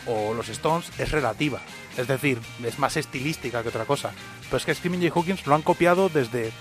[0.05, 1.61] o los Stones es relativa.
[1.97, 4.11] Es decir, es más estilística que otra cosa.
[4.45, 6.51] Pero es que Screaming Jay Hawkins lo han copiado desde,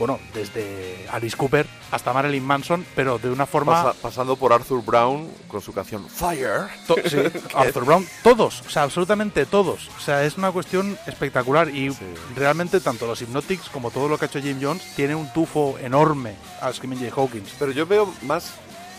[0.00, 3.84] bueno, desde Alice Cooper hasta Marilyn Manson, pero de una forma...
[3.84, 6.62] Pasa- pasando por Arthur Brown con su canción Fire.
[6.88, 7.18] To- sí,
[7.54, 9.88] Arthur Brown, todos, o sea, absolutamente todos.
[9.96, 11.94] O sea, es una cuestión espectacular y
[12.34, 15.76] realmente tanto los Hypnotics como todo lo que ha hecho Jim Jones tiene un tufo
[15.78, 17.50] enorme a Screaming Jay Hawkins.
[17.58, 18.52] Pero yo veo más,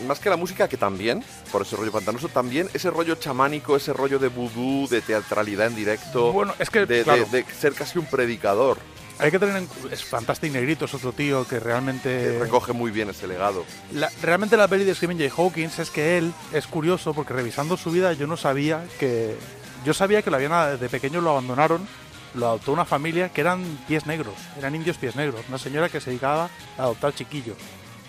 [0.06, 3.92] más que la música, que también, por ese rollo pantanoso, también ese rollo chamánico, ese
[3.92, 6.32] rollo de vudú, de teatralidad en directo.
[6.32, 7.26] Bueno, es que, de, de- claro.
[7.32, 8.78] de ser casi un predicador.
[9.18, 12.90] Hay que tener en es Fantastic Negrito, es otro tío que realmente que recoge muy
[12.90, 13.64] bien ese legado.
[13.92, 17.76] La- realmente la peli de Screaming Jay Hawkins es que él es curioso porque revisando
[17.76, 19.36] su vida yo no sabía que
[19.84, 21.86] yo sabía que lo habían de pequeño lo abandonaron,
[22.34, 26.00] lo adoptó una familia que eran pies negros, eran indios pies negros, una señora que
[26.00, 26.48] se dedicaba
[26.78, 27.56] a adoptar chiquillos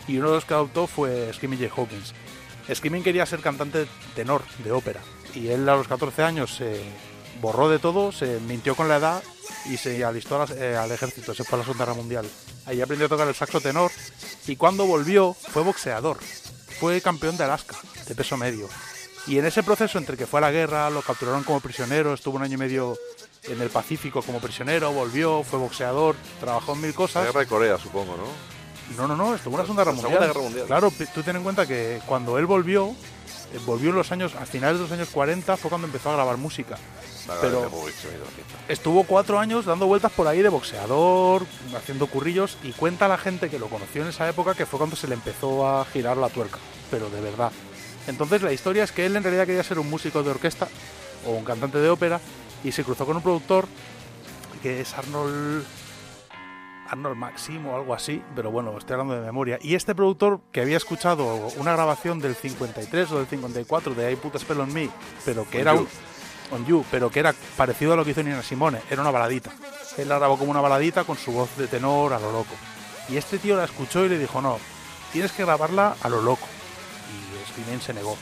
[0.08, 2.14] y uno de los que adoptó fue Screaming Jay Hawkins.
[2.74, 3.86] Screaming quería ser cantante
[4.16, 5.02] tenor de ópera
[5.36, 6.82] y él a los 14 años se
[7.42, 9.24] borró de todo, se mintió con la edad
[9.66, 12.30] y se alistó a eh, al ejército, se fue a la Segunda Guerra Mundial.
[12.66, 13.92] Ahí aprendió a tocar el saxo tenor
[14.48, 16.18] y cuando volvió fue boxeador,
[16.80, 17.76] fue campeón de Alaska,
[18.08, 18.68] de peso medio.
[19.26, 22.36] Y en ese proceso entre que fue a la guerra, lo capturaron como prisionero, estuvo
[22.36, 22.98] un año y medio
[23.44, 27.26] en el Pacífico como prisionero, volvió, fue boxeador, trabajó en mil La cosas.
[27.26, 28.54] guerra de Corea, supongo, ¿no?
[28.98, 30.12] No, no, no, estuvo en la Segunda Guerra La Mundial.
[30.12, 30.68] Segunda Guerra Mundial.
[30.68, 32.94] Claro, tú ten en cuenta que cuando él volvió,
[33.66, 36.38] volvió en los años, a finales de los años 40 fue cuando empezó a grabar
[36.38, 36.78] música.
[37.42, 37.70] Pero-.
[38.68, 43.50] Estuvo cuatro años dando vueltas por ahí de boxeador, haciendo currillos, y cuenta la gente
[43.50, 46.30] que lo conoció en esa época que fue cuando se le empezó a girar la
[46.30, 46.60] tuerca,
[46.92, 47.52] pero de verdad.
[48.08, 50.68] Entonces la historia es que él en realidad quería ser un músico de orquesta
[51.26, 52.20] o un cantante de ópera
[52.64, 53.66] y se cruzó con un productor
[54.62, 55.66] que es Arnold
[56.94, 59.58] Arnold Maxim o algo así, pero bueno, estoy hablando de memoria.
[59.62, 64.16] Y este productor que había escuchado una grabación del 53 o del 54 de I
[64.16, 64.90] Put a Spell on Me,
[65.26, 65.82] pero que On era You.
[65.82, 65.88] un
[66.52, 69.52] On You, pero que era parecido a lo que hizo Nina Simone, era una baladita.
[69.98, 72.54] Él la grabó como una baladita con su voz de tenor a lo loco.
[73.10, 74.60] Y este tío la escuchó y le dijo, no,
[75.12, 76.48] tienes que grabarla a lo loco.
[77.12, 78.16] Y Screaming se negó.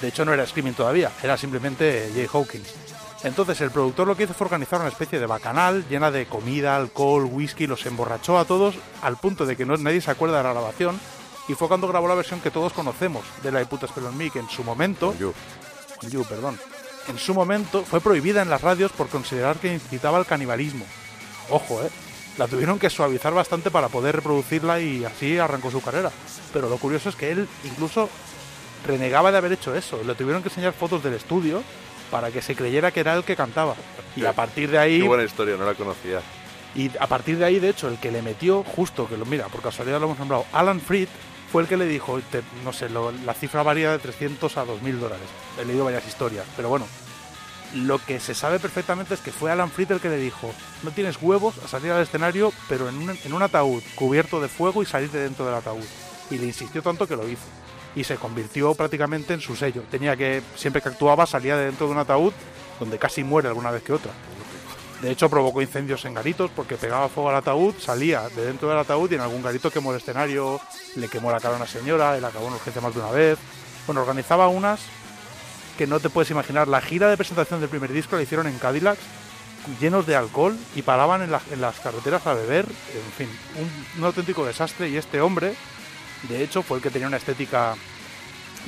[0.00, 2.74] De hecho no era Screaming todavía, era simplemente Jay Hawkins.
[3.22, 6.76] Entonces el productor lo que hizo fue organizar una especie de bacanal llena de comida,
[6.76, 10.44] alcohol, whisky, los emborrachó a todos al punto de que no, nadie se acuerda de
[10.44, 10.98] la grabación
[11.48, 14.16] y fue cuando grabó la versión que todos conocemos de la de Putas Spell on
[14.16, 15.14] Me, que en su momento...
[15.18, 15.34] You.
[16.08, 16.58] You, perdón.
[17.08, 20.86] En su momento fue prohibida en las radios por considerar que incitaba al canibalismo.
[21.50, 21.90] Ojo, ¿eh?
[22.38, 26.10] la tuvieron que suavizar bastante para poder reproducirla y así arrancó su carrera.
[26.52, 28.08] Pero lo curioso es que él incluso
[28.86, 30.02] renegaba de haber hecho eso.
[30.04, 31.62] Le tuvieron que enseñar fotos del estudio
[32.10, 33.74] para que se creyera que era el que cantaba.
[34.16, 36.20] Y a partir de ahí Qué buena historia, no la conocía.
[36.74, 39.46] y a partir de ahí, de hecho, el que le metió, justo que lo mira,
[39.48, 41.08] por casualidad lo hemos nombrado, Alan Freed,
[41.50, 44.64] fue el que le dijo, te- no sé, lo- la cifra varía de 300 a
[44.64, 45.26] 2.000 dólares.
[45.60, 46.86] He leído varias historias, pero bueno,
[47.74, 50.90] lo que se sabe perfectamente es que fue Alan Freed el que le dijo, no
[50.90, 54.82] tienes huevos a salir al escenario, pero en un, en un ataúd cubierto de fuego
[54.82, 55.84] y salir de dentro del ataúd.
[56.30, 57.42] Y le insistió tanto que lo hizo.
[57.96, 59.82] Y se convirtió prácticamente en su sello.
[59.90, 62.32] Tenía que, siempre que actuaba, salía de dentro de un ataúd
[62.78, 64.12] donde casi muere alguna vez que otra.
[65.02, 68.78] De hecho, provocó incendios en garitos porque pegaba fuego al ataúd, salía de dentro del
[68.78, 70.60] ataúd y en algún garito quemó el escenario,
[70.96, 73.38] le quemó la cara a una señora, él acabó en urgencia más de una vez.
[73.86, 74.80] Bueno, organizaba unas
[75.78, 76.68] que no te puedes imaginar.
[76.68, 79.00] La gira de presentación del primer disco la hicieron en Cadillacs,
[79.80, 82.66] llenos de alcohol y paraban en, la- en las carreteras a beber.
[82.66, 84.90] En fin, un, un auténtico desastre.
[84.90, 85.54] Y este hombre,
[86.28, 87.74] de hecho, fue el que tenía una estética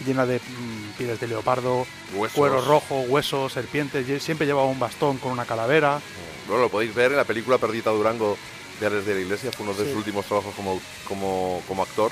[0.06, 2.36] llena de mm, pieles de leopardo, Huesos.
[2.36, 4.22] cuero rojo, huesos, serpientes.
[4.22, 6.00] siempre llevaba un bastón con una calavera.
[6.48, 8.36] Bueno, lo podéis ver en la película Perdita Durango
[8.80, 9.90] de Alex de la Iglesia, fue uno de Sí.
[9.90, 12.10] sus últimos trabajos como, como, como actor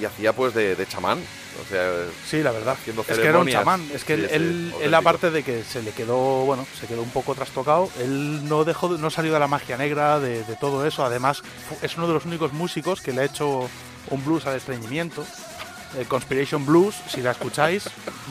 [0.00, 1.18] y hacía pues de, de chamán.
[1.64, 1.90] O sea,
[2.26, 2.72] Sí, la verdad.
[2.80, 3.86] Haciendo Es que era un chamán.
[3.94, 7.10] Es que Sí, él, él- aparte de que se le quedó, bueno, se quedó un
[7.10, 10.86] poco trastocado, él no dejó, de- no salió de la magia negra, de, de todo
[10.86, 11.04] eso.
[11.04, 11.42] Además,
[11.82, 13.68] es uno de los únicos músicos que le ha hecho
[14.10, 15.24] un blues al estreñimiento.
[15.98, 17.84] El Conspiration Blues, si la escucháis,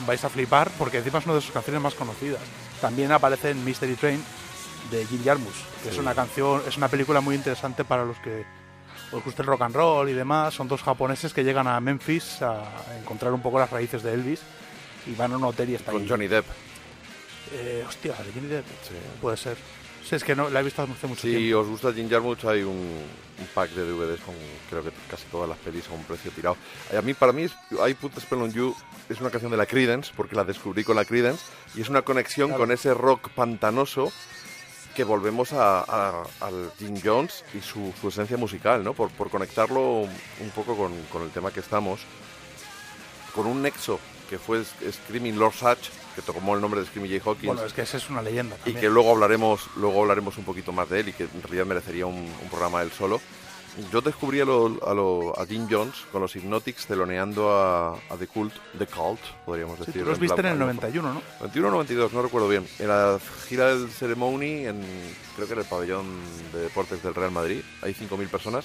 [0.06, 2.40] vais a flipar porque encima es una de sus canciones más conocidas.
[2.80, 4.22] También aparece en Mystery Train
[4.90, 8.44] de Jim Jarmus, que es una canción, es una película muy interesante para los que
[9.12, 10.54] os gusta el rock and roll y demás.
[10.54, 12.64] Son dos japoneses que llegan a Memphis a
[13.00, 14.40] encontrar un poco las raíces de Elvis
[15.06, 16.08] y van a un hotel y está con ahí.
[16.08, 16.46] Johnny Depp.
[17.52, 18.64] Eh, hostia, de Johnny Depp.
[19.20, 19.56] Puede ser.
[20.04, 21.60] Sí, es que no, la he visto hace mucho Si tiempo.
[21.60, 23.02] os gusta Jim Jarmusch hay un,
[23.42, 24.34] un pack de DVDs con
[24.70, 26.56] creo que casi todas las pelis a un precio tirado.
[26.96, 27.46] A mí, para mí,
[27.86, 28.74] I Put Spell on You
[29.08, 31.42] es una canción de la Creedence, porque la descubrí con la Creedence,
[31.74, 32.62] y es una conexión Claro.
[32.62, 34.12] con ese rock pantanoso
[34.94, 38.92] que volvemos a, a- al Jim Jones y su, su esencia musical, ¿no?
[38.92, 42.00] Por, por conectarlo un poco con, con el tema que estamos,
[43.34, 43.98] con un nexo
[44.32, 47.74] que fue Screaming Lord Satch, que tomó el nombre de Screaming Jay Hawkins, Bueno, es
[47.74, 48.80] que esa es una leyenda y también.
[48.80, 52.06] que luego hablaremos luego hablaremos un poquito más de él y que en realidad merecería
[52.06, 53.20] un, un programa él solo.
[53.92, 58.16] Yo descubrí a, lo- a, lo- a Jim Jones con los Hypnotics teloneando a, a
[58.18, 60.02] The Cult, The Cult, podríamos Sí, decir.
[60.02, 61.22] tú los viste en el 91, ¿no?
[61.40, 62.66] 21 o 92, no recuerdo bien.
[62.78, 63.18] En la
[63.48, 64.82] gira del Ceremony, en,
[65.36, 66.06] creo que en el pabellón
[66.54, 68.64] de deportes del Real Madrid, hay 5.000 personas.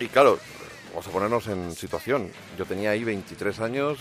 [0.00, 0.38] Y claro,
[0.90, 2.30] vamos a ponernos en situación.
[2.58, 3.98] Yo tenía ahí 23 años,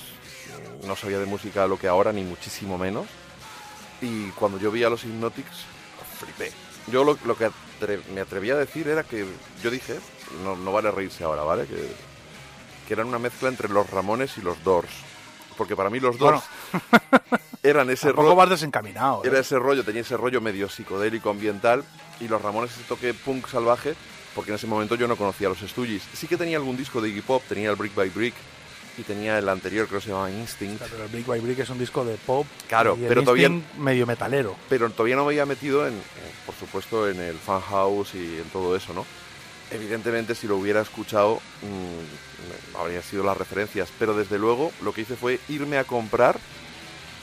[0.85, 3.05] no sabía de música lo que ahora, ni muchísimo menos.
[4.01, 5.65] Y cuando yo vi a los Hypnotics,
[6.19, 6.51] flipé.
[6.87, 9.25] Yo lo, lo que atre- me atreví a decir era que
[9.63, 9.99] yo dije,
[10.43, 11.65] no, no vale reírse ahora, ¿vale?
[11.67, 11.87] Que,
[12.87, 14.89] que eran una mezcla entre los Ramones y los Doors.
[15.57, 16.41] Porque para mí los Doors
[17.63, 18.35] eran ese rollo.
[18.35, 19.23] vas desencaminado.
[19.23, 19.27] ¿eh?
[19.27, 21.83] Era ese rollo, tenía ese rollo medio psicodélico ambiental
[22.19, 23.93] y los Ramones ese toque punk salvaje,
[24.33, 26.01] porque en ese momento yo no conocía a los Stooges.
[26.13, 28.33] Sí que tenía algún disco de Iggy Pop, tenía el Brick by Brick
[28.97, 31.59] y tenía el anterior, creo que se llamaba Instinct, Claro, pero el Brick by Brick
[31.59, 32.45] es un disco de pop.
[32.67, 34.55] Claro, y el pero todavía- Instinct medio metalero.
[34.69, 36.01] pero todavía no me había metido en, en,
[36.45, 39.05] por supuesto, en el fan house y en todo eso, ¿no?
[39.71, 45.01] Evidentemente, si lo hubiera escuchado, mm, habrían sido las referencias, pero desde luego lo que
[45.01, 46.37] hice fue irme a comprar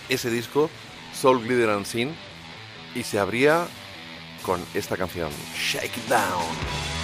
[0.08, 0.70] ese disco,
[1.14, 2.14] Soul Glitter and Sin,
[2.94, 3.66] y se abría
[4.42, 6.97] con esta canción, Shake It Down.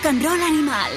[0.00, 0.92] Rock and Roll Animal.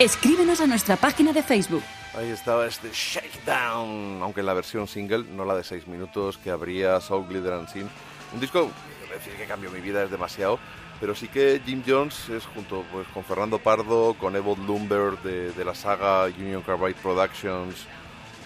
[0.00, 1.82] Escríbenos a nuestra página de Facebook.
[2.14, 6.50] Ahí estaba este Shakedown, aunque en la versión single, no la de 6 minutos, que
[6.50, 7.88] habría Soul Glitter and Sin.
[8.32, 10.58] Un disco, quiero decir que cambió mi vida, es demasiado,
[10.98, 15.52] pero sí que Jim Jones es junto pues, con Fernando Pardo, con Evod Lumber de,
[15.52, 17.86] de la saga Union Carbide Productions,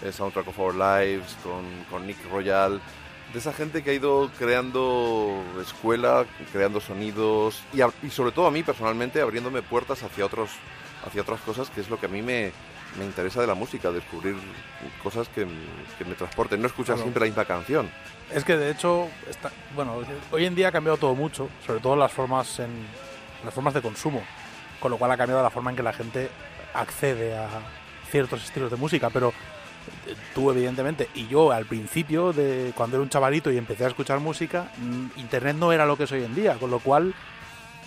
[0.03, 2.79] eh, Soundtrack of Our Lives, con, con Nick Royal,
[3.37, 8.47] de esa gente que ha ido creando escuela, creando sonidos y, a- y sobre todo
[8.47, 10.49] a mí personalmente abriéndome puertas hacia otros
[11.05, 12.51] hacia otras cosas que es lo que a mí me,
[12.97, 14.35] me interesa de la música, descubrir
[15.03, 15.45] cosas que,
[15.99, 17.03] que me transporten, no escuchar Claro.
[17.03, 17.91] siempre la misma canción.
[18.33, 19.99] Es que de hecho, está, bueno,
[20.31, 22.71] hoy en día ha cambiado todo mucho, sobre todo las formas en
[23.45, 24.23] las formas de consumo,
[24.79, 26.29] con lo cual ha cambiado la forma en que la gente
[26.73, 27.47] accede a
[28.09, 29.31] ciertos estilos de música, pero
[30.35, 34.19] tú evidentemente y yo al principio de cuando era un chavalito y empecé a escuchar
[34.19, 37.13] música, mm, internet no era lo que es hoy en día, con lo cual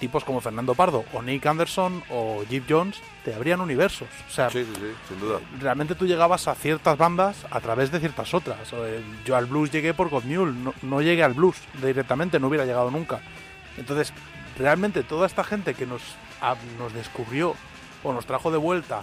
[0.01, 4.49] tipos como Fernando Pardo o Nick Anderson o Jeff Jones te abrían universos, o sea,
[4.49, 5.41] Sí, sí, sí, sin duda.
[5.61, 8.59] realmente tú llegabas a ciertas bandas a través de ciertas otras.
[8.73, 12.49] Eh, Yo al blues llegué por God Mule, no, no llegué al blues directamente, no
[12.49, 13.21] hubiera llegado nunca.
[13.77, 14.15] Entonces,
[14.59, 16.01] realmente toda esta gente que nos,
[16.41, 17.55] a- nos descubrió
[18.03, 19.03] o nos trajo de vuelta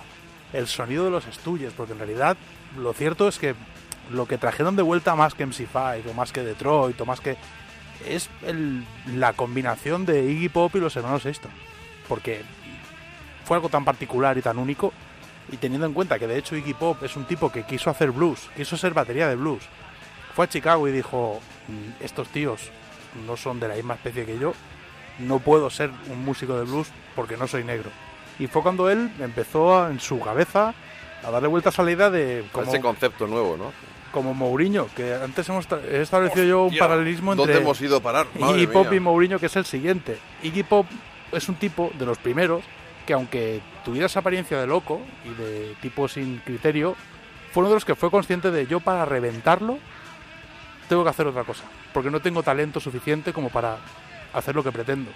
[0.52, 2.38] el sonido de los estudios, porque en realidad
[2.76, 3.56] lo cierto es que
[4.12, 7.38] lo que trajeron de vuelta más que MC5 o más que Detroit o más que
[8.08, 8.30] es
[9.16, 11.52] la combinación de Iggy Pop y los hermanos Easton.
[12.08, 12.42] Porque
[13.46, 14.94] fue algo tan particular y tan único
[15.52, 18.12] y teniendo en cuenta que de hecho Iggy Pop es un tipo que quiso hacer
[18.12, 19.64] blues, quiso ser batería de blues,
[20.36, 22.70] fue a Chicago y dijo, "Mm, estos tíos
[23.26, 24.54] no son de la misma especie que yo,
[25.20, 27.90] no puedo ser un músico de blues porque no soy negro.
[28.40, 30.76] Y fue cuando él empezó en su cabeza
[31.28, 33.72] a darle vueltas a la idea de como, ese concepto nuevo, ¿no?
[34.12, 38.00] como Mourinho, que antes hemos he establecido yo un paralelismo entre ¿Dónde hemos ido a
[38.00, 38.26] parar?
[38.40, 40.18] Madre Iggy Pop y Mourinho, que es el siguiente.
[40.42, 40.88] Iggy Pop
[41.32, 42.64] es un tipo de los primeros
[43.06, 46.96] que, aunque tuviera esa apariencia de loco y de tipo sin criterio,
[47.52, 49.78] fue uno de los que fue consciente de yo para reventarlo
[50.88, 53.78] tengo que hacer otra cosa, porque no tengo talento suficiente como para
[54.34, 55.12] hacer lo que pretendo.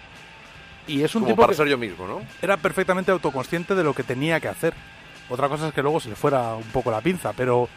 [0.85, 2.21] Y es un Como tipo para que ser yo mismo, ¿no?
[2.41, 4.73] era perfectamente autoconsciente de lo que tenía que hacer.
[5.31, 7.69] Otra cosa es que luego se le fuera un poco la pinza, pero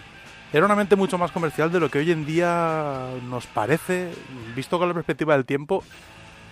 [0.52, 4.10] era una mente mucho más comercial de lo que hoy en día nos parece,
[4.56, 5.84] visto con la perspectiva del tiempo.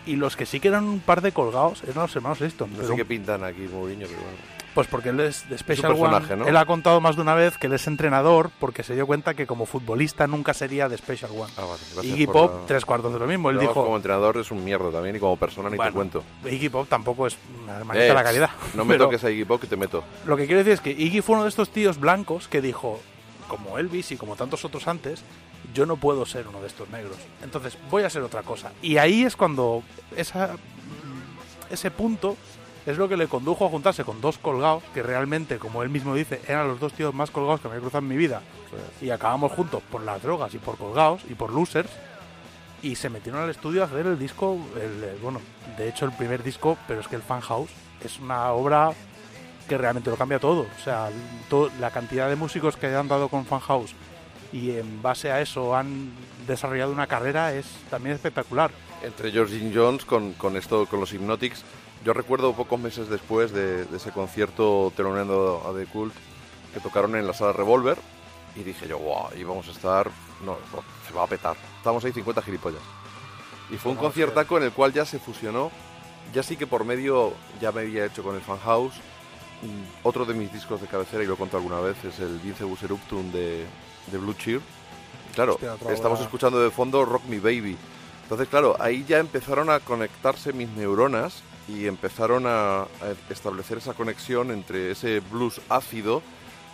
[0.07, 2.71] Y los que sí que eran un par de colgados eran los hermanos Easton.
[2.77, 4.62] No sé qué pintan aquí Mourinho, pero bueno.
[4.75, 6.37] Pues porque él es de Special One.
[6.37, 6.47] ¿no?
[6.49, 9.35] Él ha contado más de una vez que él es entrenador porque se dio cuenta
[9.35, 11.53] que como futbolista nunca sería de Special One.
[11.59, 13.51] Ah, vale, Iggy Pop, la- tres cuartos de lo mismo.
[13.51, 16.25] Él No, dijo, como entrenador es un mierda también y como persona ni te cuento.
[16.45, 18.51] Iggy Pop tampoco es una hermanita Eh, de la calidad.
[18.75, 20.03] No me toques a Iggy Pop que te meto.
[20.25, 22.99] Lo que quiero decir es que Iggy fue uno de estos tíos blancos que dijo,
[23.49, 25.23] como Elvis y como tantos otros antes,
[25.75, 27.17] yo no puedo ser uno de estos negros.
[27.43, 28.73] Entonces voy a ser otra cosa.
[28.81, 29.83] Y ahí es cuando
[30.17, 30.57] esa,
[31.71, 32.37] ese punto
[32.87, 36.15] es lo que le condujo a juntarse con dos colgados, que realmente, como él mismo
[36.15, 38.43] dice, eran los dos tíos más colgados que me he cruzado en mi vida.
[39.01, 41.91] Y acabamos juntos por las drogas y por colgados y por losers.
[42.83, 45.41] Y se metieron al estudio a hacer el disco, el, el- bueno,
[45.79, 47.71] de hecho el primer disco, pero es que el Fan House
[48.05, 48.91] es una obra
[49.69, 50.63] que realmente lo cambia todo.
[50.63, 51.09] O sea,
[51.79, 53.95] la cantidad de músicos que han dado con Fan House
[54.53, 56.11] y en base a eso han
[56.49, 58.73] desarrollado una carrera es también espectacular.
[59.05, 61.63] Entre George Jim Jones con, con esto, con los Hypnotics.
[62.05, 66.15] Yo recuerdo pocos meses después de, de ese concierto teloneando a The Cult
[66.75, 67.97] que tocaron en la sala Revolver
[68.57, 70.11] y dije yo, wow, y vamos a estar,
[70.45, 71.57] no, no, se va a petar.
[71.79, 72.83] Estábamos ahí 50 gilipollas.
[73.71, 75.71] Y fue un a conciertaco en el cual ya se fusionó,
[76.35, 78.95] ya sí que por medio, ya me había hecho con el Fan House.
[79.63, 82.39] Mm, Otro de mis discos de cabecera, y lo he contado alguna vez, es el
[82.41, 83.65] Vincebus Eruptum de,
[84.11, 84.61] de Blue Cheer.
[85.35, 87.79] Claro, Hostia, estamos escuchando de fondo Rock Me Baby.
[88.25, 92.87] Entonces, claro, ahí ya empezaron a conectarse mis neuronas y empezaron a, a
[93.31, 96.23] establecer esa conexión entre ese blues ácido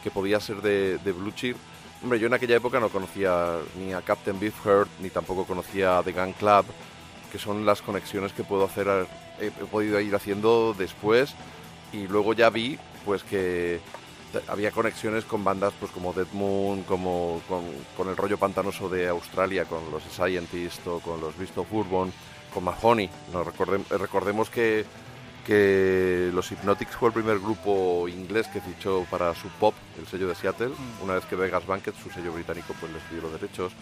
[0.03, 1.57] que podía ser de, de Blue Cheer.
[2.03, 6.03] Hombre, yo en aquella época no conocía ni a Captain Beefheart ni tampoco conocía a
[6.03, 6.65] The Gun Club,
[7.33, 9.07] que son las conexiones que puedo hacer,
[9.41, 11.35] he, podido ir haciendo después
[11.93, 13.81] y luego ya vi pues que
[14.47, 17.65] había conexiones con bandas pues como Dead Moon, como con,
[17.97, 21.69] con el rollo pantanoso de Australia, con los Scientist o con los Beast of
[22.59, 23.09] con Mahoney.
[23.33, 24.85] No, recordem- recordemos que,
[25.47, 30.27] que los Hypnotics fue el primer grupo inglés que fichó para Sub Pop, el sello
[30.29, 30.73] de Seattle,
[31.03, 33.73] una vez que Vegas Banquet, su sello británico, pues les pidió los derechos.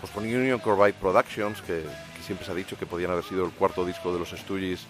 [0.00, 1.82] Pues con Union Carbide Productions, que,
[2.16, 4.86] que siempre se ha dicho que podían haber sido el cuarto disco de los Stooges,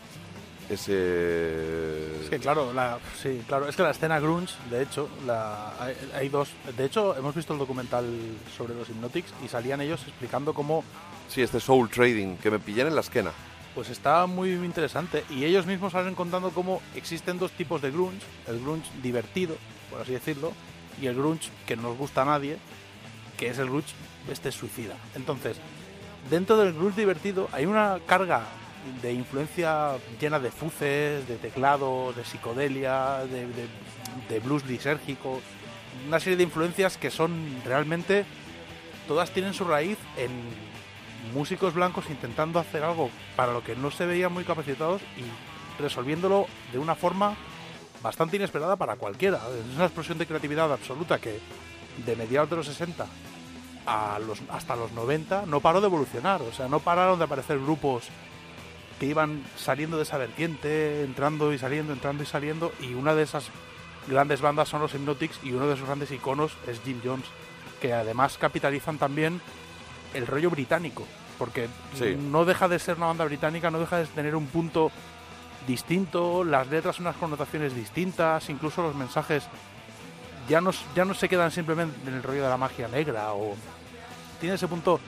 [0.69, 2.21] ese...
[2.25, 5.95] Es que claro, la, sí, claro, es que la escena grunge, de hecho, la, hay,
[6.15, 6.51] hay dos.
[6.77, 8.05] De hecho, hemos visto el documental
[8.55, 10.85] sobre los Hypnotics y salían ellos explicando cómo
[11.29, 13.33] Sí, este Soul Trading, que me pillan en la esquena.
[13.75, 18.25] Pues está muy interesante y ellos mismos salen contando cómo existen dos tipos de grunge,
[18.47, 19.57] el grunge divertido,
[19.91, 20.53] por así decirlo,
[21.01, 22.57] y el grunge que no nos gusta a nadie,
[23.37, 23.93] que es el grunge
[24.31, 24.95] este suicida.
[25.15, 25.59] Entonces,
[26.31, 28.43] dentro del grunge divertido hay una carga
[29.03, 33.69] de influencia llena de fuces, de teclado, de psicodelia, de, de-
[34.29, 35.41] de blues lisérgico,
[36.07, 38.25] una serie de influencias que son realmente
[39.07, 40.31] todas tienen su raíz en
[41.35, 46.47] músicos blancos intentando hacer algo para lo que no se veían muy capacitados y resolviéndolo
[46.73, 47.37] de una forma
[48.03, 49.41] bastante inesperada para cualquiera.
[49.69, 51.41] Es una explosión de creatividad absoluta que
[52.05, 53.07] de mediados de los 60
[53.87, 56.43] a los, hasta los 90 no paró de evolucionar.
[56.43, 58.09] O sea, no pararon de aparecer grupos
[59.01, 62.73] que iban saliendo de esa vertiente, entrando y saliendo, entrando y saliendo.
[62.81, 63.49] Y una de esas
[64.07, 67.27] grandes bandas son los Hypnotics y uno de sus grandes iconos es Jim Jones,
[67.81, 69.41] que además capitalizan también
[70.15, 71.07] el rollo británico,
[71.39, 72.17] porque Sí.
[72.19, 74.91] no deja de ser una banda británica, no deja de tener un punto
[75.67, 79.45] distinto, las letras unas connotaciones distintas, incluso los mensajes
[80.49, 83.55] ya no, ya no se quedan simplemente en el rollo de la magia negra o
[84.41, 84.99] tiene ese punto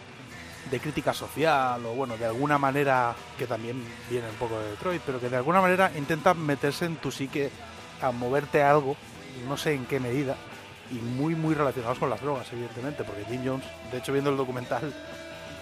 [0.70, 5.00] de crítica social o bueno, de alguna manera que también viene un poco de Detroit,
[5.06, 7.50] pero que de alguna manera intenta meterse en tu psique
[8.02, 8.96] a moverte a algo,
[9.48, 10.36] no sé en qué medida,
[10.90, 14.36] y muy muy relacionados con las drogas, evidentemente, porque Jim Jones, de hecho viendo el
[14.36, 14.92] documental,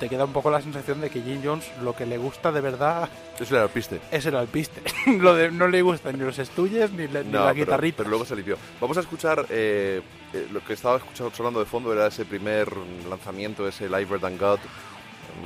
[0.00, 2.60] te queda un poco la sensación de que Jim Jones lo que le gusta de
[2.60, 3.09] verdad
[3.40, 4.00] era el piste.
[4.12, 4.80] es el alpiste.
[5.18, 7.96] lo de, no le gustan ni los estuyes ni, la- ni No, la pero, guitarrita.
[7.98, 8.56] pero luego se limpió.
[8.80, 10.00] Vamos a escuchar eh,
[10.32, 12.68] eh, lo que estaba escuchando sonando de fondo era ese primer
[13.10, 14.60] lanzamiento, ese Liver Than God,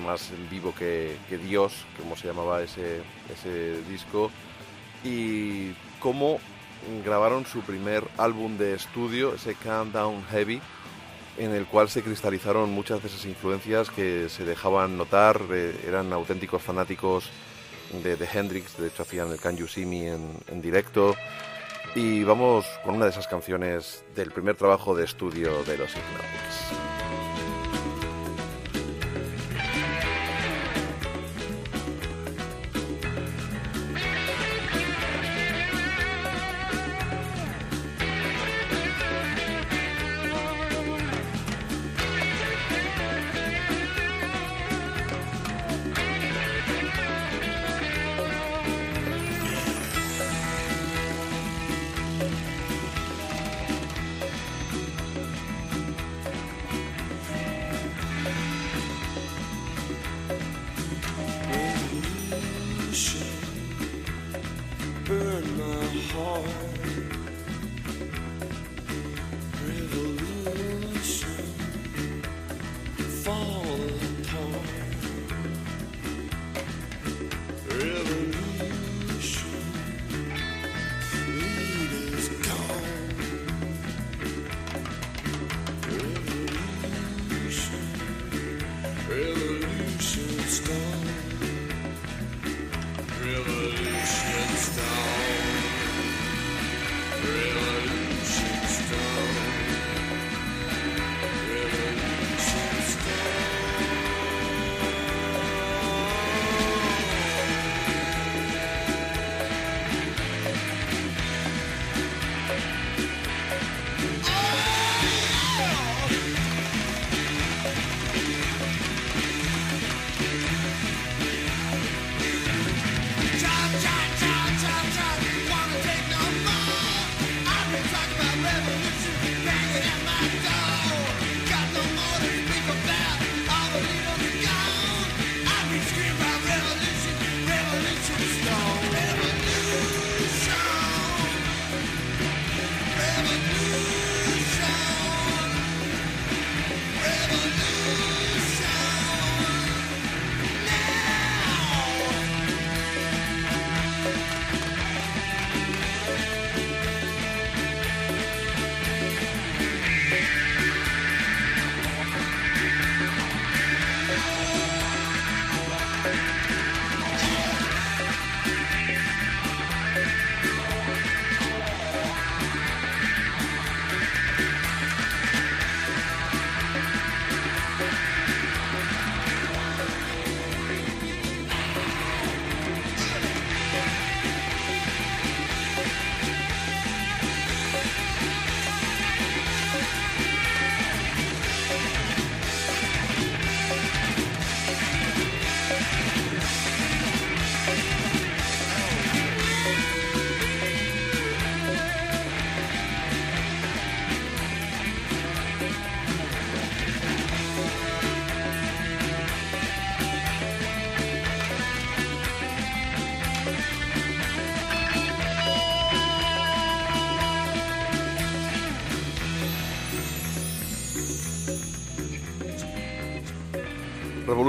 [0.05, 3.01] más en vivo que, que Dios, como se llamaba ese,
[3.33, 4.31] ese disco,
[5.05, 6.39] y cómo
[7.05, 10.61] grabaron su primer álbum de estudio, ese Calm Down Heavy,
[11.39, 16.13] en el cual se cristalizaron muchas de esas influencias que se dejaban notar, eh, eran
[16.13, 17.31] auténticos fanáticos
[18.03, 21.15] de, Hendrix, de hecho hacían el Can You See Me en, en directo.
[21.95, 26.92] Y vamos con una de esas canciones del primer trabajo de estudio de los Hypnotics.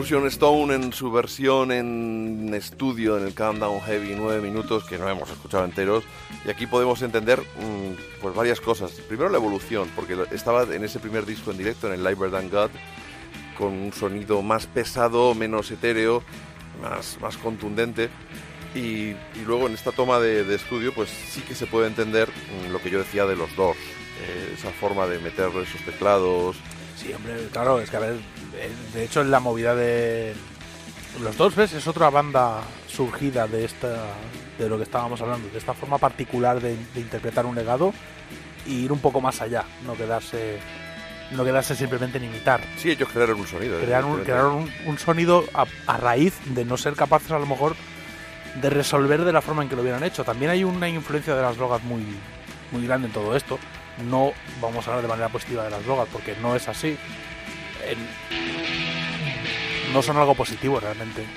[0.03, 5.07] Revolution Stone en su versión en estudio en el Countdown Heavy 9 minutos que no
[5.07, 6.03] hemos escuchado enteros.
[6.45, 8.91] Y aquí podemos entender mm, pues varias cosas.
[9.07, 12.49] Primero la evolución, porque estaba en ese primer disco en directo en el Live Than
[12.49, 12.69] God
[13.57, 16.21] con un sonido más pesado, menos etéreo,
[16.81, 18.09] más, más contundente.
[18.75, 22.27] Y, y luego en esta toma de, de estudio pues sí que se puede entender
[22.27, 26.57] mm, lo que yo decía de los dos, eh, esa forma de meter esos teclados,
[26.95, 28.15] Sí, hombre, claro, es que a ver,
[28.93, 30.33] de hecho en la movida de
[31.21, 34.05] los dos ves es otra banda surgida de esta
[34.57, 37.93] de lo que estábamos hablando, de esta forma particular de, de interpretar un legado
[38.65, 40.59] y ir un poco más allá, no quedarse
[41.31, 43.79] no quedarse simplemente en imitar, Sí, ellos crearon un sonido.
[43.79, 44.31] crear un, evidentemente.
[44.31, 44.45] crear
[44.85, 47.75] un, un sonido a, a raíz de no ser capaces a lo mejor
[48.61, 50.23] de resolver de la forma en que lo hubieran hecho.
[50.23, 52.05] También hay una influencia de las drogas muy,
[52.71, 53.57] muy grande en todo esto.
[54.07, 56.95] No vamos a hablar de manera positiva de las drogas porque no es así.
[57.89, 58.82] En-
[59.93, 61.21] no son algo positivo realmente.
[61.21, 61.27] Eh,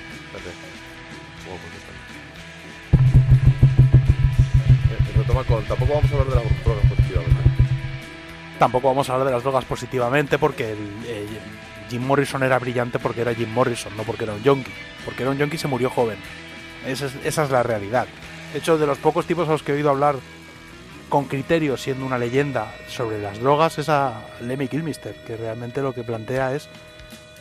[5.47, 7.41] con- Tampoco vamos a hablar de las drogas positivamente.
[8.59, 11.27] Tampoco vamos a hablar de las drogas positivamente porque el- eh,
[11.89, 14.71] Jim Morrison era brillante porque era Jim Morrison, no porque era un yonki.
[15.05, 16.17] Porque era un yonki se murió joven.
[16.85, 18.07] Esa es, esa es la realidad.
[18.53, 20.15] De hecho, de los pocos tipos a los que he oído hablar
[21.09, 25.93] con criterio, siendo una leyenda sobre las drogas, es a Lemmy Kilmister, que realmente lo
[25.93, 26.67] que plantea es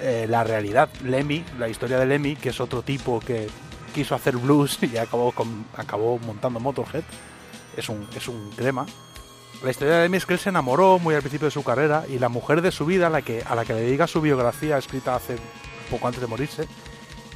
[0.00, 0.88] eh, la realidad.
[1.04, 3.48] Lemmy, la historia de Lemmy, que es otro tipo que
[3.94, 7.04] quiso hacer blues y acabó, con, acabó montando Motorhead,
[7.76, 8.86] es un, es un crema.
[9.62, 12.04] La historia de Lemmy es que él se enamoró muy al principio de su carrera
[12.08, 14.20] y la mujer de su vida, a la que, a la que le dedica su
[14.20, 15.36] biografía escrita hace
[15.90, 16.68] poco antes de morirse,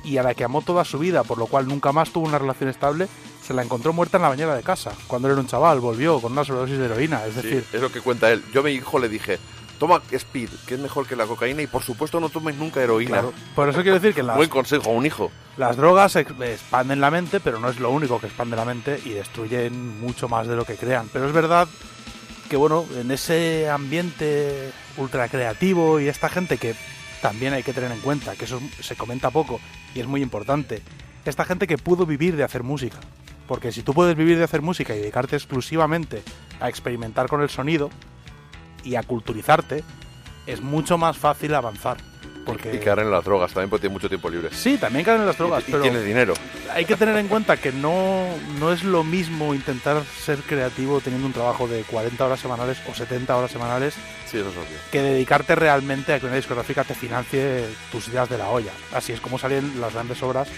[0.02, 2.38] y a la que amó toda su vida, por lo cual nunca más tuvo una
[2.38, 3.06] relación estable,
[3.42, 4.92] se la encontró muerta en la bañera de casa.
[5.06, 7.24] Cuando era un chaval, volvió con una sobredosis de heroína.
[7.26, 8.42] Es Sí, decir, es lo que cuenta él.
[8.52, 9.38] Yo a mi hijo le dije,
[9.80, 13.10] toma speed, que es mejor que la cocaína y por supuesto no tomes nunca heroína.
[13.10, 15.32] claro, por eso quiero decir que las, Buen consejo a un hijo.
[15.56, 19.00] las drogas ex- expanden la mente, pero no es lo único que expande la mente
[19.04, 21.08] y destruyen mucho más de lo que crean.
[21.12, 21.66] Pero es verdad
[22.48, 26.74] que, bueno, en ese ambiente ultra creativo y esta gente que
[27.22, 29.60] también hay que tener en cuenta, que eso se comenta poco
[29.94, 30.82] y es muy importante,
[31.24, 32.98] esta gente que pudo vivir de hacer música.
[33.48, 36.22] Porque si tú puedes vivir de hacer música y dedicarte exclusivamente
[36.60, 37.90] a experimentar con el sonido
[38.84, 39.84] y a culturizarte,
[40.46, 41.96] es mucho más fácil avanzar.
[42.46, 42.74] Porque...
[42.74, 44.48] Y caer en las drogas también porque tiene mucho tiempo libre.
[44.50, 46.32] Sí, también caen en las drogas, y, y pero tienes dinero.
[46.72, 48.24] hay que tener en cuenta que no,
[48.58, 52.94] no es lo mismo intentar ser creativo teniendo un trabajo de 40 horas semanales o
[52.94, 53.94] 70 horas semanales
[54.26, 54.78] Sí, eso es obvio.
[54.90, 58.72] que dedicarte realmente a que una discográfica te financie tus ideas de la olla.
[58.94, 60.48] Así es como salen las grandes obras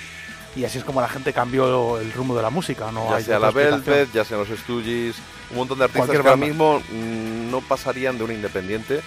[0.55, 2.91] y así es como la gente cambió el rumbo de la música.
[2.93, 3.51] No ya hay sea la.
[3.51, 5.17] Velvet, ya sean los Stooges,
[5.51, 9.01] un montón de artistas Cualquier que ahora mismo mm, no pasarían de una independiente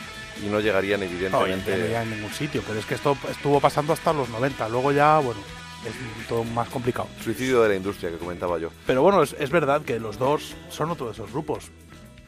[0.43, 1.72] y no llegarían evidentemente...
[1.72, 4.67] no llega en ningún sitio, pero es que esto estuvo pasando hasta los 90.
[4.69, 5.39] Luego ya, bueno,
[5.85, 7.07] es todo más complicado.
[7.23, 8.69] Suicidio de la industria que comentaba yo.
[8.85, 11.72] Pero bueno, es, es verdad que los dos son otro de esos grupos.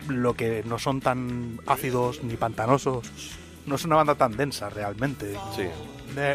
[0.07, 3.07] Lo que no son tan ácidos ni pantanosos.
[3.65, 5.34] No es una banda tan densa realmente.
[5.56, 5.64] Sí.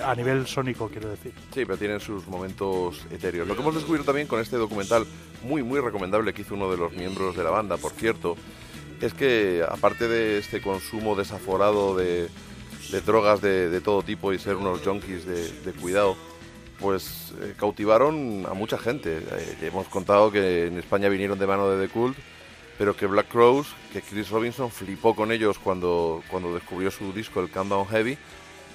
[0.04, 1.32] A nivel sónico, quiero decir.
[1.52, 3.48] Sí, pero tienen sus momentos etéreos.
[3.48, 5.06] Lo que hemos descubierto también con este documental,
[5.42, 8.36] muy, muy recomendable que hizo uno de los miembros de la banda, por cierto,
[9.00, 12.28] es que aparte de este consumo desaforado de,
[12.90, 16.16] de drogas de, de todo tipo y ser unos junkies de, de cuidado,
[16.78, 19.18] pues eh, cautivaron a mucha gente.
[19.18, 22.16] Eh, hemos contado que en España vinieron de mano de The Cult,
[22.78, 27.40] pero que Black Crowes, que Chris Robinson flipó con ellos cuando, cuando descubrió su disco,
[27.40, 28.18] el Countdown Heavy,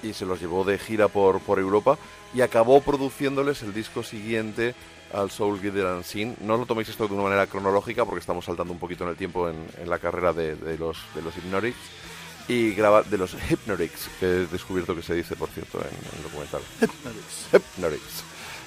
[0.02, 1.98] y se los llevó de gira por, por Europa
[2.34, 4.74] y acabó produciéndoles el disco siguiente
[5.12, 6.36] al Soul Guider and Sin.
[6.40, 9.16] No lo toméis esto de una manera cronológica porque estamos saltando un poquito en el
[9.16, 11.76] tiempo en, en la carrera de, de los, de los Hypnotics
[12.48, 16.16] y graba, de los Hypnotics, que he descubierto que se dice, por cierto, en, en
[16.18, 16.60] el documental.
[17.52, 18.24] Hypnotics.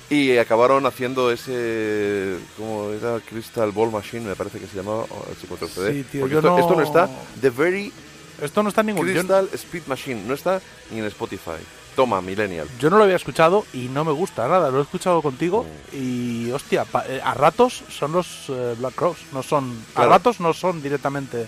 [0.09, 2.37] Y acabaron haciendo ese.
[2.57, 3.19] ¿Cómo era?
[3.21, 5.05] Crystal Ball Machine, me parece que se llamaba.
[5.09, 5.25] oh.
[5.33, 7.09] Sí, tío, Porque esto, no- esto no está.
[7.39, 7.93] The Very
[8.41, 9.07] Esto no está en ningún...
[9.07, 10.23] Yo, Crystal Speed Machine.
[10.27, 10.61] No está
[10.91, 11.51] ni en Spotify.
[11.95, 12.67] Toma, Millennial.
[12.79, 14.71] yo no lo había escuchado y no me gusta nada.
[14.71, 15.95] Lo he escuchado contigo Mm.
[15.95, 19.17] y, hostia, pa- eh, a ratos son los eh, Black Crows.
[19.33, 19.77] No son...
[19.93, 20.09] Claro.
[20.09, 21.47] A ratos no son directamente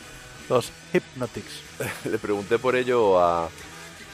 [0.49, 1.61] los Hypnotics.
[2.11, 3.45] Le pregunté por ello a,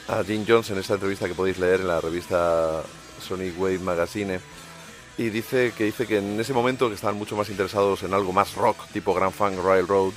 [0.08, 2.82] a Jim Jones en esta entrevista que podéis leer en la revista
[3.20, 4.40] Sonic Wave Magazine.
[5.18, 8.32] Y dice que dice que en ese momento que estaban mucho más interesados en algo
[8.32, 10.12] más rock, tipo Grand Funk Railroad,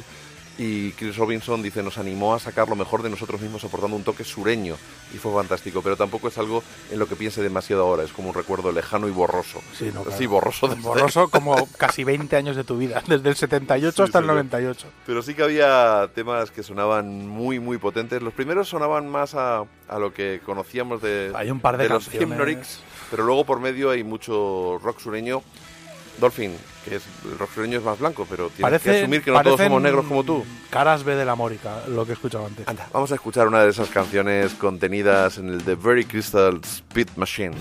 [0.57, 4.03] Y Chris Robinson dice, nos animó a sacar lo mejor de nosotros mismos aportando un
[4.03, 4.75] toque sureño
[5.11, 8.29] y fue fantástico, pero tampoco es algo en lo que piense demasiado ahora, es como
[8.29, 9.61] un recuerdo lejano y borroso.
[9.75, 10.17] Sí, no, claro.
[10.17, 10.67] Sí, borroso.
[10.75, 14.35] Borroso como casi 20 años de tu vida, desde el 78 Sí, hasta el señor.
[14.35, 14.87] 98.
[15.07, 18.21] Pero sí que había temas que sonaban muy, muy potentes.
[18.21, 22.07] Los primeros sonaban más a, a lo que conocíamos de, Hay un par de los
[22.07, 22.29] canciones.
[22.29, 25.41] Hypnotics, pero luego por medio hay mucho rock sureño.
[26.19, 29.31] Dolphin, que es el rock sureño es más blanco, pero tienes que Parece- asumir que
[29.31, 30.43] no todos somos negros como tú.
[30.69, 32.67] Caras B de la Mórica, lo que he escuchado antes.
[32.67, 37.07] Anda, vamos a escuchar una de esas canciones contenidas en el The Very Crystal Speed
[37.15, 37.53] Machine.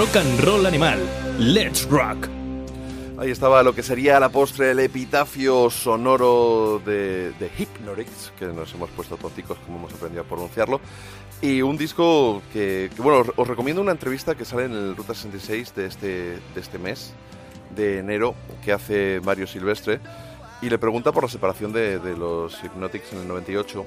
[0.00, 0.98] Rock and roll animal.
[1.38, 2.26] Let's rock.
[3.18, 8.46] Ahí estaba lo que sería a la postre el epitafio sonoro de, de Hypnorix, que
[8.46, 10.80] nos hemos puesto tonticos como hemos aprendido a pronunciarlo.
[11.42, 15.12] Y un disco que, bueno, os, os recomiendo una entrevista que sale en el Ruta
[15.12, 17.12] 66 de este, de este mes,
[17.76, 20.00] de enero, que hace Mario Silvestre,
[20.62, 23.84] y le pregunta por la separación de, de los Hypnotics en el 98.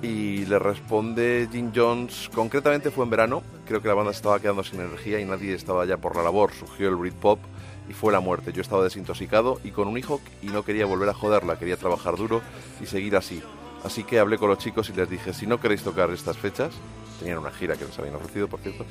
[0.00, 4.62] Y le responde Jim Jones, concretamente fue en verano, creo que la banda estaba quedando
[4.62, 7.40] sin energía y nadie estaba ya por la labor, surgió el Britpop
[7.88, 8.52] y fue la muerte.
[8.52, 12.16] Yo estaba desintoxicado y con un hijo y no quería volver a joderla, quería trabajar
[12.16, 12.42] duro
[12.80, 13.42] y seguir así.
[13.84, 16.72] Así que hablé con los chicos y les dije, si no queréis tocar estas fechas,
[17.18, 18.84] tenían una gira que les habían ofrecido, por cierto,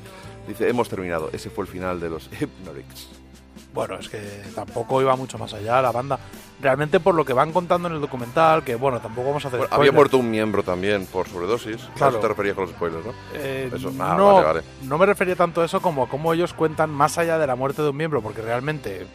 [0.47, 1.29] dice, hemos terminado.
[1.31, 3.26] Ese fue el final de los Hypnorix.
[3.73, 4.19] Bueno, es que
[4.56, 6.19] tampoco iba mucho más allá la banda.
[6.60, 9.60] Realmente por lo que van contando en el documental, que bueno, tampoco vamos a hacer
[9.60, 11.88] Bueno, había muerto un miembro también por sobredosis.
[11.95, 12.14] Claro.
[12.14, 13.14] eso te referías con los spoilers, ¿no?
[13.35, 14.61] Eh, Eso, ah, no, vale, vale.
[14.84, 17.56] no me refería tanto a eso como a cómo ellos cuentan más allá de la
[17.56, 19.06] muerte de un miembro, porque realmente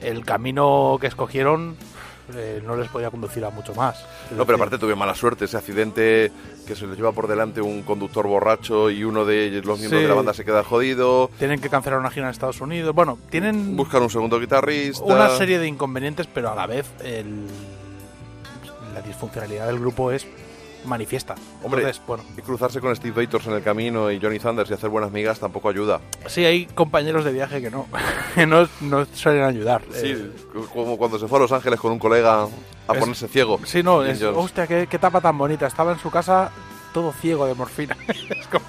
[0.00, 1.76] el camino que escogieron
[2.34, 4.04] eh, no les podía conducir a mucho más.
[4.30, 6.32] No, pero aparte tuve mala suerte, ese accidente
[6.66, 10.00] que se les lleva por delante un conductor borracho y uno de ellos, los miembros
[10.00, 10.02] Sí.
[10.04, 11.30] de la banda se queda jodido.
[11.38, 12.94] Tienen que cancelar una gira en Estados Unidos.
[12.94, 15.04] Bueno, tienen Buscar un segundo guitarrista.
[15.04, 17.46] una serie de inconvenientes, pero a la vez el-
[18.94, 20.26] la disfuncionalidad del grupo es
[20.86, 21.34] manifiesta.
[21.62, 24.74] Hombre, Entonces, bueno, y cruzarse con Steve Vators en el camino y Johnny Thunders y
[24.74, 26.00] hacer buenas migas tampoco ayuda.
[26.26, 27.86] sí hay compañeros de viaje que no,
[28.34, 29.82] que no, no suelen ayudar.
[29.92, 30.30] Sí, Eh,
[30.72, 32.44] como cuando se fue a Los Ángeles con un colega
[32.88, 33.60] a Es- ponerse ciego.
[33.64, 35.66] Sí, no, es, hostia, qué, qué tapa tan bonita.
[35.66, 36.50] Estaba en su casa
[36.94, 37.96] todo ciego de morfina.
[38.08, 38.64] Es como-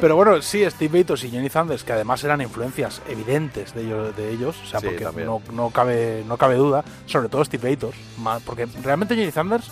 [0.00, 4.16] Pero bueno, sí, Steve Vators y Johnny Thunders, que además eran influencias evidentes de ellos,
[4.16, 7.78] de ellos o sea, Sí, porque no, no, cabe, no cabe duda, sobre todo Steve
[8.18, 9.70] ma- porque realmente Johnny Thunders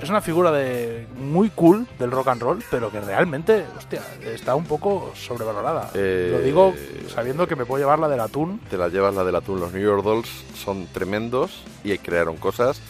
[0.00, 4.54] es una figura de muy cool del rock and roll, pero que realmente, hostia, está
[4.54, 5.90] un poco sobrevalorada.
[5.94, 6.74] Eh, Lo digo
[7.12, 8.60] sabiendo que me puedo llevar la del atún.
[8.70, 9.60] Te la llevas la del atún.
[9.60, 12.80] Los New York Dolls son tremendos y crearon cosas.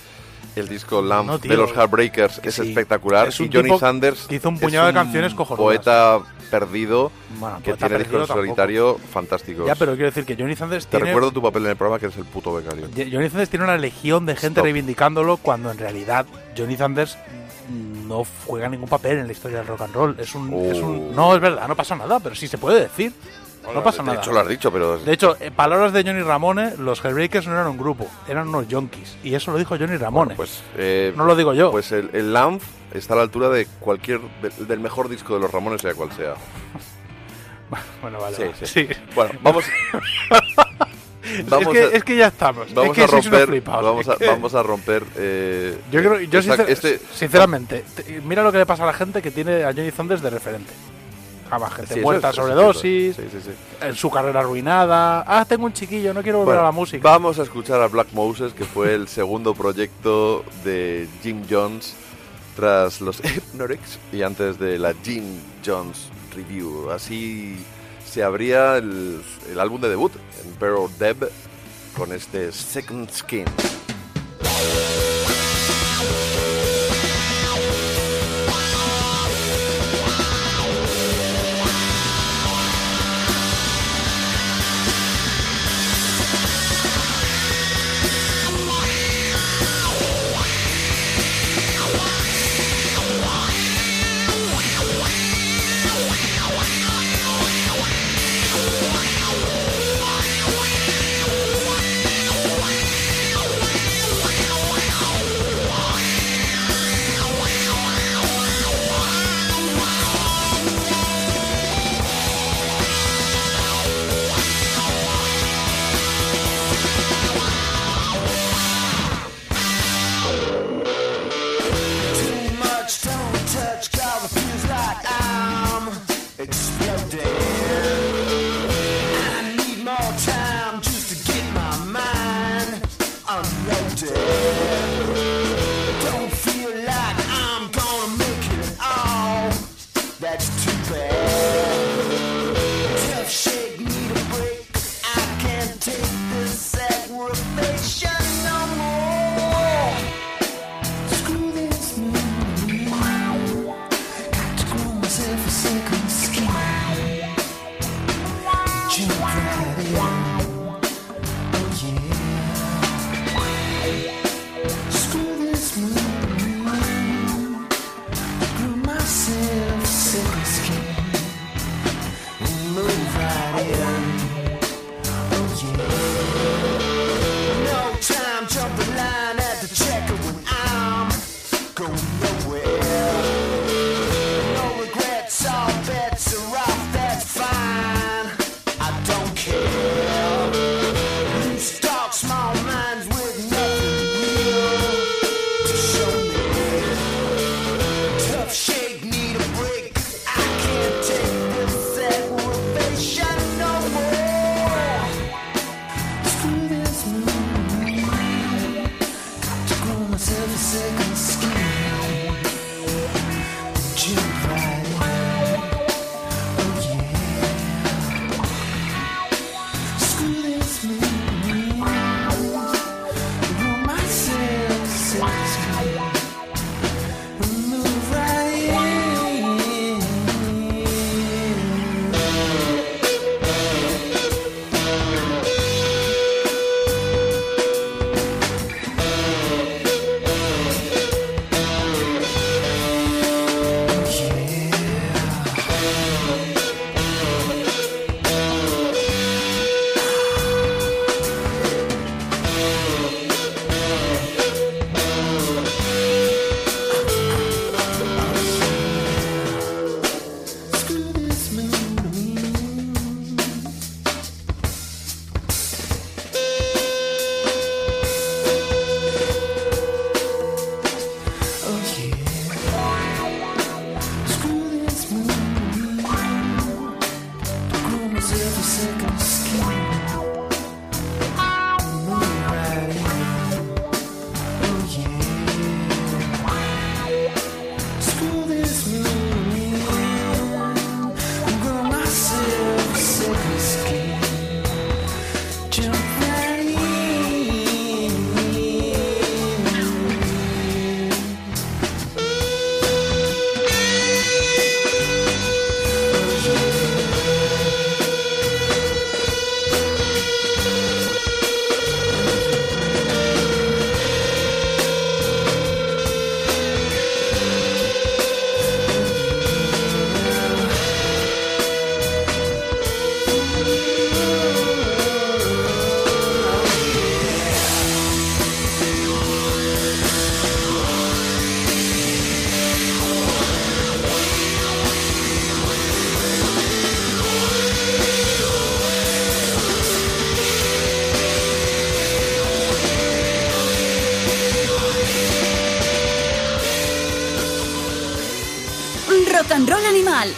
[0.57, 2.69] El disco Lamb No, de los Heartbreakers que es sí.
[2.69, 3.29] espectacular.
[3.29, 5.65] Es un y Johnny Sanders que hizo un puñado de canciones cojonudas.
[5.79, 6.19] Poeta
[6.51, 9.66] perdido Bueno, que tiene perdido en solitario fantásticos.
[9.66, 11.07] Ya, pero quiero decir que Johnny Thunders Te tiene...
[11.07, 12.87] recuerdo tu papel en el programa que eres el puto becario.
[12.97, 14.65] Johnny Thunders tiene una legión de gente Stop.
[14.65, 16.25] reivindicándolo cuando en realidad
[16.57, 17.19] Johnny Thunders
[18.07, 20.16] no juega ningún papel en la historia del rock and roll.
[20.19, 21.15] Es un, es un- Oh.
[21.15, 23.12] no es verdad, no pasa nada, pero sí se puede decir.
[23.74, 24.20] No pasa de nada.
[24.20, 24.99] hecho, lo has dicho, pero.
[24.99, 28.66] De hecho, en palabras de Johnny Ramone, los Hellbreakers no eran un grupo, eran unos
[28.70, 29.16] junkies.
[29.23, 30.35] Y eso lo dijo Johnny Ramone.
[30.35, 31.70] pues, eh, no lo digo yo.
[31.70, 32.61] Pues el, el Lamb
[32.93, 34.20] está a la altura de cualquier.
[34.43, 36.35] de- del mejor disco de los Ramones, sea cual sea.
[38.03, 38.36] bueno, vale.
[38.36, 38.55] Sí, vale.
[38.66, 38.66] sí.
[38.66, 38.89] Sí.
[39.15, 39.65] Bueno, vamos.
[41.23, 42.73] es, que, es que ya estamos.
[42.74, 43.47] Vamos es que a romper.
[43.49, 43.85] flipaos.
[43.85, 45.05] Vamos a, Es que- vamos a romper.
[45.16, 48.86] eh, Yo creo, yo esta- sincer- este- sinceramente, te- mira lo que le pasa a
[48.86, 50.73] la gente que tiene a Johnny Thunders de referente.
[51.70, 53.16] Gente Sí, muerta es- eso es sobredosis.
[53.16, 53.51] Sí, sí,
[53.81, 55.25] en su carrera arruinada.
[55.27, 57.09] Ah, tengo un chiquillo, no quiero volver Bueno, a la música.
[57.09, 61.95] Vamos a escuchar a Black Moses, que fue el segundo proyecto de Jim Jones
[62.57, 65.25] tras los Hypnorix y antes de la Jim
[65.65, 66.91] Jones Review.
[66.91, 67.57] Así
[68.05, 71.31] se abría el, el álbum de debut en Barrow Deb
[71.97, 73.45] con este Second Skin.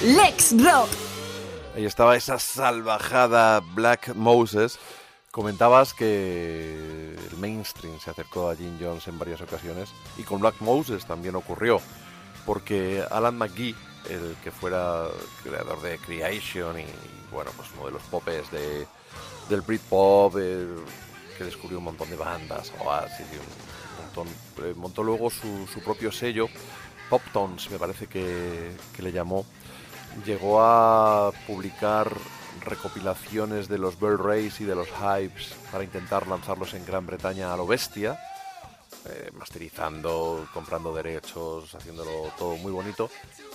[0.02, 0.89] Lex Rock.
[1.75, 4.78] Ahí estaba esa salvajada Black Moses.
[5.31, 10.60] Comentabas que el mainstream se acercó a Jim Jones en varias ocasiones y con Black
[10.60, 11.81] Moses también ocurrió,
[12.47, 13.75] porque Alan McGee,
[14.09, 15.07] el que fuera
[15.43, 16.86] creador de Creation y,
[17.33, 18.86] bueno, pues uno de los popes de,
[19.49, 20.67] del Britpop, eh,
[21.39, 24.28] que descubrió un montón de bandas, Oasis un montón,
[24.65, 26.49] eh, montó luego su, propio sello,
[27.09, 29.47] Pop Tones me parece que le llamó,
[30.25, 32.13] llegó a publicar
[32.65, 37.53] recopilaciones de los Bird Rays y de los Hypes para intentar lanzarlos en Gran Bretaña
[37.53, 38.19] a lo bestia,
[39.09, 43.11] eh, masterizando, comprando derechos, haciéndolo todo muy bonito,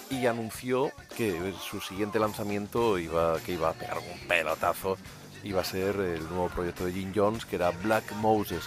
[0.09, 4.97] y anunció que su siguiente lanzamiento iba, que iba a pegar un pelotazo,
[5.43, 8.63] iba a ser el nuevo proyecto de Jim Jones, que era Black Moses.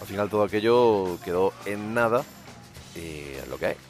[0.00, 2.24] Al final todo aquello quedó en nada,
[2.94, 3.87] y es lo que hay.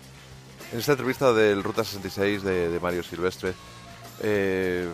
[0.71, 3.55] En esta entrevista del Ruta 66 de, Mario Silvestre,
[4.23, 4.87] eh,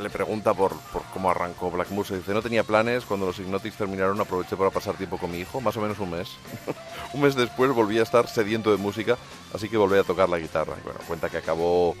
[0.00, 0.76] le pregunta por,
[1.12, 2.18] cómo arrancó Black Moses.
[2.18, 5.60] Dice, no tenía planes, cuando los Hypnotics terminaron aproveché para pasar tiempo con mi hijo,
[5.60, 6.28] más o menos un mes.
[7.14, 9.18] un mes después volví a estar sediento de música,
[9.52, 10.76] así que volví a tocar la guitarra.
[10.84, 11.96] Bueno, cuenta que acabó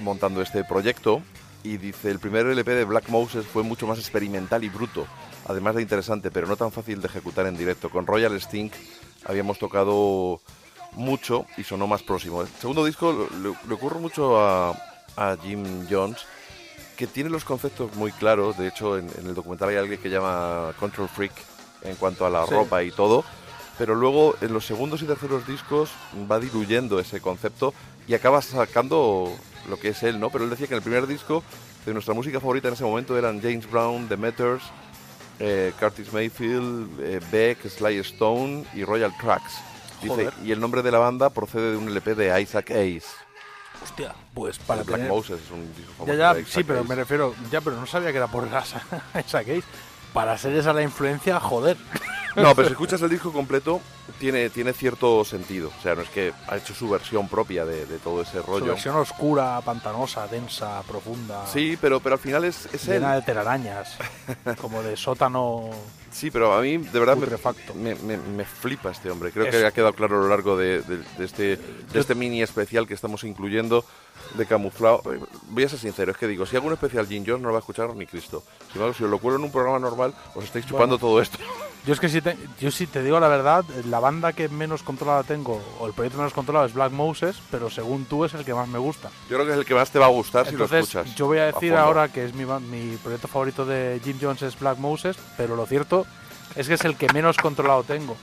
[0.00, 1.20] montando este proyecto
[1.62, 5.06] y dice, el primer LP de Black Moses fue mucho más experimental y bruto,
[5.46, 7.90] además de interesante, pero no tan fácil de ejecutar en directo.
[7.90, 8.72] Con Royal Stink
[9.26, 10.40] habíamos tocado
[10.98, 12.42] mucho y sonó más próximo.
[12.42, 14.70] El segundo disco le, le ocurre mucho a,
[15.16, 16.18] a Jim Jones,
[16.96, 18.58] que tiene los conceptos muy claros.
[18.58, 21.32] De hecho, en, en el documental hay alguien que llama Control Freak
[21.82, 22.52] en cuanto a la Sí.
[22.52, 23.24] ropa y todo.
[23.78, 25.90] Pero luego en los segundos y terceros discos
[26.30, 27.72] va diluyendo ese concepto
[28.08, 29.32] y acaba sacando
[29.68, 30.30] lo que es él, ¿no?
[30.30, 31.44] Pero él decía que en el primer disco
[31.86, 34.62] de nuestra música favorita en ese momento eran James Brown, The Meters,
[35.38, 39.58] eh, Curtis Mayfield, eh, Beck, Sly Stone y Royal Tracks.
[40.02, 40.34] Dice, Joder.
[40.44, 43.06] y el nombre de la banda procede de un LP de Isaac Hayes.
[43.82, 46.64] Hostia, pues para Black tener- Moses es un disco Ya, famoso ya, de Isaac sí,
[46.64, 46.88] pero Hayes.
[46.88, 48.62] me refiero, ya, pero no sabía que era por esa,
[49.14, 49.62] esa case.
[50.12, 51.76] Para ser esa la influencia, joder.
[52.42, 53.80] No, pero si escuchas el disco completo,
[54.18, 55.70] tiene, tiene cierto sentido.
[55.78, 58.42] O sea, no es que ha hecho su versión propia de, de todo ese Su
[58.42, 58.66] rollo.
[58.66, 61.46] versión oscura, pantanosa, densa, profunda.
[61.46, 62.94] Sí, pero, pero al final es, es él.
[63.00, 63.96] llena de telarañas.
[64.60, 65.70] como de sótano.
[66.10, 67.16] Sí, pero a mí de verdad
[67.74, 69.30] me, me, me- flipa este hombre.
[69.30, 72.14] Creo Es- que ha quedado claro a lo largo de, de- de este, de este
[72.14, 73.84] mini especial que estamos incluyendo
[74.34, 75.02] de camuflado.
[75.50, 77.52] Voy a ser sincero, es que digo, si hago un especial Jim Jones no lo
[77.54, 78.42] va a escuchar ni Cristo.
[78.66, 81.38] Sin embargo, si os lo cuelo en un programa normal, os estáis chupando todo esto.
[81.86, 84.82] Yo es que si te, yo si te digo la verdad, la banda que menos
[84.82, 88.44] controlada tengo, o el proyecto menos controlado es Black Moses, pero según tú es el
[88.44, 89.08] que más me gusta.
[89.30, 91.14] Yo creo que es el que más te va a gustar si lo Entonces, escuchas.
[91.14, 91.78] yo voy a decir fondo.
[91.78, 95.64] ahora que es mi, mi proyecto favorito de Jim Jones es Black Moses, pero lo
[95.64, 96.04] cierto
[96.56, 98.16] es que es el que menos controlado tengo.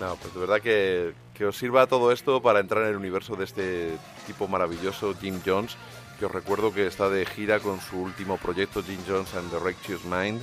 [0.00, 3.34] No, pues de verdad que, que os sirva todo esto para entrar en el universo
[3.34, 5.76] de este tipo maravilloso, Jim Jones,
[6.18, 9.58] que os recuerdo que está de gira con su último proyecto, Jim Jones and the
[9.58, 10.40] Righteous Mind,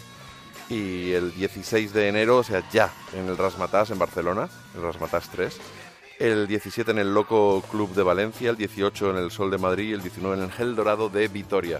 [0.69, 5.29] y el 16 de enero, o sea, ya, en el Rasmatas en Barcelona, el Rasmatas
[5.29, 5.59] 3,
[6.19, 9.89] el 17 en el Loco Club de Valencia, el 18 en el Sol de Madrid
[9.89, 11.79] y el 19 en el Gel Dorado de Vitoria.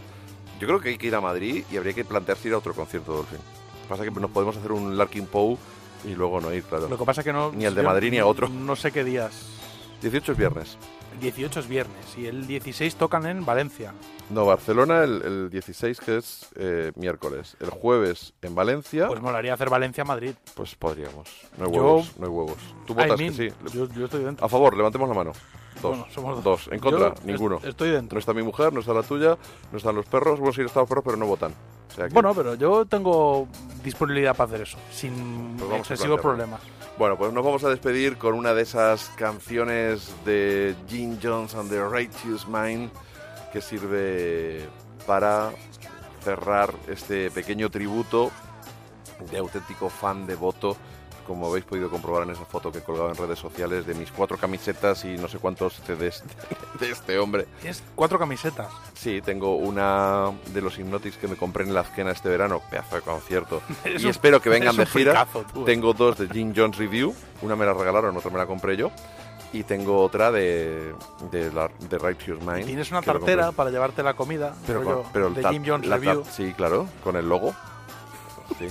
[0.59, 2.73] Yo creo que hay que ir a Madrid y habría que plantearse ir a otro
[2.73, 3.39] concierto, Dolphin.
[3.87, 5.57] Pasa que nos podemos hacer un Larkin Poe
[6.05, 6.87] y luego no ir, claro.
[6.87, 7.51] Lo que pasa es que no.
[7.51, 8.49] Ni el de Madrid ni a otro.
[8.49, 9.45] No sé qué días.
[10.01, 10.77] 18 es viernes.
[11.23, 13.93] El 18 es viernes y el 16 tocan en Valencia.
[14.29, 17.55] No, Barcelona el, el 16 que es eh, miércoles.
[17.61, 20.33] El jueves en Valencia, Pues pues, molaría hacer Valencia-Madrid.
[20.79, 21.29] podríamos.
[21.57, 22.57] No hay Yo- huevos, no hay huevos.
[22.85, 23.55] Tú I votas mean, que sí.
[23.73, 24.45] Yo, yo estoy dentro.
[24.45, 25.31] A favor, levantemos la mano.
[25.81, 25.97] Dos.
[25.97, 26.67] Bueno, somos dos.
[26.73, 27.55] En contra, Yo ninguno.
[27.57, 28.15] est- Estoy dentro.
[28.17, 29.37] No está mi mujer, no está la tuya,
[29.71, 30.39] no están los perros.
[30.39, 31.53] Bueno, sí están los perros, pero no votan.
[31.89, 33.47] O sea que- Bueno, pero yo tengo
[33.81, 36.59] disponibilidad para hacer eso, sin Pues excesivos problemas.
[36.95, 41.67] Bueno, pues nos vamos a despedir con una de esas canciones de Gene Jones and
[41.71, 42.91] the Righteous Mind
[43.51, 44.69] que sirve
[45.07, 45.51] para
[46.23, 48.29] cerrar este pequeño tributo
[49.31, 50.77] de auténtico fan devoto,
[51.27, 54.11] como habéis podido comprobar en esa foto que he colgado en redes sociales de mis
[54.11, 56.23] cuatro camisetas y no sé cuántos CDs
[56.79, 57.45] de este hombre.
[57.61, 58.67] Tienes cuatro camisetas.
[58.93, 62.95] Sí, tengo una de los Hypnotics que me compré en la Azquena este verano, pedazo
[62.97, 63.61] de concierto.
[63.85, 65.11] Y un- espero que vengan de gira.
[65.25, 65.65] fricazo, tú, eh.
[65.65, 68.91] tengo dos de Jim Jones Review, una me la regalaron, otra me la compré yo.
[69.51, 70.95] Y tengo otra de,
[71.29, 72.65] de, la, de Righteous Mind.
[72.65, 76.23] Tienes una tartera para llevarte la comida pero, con- pero el de Jim Jones Review
[76.31, 77.53] Sí, claro, con el logo.
[78.57, 78.67] Sí,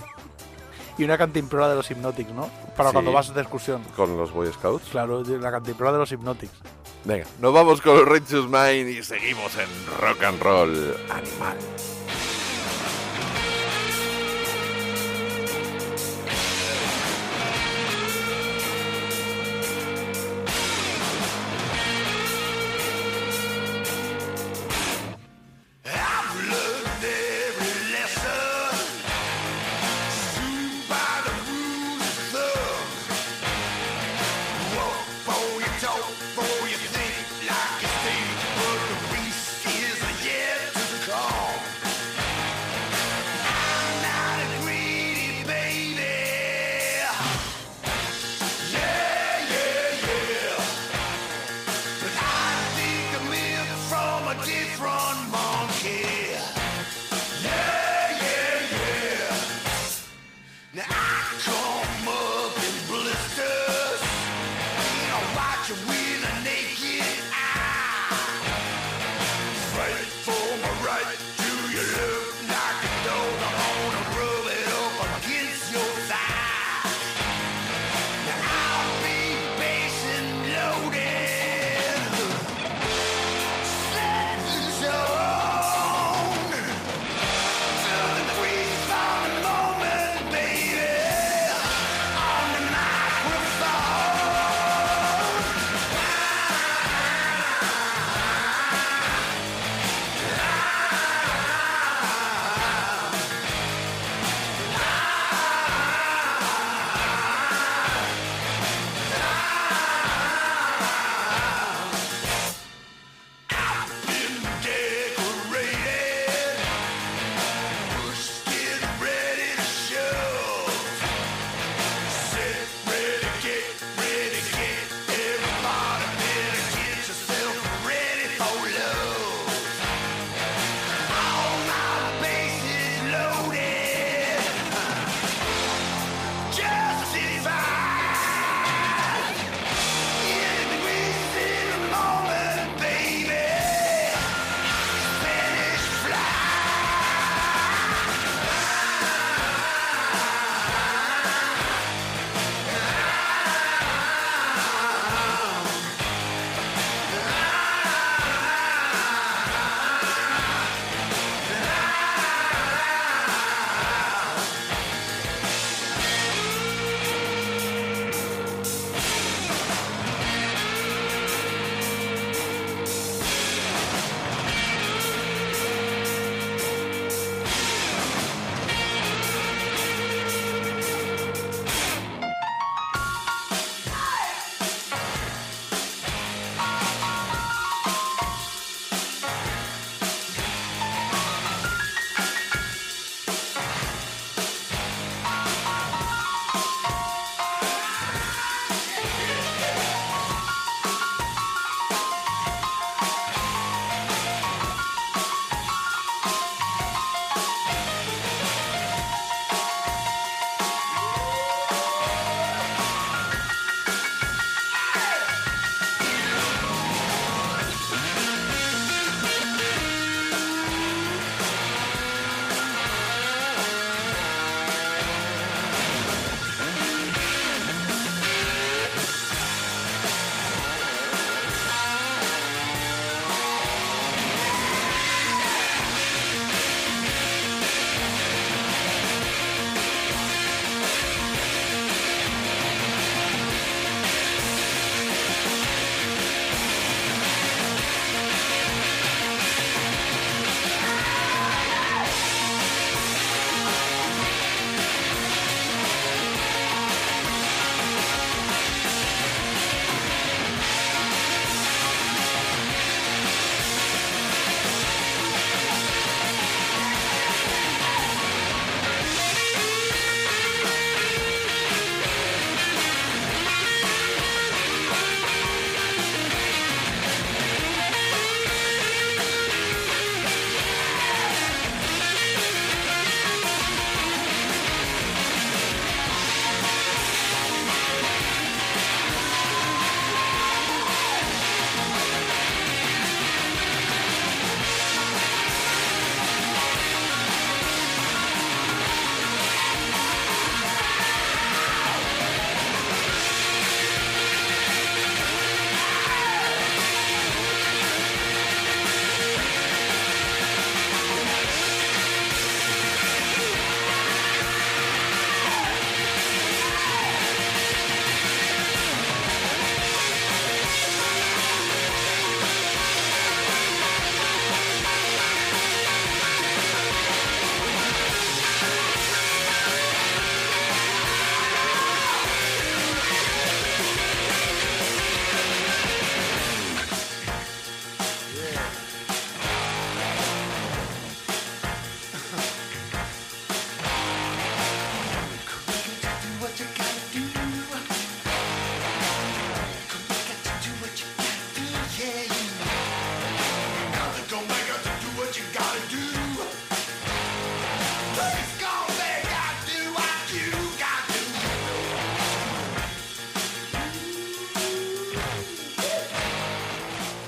[0.99, 2.49] y una cantimplora de los Hypnotics, ¿no?
[2.77, 2.93] Para Sí.
[2.95, 3.83] cuando vas de excursión.
[3.97, 4.89] con los Boy Scouts.
[4.91, 6.53] Claro, la cantimplora de los Hypnotics.
[7.05, 9.69] Venga, nos vamos con los Righteous Mind y seguimos en
[10.01, 11.57] Rock and Roll Animal.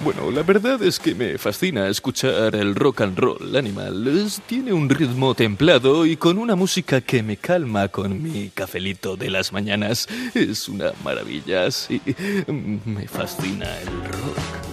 [0.05, 4.31] Bueno, la verdad es que me fascina escuchar el rock and roll animal.
[4.47, 9.31] Tiene un ritmo templado y con una música que me calma con mi cafelito de
[9.31, 10.07] las mañanas.
[10.35, 12.03] Es una maravilla, sí.
[12.85, 14.64] Me fascina el rock.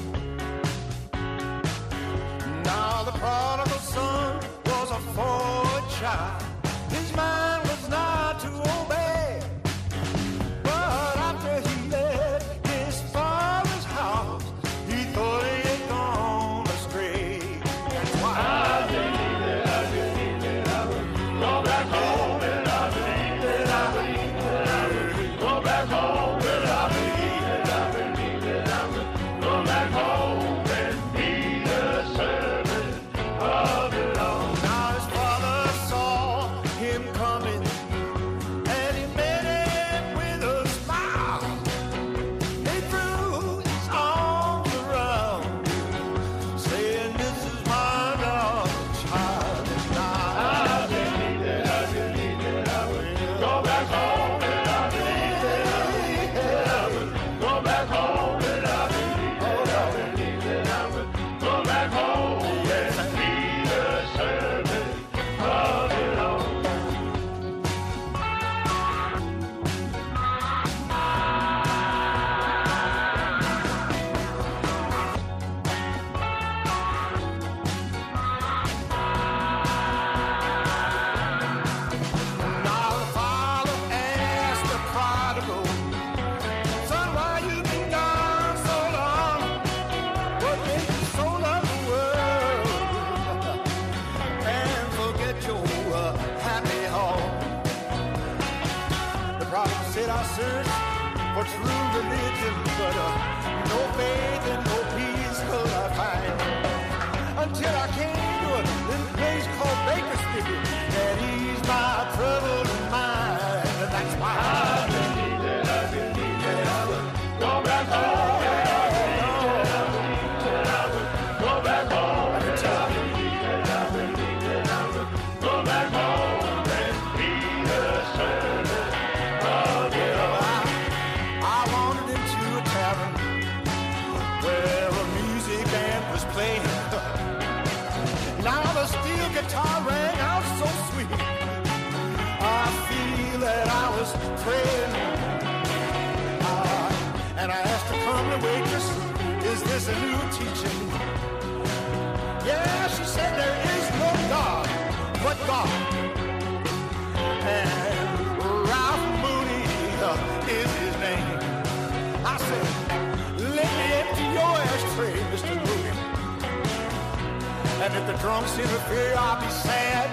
[167.91, 170.07] And if the drunks interfere, I'll be sad.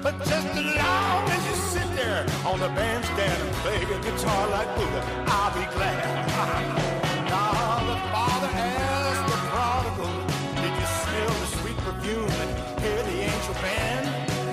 [0.00, 4.48] But just as long as you sit there on the bandstand and play your guitar
[4.50, 5.98] like Buddha, I'll be glad.
[7.26, 10.14] now the father asked the prodigal,
[10.62, 14.06] Did you smell the sweet perfume and hear the angel band?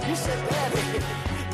[0.04, 1.06] He said, Daddy,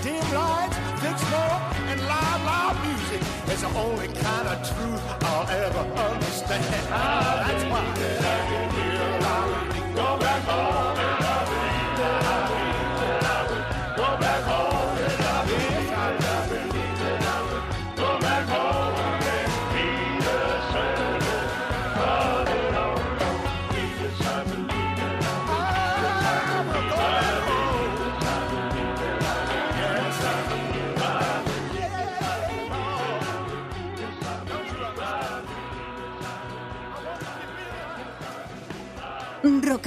[0.02, 5.50] dim lights, thick smoke, and loud, loud music is the only kind of truth I'll
[5.50, 6.64] ever understand.
[6.88, 8.38] That's why
[9.98, 10.27] go
[10.58, 11.07] back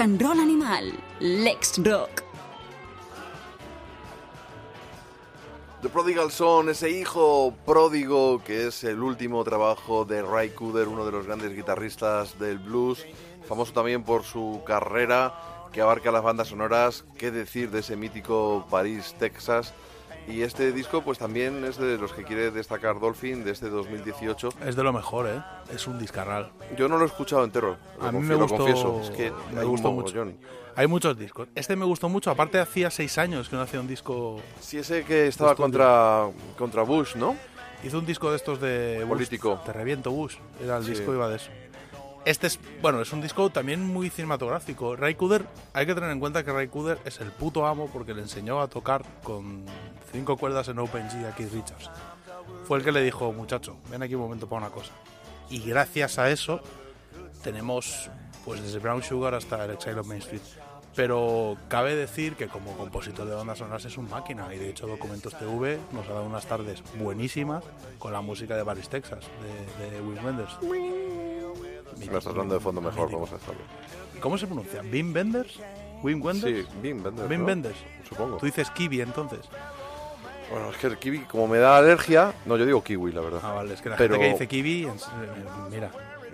[0.00, 0.92] And animal.
[1.20, 2.22] Lex Rock.
[5.82, 11.04] The Prodigal Son, ese hijo pródigo que es el último trabajo de Ray Cooder, uno
[11.04, 13.04] de los grandes guitarristas del blues,
[13.46, 15.34] famoso también por su carrera
[15.70, 19.74] que abarca las bandas sonoras, qué decir de ese mítico París, Texas.
[20.30, 24.50] Y este disco pues también es de los que quiere destacar Dolphin de este 2018.
[24.64, 25.42] Es de lo mejor, ¿eh?
[25.74, 26.52] Es un discarral.
[26.76, 30.14] Yo no lo he escuchado entero, lo, A mí confieso, es que me gustó mucho.
[30.14, 30.38] mogollón.
[30.76, 31.48] Hay muchos discos.
[31.54, 32.30] Este me gustó mucho.
[32.30, 34.40] Aparte, hacía seis años que no hacía un disco.
[34.60, 37.36] Sí, ese que estaba contra, contra Bush, ¿no?
[37.82, 38.98] Hizo un disco de estos de.
[39.00, 39.60] Bush, Político.
[39.66, 40.36] Te reviento, Bush.
[40.62, 40.90] Era el Sí.
[40.90, 41.50] disco, iba de eso.
[42.26, 44.94] Este es, bueno, es un disco también muy cinematográfico.
[44.94, 48.12] Ray Cooder, hay que tener en cuenta que Ray Cooder es el puto amo porque
[48.12, 49.64] le enseñó a tocar con
[50.10, 51.90] cinco cuerdas en Open G a Keith Richards.
[52.66, 54.92] Fue el que le dijo, muchacho, ven aquí un momento para una cosa.
[55.48, 56.60] Y gracias a eso
[57.42, 58.10] tenemos
[58.44, 60.42] pues desde Brown Sugar hasta el Exile of Main Street.
[60.96, 64.86] Pero cabe decir que como compositor de bandas sonoras es un máquina y de hecho
[64.86, 67.62] Documentos TV nos ha dado unas tardes buenísimas
[67.98, 69.24] con la música de Paris, Texas,
[69.78, 70.58] de, de Wim Wenders.
[71.96, 73.60] Me estás hablando de fondo mejor, vamos a hacerlo.
[74.20, 74.82] ¿Cómo se pronuncia?
[74.82, 75.60] ¿Wim Wenders?
[76.02, 76.66] ¿Wim Wenders?
[76.68, 77.30] Sí, Wim Wenders.
[77.30, 77.46] Wim ¿no?
[77.46, 77.76] Wenders.
[78.08, 78.36] Supongo.
[78.38, 79.40] Tú dices Kiwi entonces.
[80.50, 83.40] Bueno, es que el kiwi, como me da alergia, no, yo digo kiwi, la verdad.
[83.42, 84.88] Ah, vale, es que la Pero- gente que dice Kiwi,
[85.70, 85.90] mira,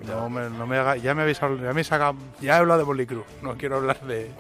[0.07, 2.59] no me, no me haga, ya me habéis hablado, ya me he sacado- ya he
[2.59, 4.31] hablado de Crew, no quiero hablar de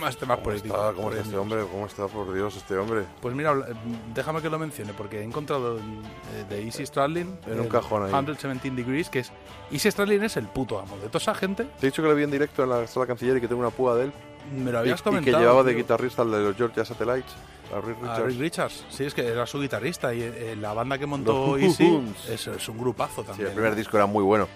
[0.00, 0.78] más temas ¿Cómo políticos.
[0.78, 1.62] está, ¿Cómo está este hombre?
[1.70, 3.02] ¿Cómo está, por Dios, este hombre?
[3.20, 3.54] Pues mira,
[4.14, 8.10] déjame que lo mencione, porque he encontrado eh, de Easy Stradlin En un cajón ahí.
[8.10, 9.32] 117 Degrees, que es
[9.70, 11.64] Easy Stradlin es el puto amo de toda esa gente.
[11.80, 13.60] Te he dicho que lo vi en directo en la sala canciller y que tengo
[13.60, 14.12] una púa de él.
[14.56, 15.36] Me lo Y, habías y comentado.
[15.36, 17.34] que llevaba de guitarrista al de los Georgia Satellites,
[17.74, 18.26] a Rick A Richards.
[18.26, 22.00] Rick Richards, sí, es que era su guitarrista y eh, la banda que montó Easy
[22.28, 23.48] es, es un grupazo Sí, también.
[23.48, 24.48] el primer disco era muy bueno.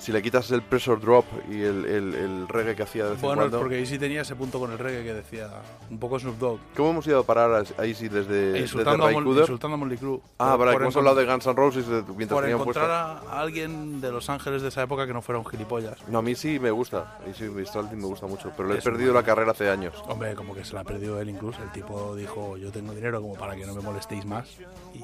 [0.00, 3.18] Si le quitas el pressure drop y el, el- el reggae que hacía de vez
[3.18, 3.58] en Bueno, es cuando...
[3.60, 5.50] porque Easy tenía ese punto con el reggae que decía
[5.90, 6.58] un poco Snoop Dogg.
[6.74, 9.76] ¿Cómo hemos ido a parar a Easy desde, desde insultando, a Ray Mol- insultando a
[9.76, 10.20] Molly Crew.
[10.38, 14.00] Ah, que hemos hablado de Guns N' Roses de- mientras Por encontrar a, a alguien
[14.00, 15.98] de Los Ángeles de esa época que no fuera un gilipollas.
[16.08, 17.18] No, a mí sí me gusta.
[17.20, 18.50] A sí, Stradlin me gusta mucho.
[18.56, 19.94] Pero le he perdido la carrera hace años.
[20.08, 21.62] Hombre, como que se la perdió él incluso.
[21.62, 24.48] El tipo dijo, yo tengo dinero como para que no me molestéis más.
[24.94, 25.00] Y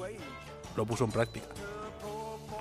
[0.75, 1.47] lo puso en práctica.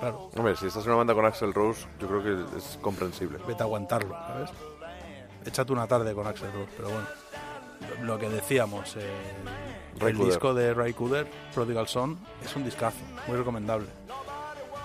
[0.00, 3.38] Claro, Hombre, si estás en una banda con Axel Rose, yo creo que es comprensible.
[3.46, 4.50] vete a aguantarlo, ¿sabes?
[5.44, 7.06] Échate una tarde con Axel Rose, pero bueno.
[8.02, 9.00] Lo- que decíamos, eh,
[10.00, 10.16] el Cooder.
[10.26, 13.86] disco de Ray Cooder, Prodigal Son, es un discazo, muy recomendable.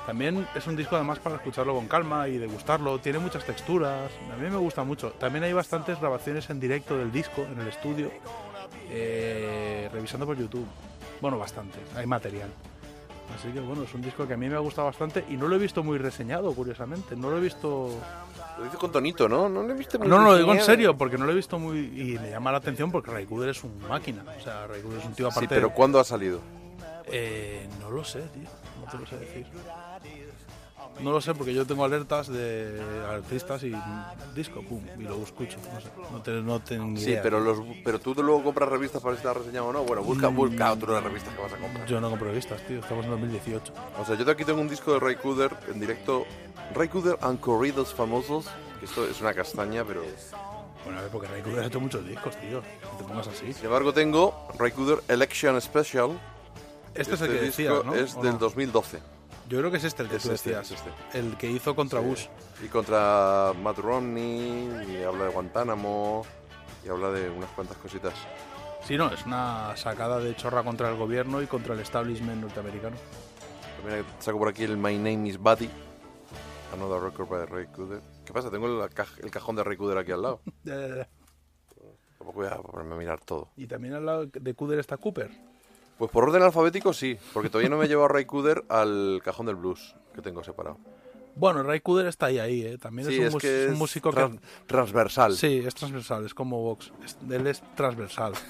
[0.05, 2.99] También es un disco además para escucharlo con calma y degustarlo.
[2.99, 4.11] Tiene muchas texturas.
[4.33, 5.11] A mí me gusta mucho.
[5.11, 8.11] También hay bastantes grabaciones en directo del disco en el estudio,
[8.89, 10.65] eh, revisando por YouTube.
[11.21, 11.81] Bueno, bastantes.
[11.95, 12.49] Hay material.
[13.35, 15.47] Así que bueno, es un disco que a mí me ha gustado bastante y no
[15.47, 17.15] lo he visto muy reseñado, curiosamente.
[17.15, 17.89] No lo he visto.
[18.57, 19.49] Lo dices con tonito, ¿no?
[19.49, 21.57] No le viste muy No, no, lo digo en serio, porque no lo he visto
[21.57, 21.79] muy.
[21.79, 24.23] Y me llama la atención porque Ray Cooder es un máquina.
[24.37, 25.47] O sea, Ray Cooder es un tío aparte.
[25.47, 26.39] Sí, pero ¿cuándo ha salido?
[27.05, 28.49] Eh, no lo sé, tío.
[28.79, 29.45] No te lo sé decir.
[31.01, 33.73] No lo sé porque yo tengo alertas de artistas y
[34.35, 35.57] disco, pum, y lo escucho.
[35.73, 37.21] No sé, no, te, no tengo Sí, idea.
[37.23, 39.83] pero los pero tú luego compras revistas para ver si está reseñado o no.
[39.83, 40.35] Bueno, busca, Mm.
[40.35, 41.85] busca otras revistas que vas a comprar.
[41.87, 42.79] Yo no compro revistas, tío.
[42.79, 43.73] Estamos en 2018.
[43.99, 46.25] O sea, yo aquí tengo un disco de Ray Cooder en directo.
[46.75, 48.45] Ray Cooder and Corridos Famosos.
[48.79, 50.01] que Esto es una castaña, pero...
[50.83, 52.61] Bueno, a ver, porque Ray Cooder ha hecho muchos discos, tío.
[52.83, 53.53] No te pongas así.
[53.53, 56.19] Sin embargo, tengo Ray Cooder Election Special.
[56.95, 57.93] Este, es el que disco decías, ¿no?
[57.95, 58.37] es ¿O del no?
[58.39, 58.99] 2012.
[59.51, 60.71] Yo creo que es este el que Es tú este, decías.
[60.71, 61.19] es este.
[61.19, 62.27] El que hizo contra Bush.
[62.63, 66.25] Y contra Matt Romney, y habla de Guantánamo,
[66.85, 68.13] y habla de unas cuantas cositas.
[68.85, 72.95] Sí, no, es una sacada de chorra contra el gobierno y contra el establishment norteamericano.
[73.81, 75.69] También saco por aquí el My Name is Buddy.
[76.73, 78.01] Another record by Ray Cooder.
[78.25, 78.49] ¿Qué pasa?
[78.49, 80.39] Tengo el cajón de Ray Cooder aquí al lado.
[80.63, 83.49] Tampoco voy a ponerme a mirar todo.
[83.57, 85.50] Y también al lado de Cooder está Cooper.
[86.01, 89.21] Pues por orden alfabético sí, porque todavía no me he llevado a Ray Cooder al
[89.23, 90.79] cajón del blues que tengo separado.
[91.35, 92.79] Bueno, Ray Cooder está ahí, ahí, ¿eh?
[92.79, 94.39] También Sí, es un, es mus- que un es músico que...
[94.65, 95.35] transversal.
[95.37, 96.91] Sí, es transversal, es como Vox.
[97.05, 98.33] Es- él es transversal.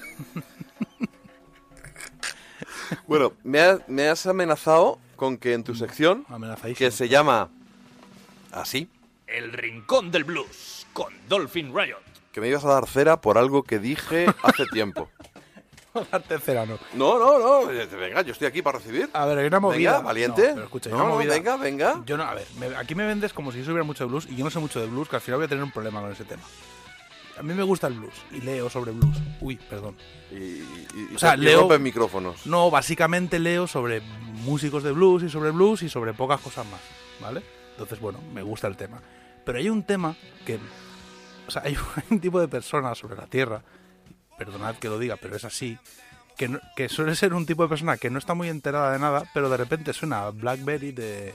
[3.06, 6.78] Bueno, me, ha- me has amenazado con que en tu sección, Amenazadísimo.
[6.78, 7.50] que se llama
[8.50, 8.88] así,
[9.26, 11.98] El Rincón del Blues con Dolphin Riot.
[12.32, 15.10] que me ibas a dar cera por algo que dije hace tiempo.
[16.28, 16.78] Tercera no.
[16.94, 19.10] No, no, no, eh, venga, yo estoy aquí para recibir.
[19.12, 19.92] A ver, hay una movida.
[19.92, 20.48] Venga, valiente.
[20.48, 21.34] No, pero escucha, hay una movida.
[21.34, 22.02] venga, venga.
[22.06, 24.26] Yo no, a ver, me- aquí me vendes como si yo supiera mucho de blues
[24.30, 26.00] y yo no sé mucho de blues, que al final voy a tener un problema
[26.00, 26.42] con ese tema.
[27.38, 29.16] A mí me gusta el blues y leo sobre blues.
[29.40, 29.96] Uy, perdón.
[30.30, 32.46] Y, y, y- O sea, leo- micrófonos.
[32.46, 34.00] No, básicamente leo sobre
[34.44, 36.80] músicos de blues y sobre blues y sobre pocas cosas más,
[37.20, 37.42] ¿vale?
[37.72, 39.00] Entonces, bueno, me gusta el tema.
[39.44, 40.14] Pero hay un tema
[40.46, 40.58] que...
[41.48, 41.76] O sea, hay
[42.10, 43.62] un tipo de persona sobre la Tierra,
[44.44, 45.78] perdonad que lo diga, pero es así,
[46.36, 48.98] que, no- que suele ser un tipo de persona que no está muy enterada de
[48.98, 51.34] nada, pero de repente suena Blackberry de,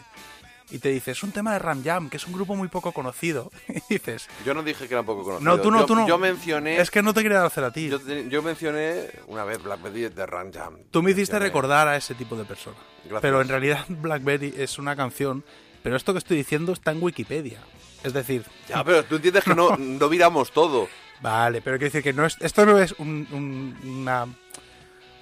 [0.70, 2.92] y te dice, es un tema de Ram Jam, que es un grupo muy poco
[2.92, 3.52] conocido.
[3.90, 5.50] Y dices, Yo no dije que era poco conocido.
[5.56, 6.08] no, tú no, yo, tú no.
[6.08, 6.80] Yo mencioné...
[6.82, 7.90] Es que no te quería hacer a ti.
[8.30, 10.78] Yo, mencioné una vez Blackberry de Ram Jam.
[10.92, 12.76] Tú me hiciste Mencioné- recordar a ese tipo de persona.
[13.04, 13.22] Gracias.
[13.22, 15.46] Pero en realidad Blackberry es una canción,
[15.84, 17.62] pero esto que estoy diciendo está en Wikipedia.
[18.04, 20.90] Es decir, Ya, pero tú entiendes que no, no viramos todo.
[21.22, 24.26] Vale, pero quiero decir que no es, esto no es un, un- una,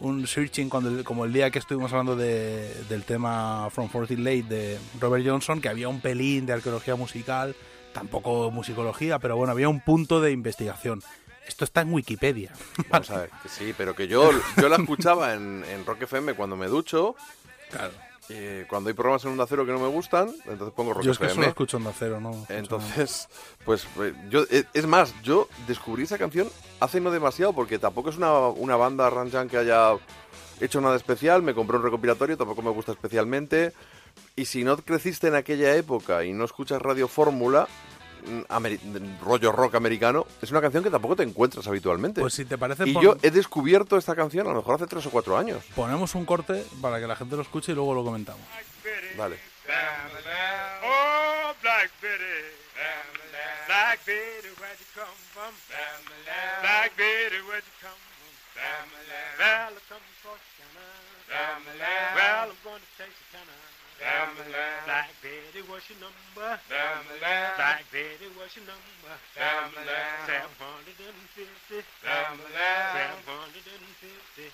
[0.01, 4.17] un searching cuando el- como el día que estuvimos hablando de- del tema From 14
[4.17, 7.55] Late de Robert Johnson, que había un pelín de arqueología musical,
[7.93, 11.01] tampoco musicología, pero bueno, había un punto de investigación.
[11.47, 12.51] Esto está en Wikipedia.
[12.89, 16.33] Vamos a ver, que sí, pero que yo, yo la escuchaba en, en Rock FM
[16.33, 17.15] cuando me ducho.
[17.69, 17.93] Claro.
[18.29, 21.11] Eh, cuando hay programas en Onda Cero que no me gustan, entonces pongo Rock Yo
[21.11, 21.35] es que FM.
[21.35, 22.45] solo escucho Onda Cero, ¿no?
[22.49, 23.29] Entonces,
[23.65, 28.09] pues eh, yo, eh, es más, yo descubrí esa canción hace no demasiado porque tampoco
[28.09, 29.91] es una, una banda Ranjan que haya
[30.59, 33.73] hecho nada especial, me compré un recopilatorio, tampoco me gusta especialmente.
[34.35, 37.67] Y si no creciste en aquella época y no escuchas Radio Fórmula,
[39.23, 42.21] rollo rock americano, es una canción que tampoco te encuentras habitualmente.
[42.21, 44.87] Pues si te parece, y pon- yo he descubierto esta canción a lo mejor hace
[44.87, 45.63] tres o cuatro años.
[45.75, 48.41] ponemos un corte para que la gente lo escuche y luego lo comentamos.
[49.17, 49.37] Vale.
[50.83, 52.23] Oh, Black Betty.
[53.67, 55.53] Black Betty, where'd you come from?
[56.61, 57.97] Black Betty, where'd you come
[58.53, 58.89] from?
[59.39, 60.85] Well, I come from Corsicana.
[62.15, 63.51] Well, I'm going to Texarkana.
[64.05, 66.61] Black Betty, what's your number?
[66.69, 69.13] Down the line, Black Betty, what's your number?
[69.33, 71.81] Seven hundred and fifty.
[72.05, 72.37] Seven
[73.25, 74.45] hundred and fifty.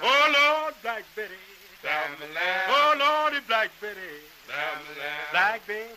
[0.00, 1.36] Oh Lord, Black Betty.
[1.84, 4.24] Down the line, oh Lordy, Black Betty.
[4.48, 5.92] Down the line, Black Betty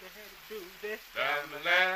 [0.50, 0.98] had a booty.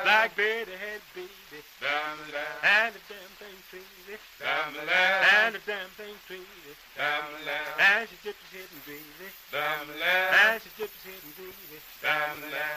[0.04, 1.60] Black Betty had a baby.
[1.82, 4.18] And the damn thing crazy.
[4.46, 6.74] And the damn thing crazy.
[7.00, 9.30] And she dipped his head in gravy.
[9.54, 11.82] And she dipped his head in gravy.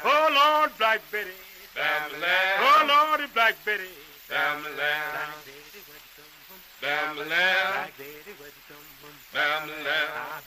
[0.05, 1.31] Oh Lord, Black Betty.
[1.77, 3.91] Oh Lordy, Black Betty.
[4.29, 4.65] Black
[5.45, 6.06] Betty, where'd
[6.87, 7.27] you come from?
[7.27, 9.15] Black Betty, where'd you come from?
[9.33, 9.67] Black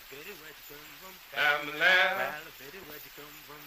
[0.10, 1.14] Betty, where'd you come from?
[1.76, 3.60] Black Betty, where'd you come from?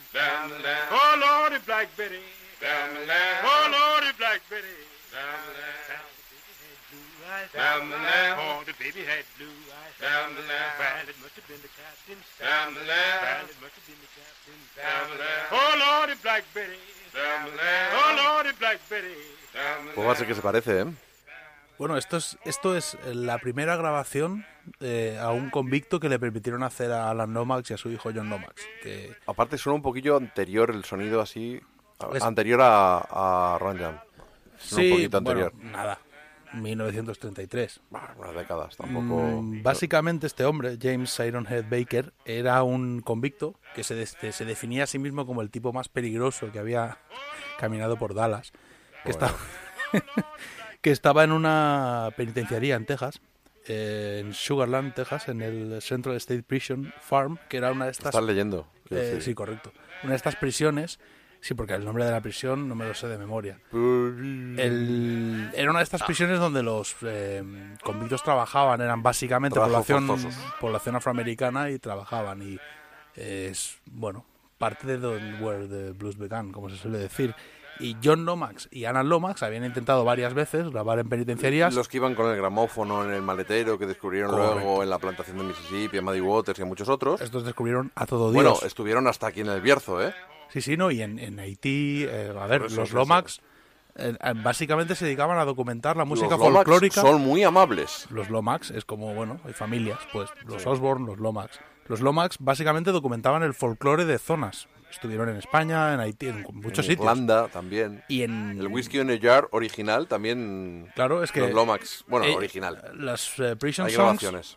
[0.93, 2.25] Oh Lordy, Black Betty.
[2.63, 4.77] Oh Lordy, Black Betty.
[7.55, 9.95] Oh, the baby had blue eyes.
[10.01, 10.31] Well,
[11.09, 12.27] it must have been the captain's.
[12.41, 14.69] Well, it must have been the captain's.
[15.53, 16.81] Oh Lordy, Black Betty.
[17.15, 19.17] Oh Lordy, Black Betty.
[19.95, 20.87] Pues va a ser que se parece, ¿eh?
[21.83, 24.47] Bueno, esto es, esto es la primera grabación
[24.79, 28.11] eh, a un convicto que le permitieron hacer a Alan Lomax y a su hijo
[28.15, 28.63] John Lomax.
[28.85, 31.61] Que Aparte suena un poquillo anterior el sonido así,
[32.15, 32.99] Es- anterior a,
[33.55, 33.99] a Ranjam.
[34.59, 35.73] Suena un poquito bueno, anterior.
[35.73, 35.99] nada,
[36.53, 37.81] 1933.
[37.91, 39.43] Bah, unas décadas, tampoco...
[39.43, 44.87] Mm, básicamente este hombre, James Ironhead Baker, era un convicto que se, se definía a
[44.87, 46.99] sí mismo como el tipo más peligroso que había
[47.59, 48.53] caminado por Dallas,
[49.05, 49.35] que, estaba,
[50.83, 53.21] que estaba en una penitenciaría en Texas,
[53.67, 58.07] eh, en Sugarland, Texas, en el Central State Prison Farm, que era una de estas...
[58.09, 58.67] Estás leyendo.
[58.91, 59.73] Eh, sí, correcto.
[60.03, 60.99] Una de estas prisiones,
[61.41, 63.59] sí, porque el nombre de la prisión no me lo sé de memoria.
[63.73, 67.43] El- era una de estas prisiones donde los eh,
[67.83, 70.09] convictos trabajaban, eran básicamente población,
[70.61, 72.43] población afroamericana y trabajaban.
[72.43, 72.59] Y
[73.15, 74.27] es, bueno,
[74.59, 77.35] parte de donde where the blues began, como se suele decir.
[77.83, 81.75] Y John Lomax y Alan Lomax habían intentado varias veces grabar en penitenciarías.
[81.75, 84.55] Los que iban con el gramófono en el maletero, que descubrieron Correcto.
[84.55, 87.21] luego en la plantación de Mississippi, en Muddy Waters y en muchos otros.
[87.21, 88.43] Estos descubrieron a todo Dios.
[88.43, 90.15] Bueno, estuvieron hasta aquí en el Bierzo, ¿eh?
[90.51, 93.41] Sí, sí, no, y en, en Haití, eh, a ver, eso, los Lomax
[93.97, 97.01] eh, básicamente se dedicaban a documentar la música Los Lomax folclórica.
[97.01, 98.07] son muy amables.
[98.11, 101.59] Los Lomax es como, bueno, hay familias, pues los Osborne, los Lomax.
[101.89, 104.69] Los Lomax básicamente documentaban el folclore de zonas.
[104.93, 107.01] Estuvieron en España, en Haití, en muchos en sitios.
[107.01, 108.05] Irlanda también.
[108.09, 108.59] Y en...
[108.61, 110.87] El Whiskey on a Jar original también.
[110.95, 111.41] Claro, es que...
[111.41, 112.05] Los Lomax.
[112.07, 112.93] Bueno, eh, original.
[112.95, 114.57] Las eh, Prison Hay Songs, grabaciones.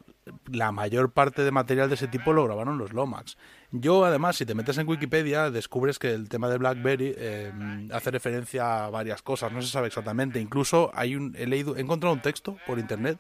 [0.52, 3.38] la mayor parte de material de ese tipo lo grabaron los Lomax.
[3.72, 7.52] Yo, además, si te metes en Wikipedia, descubres que el tema de BlackBerry eh,
[7.92, 10.40] hace referencia a varias cosas, no se sabe exactamente.
[10.40, 13.18] Incluso hay un, he leído, he encontrado un texto por internet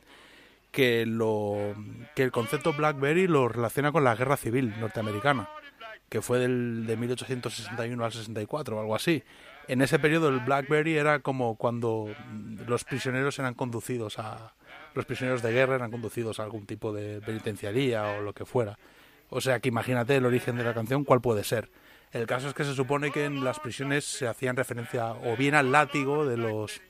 [0.71, 1.73] que lo
[2.15, 5.49] que el concepto BlackBerry lo relaciona con la guerra civil norteamericana,
[6.09, 9.23] que fue del, de 1861 al 64 o algo así.
[9.67, 12.07] En ese periodo el BlackBerry era como cuando
[12.67, 14.53] los prisioneros eran conducidos a
[14.93, 18.77] los prisioneros de guerra eran conducidos a algún tipo de penitenciaría o lo que fuera.
[19.29, 21.69] O sea que imagínate el origen de la canción, cuál puede ser.
[22.11, 25.55] El caso es que se supone que en las prisiones se hacían referencia o bien
[25.55, 26.81] al látigo de los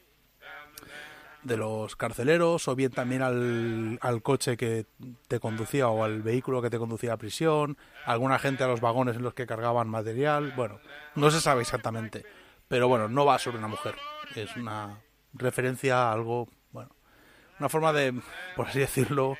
[1.45, 4.85] de los carceleros o bien también al, al coche que
[5.27, 9.15] te conducía o al vehículo que te conducía a prisión, alguna gente a los vagones
[9.15, 10.79] en los que cargaban material, bueno,
[11.15, 12.25] no se sabe exactamente,
[12.67, 13.95] pero bueno, no va sobre una mujer,
[14.35, 14.99] es una
[15.33, 16.89] referencia a algo, bueno,
[17.59, 18.13] una forma de,
[18.55, 19.37] por así decirlo,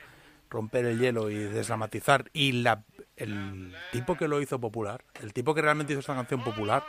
[0.50, 2.30] romper el hielo y desdramatizar.
[2.34, 2.84] Y la,
[3.16, 6.84] el tipo que lo hizo popular, el tipo que realmente hizo esta canción popular,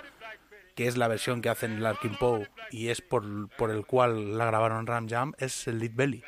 [0.76, 3.24] que es la versión que hacen Larkin Poe y es por,
[3.56, 6.22] por el cual la grabaron Ram Jam, es el Lead Belly.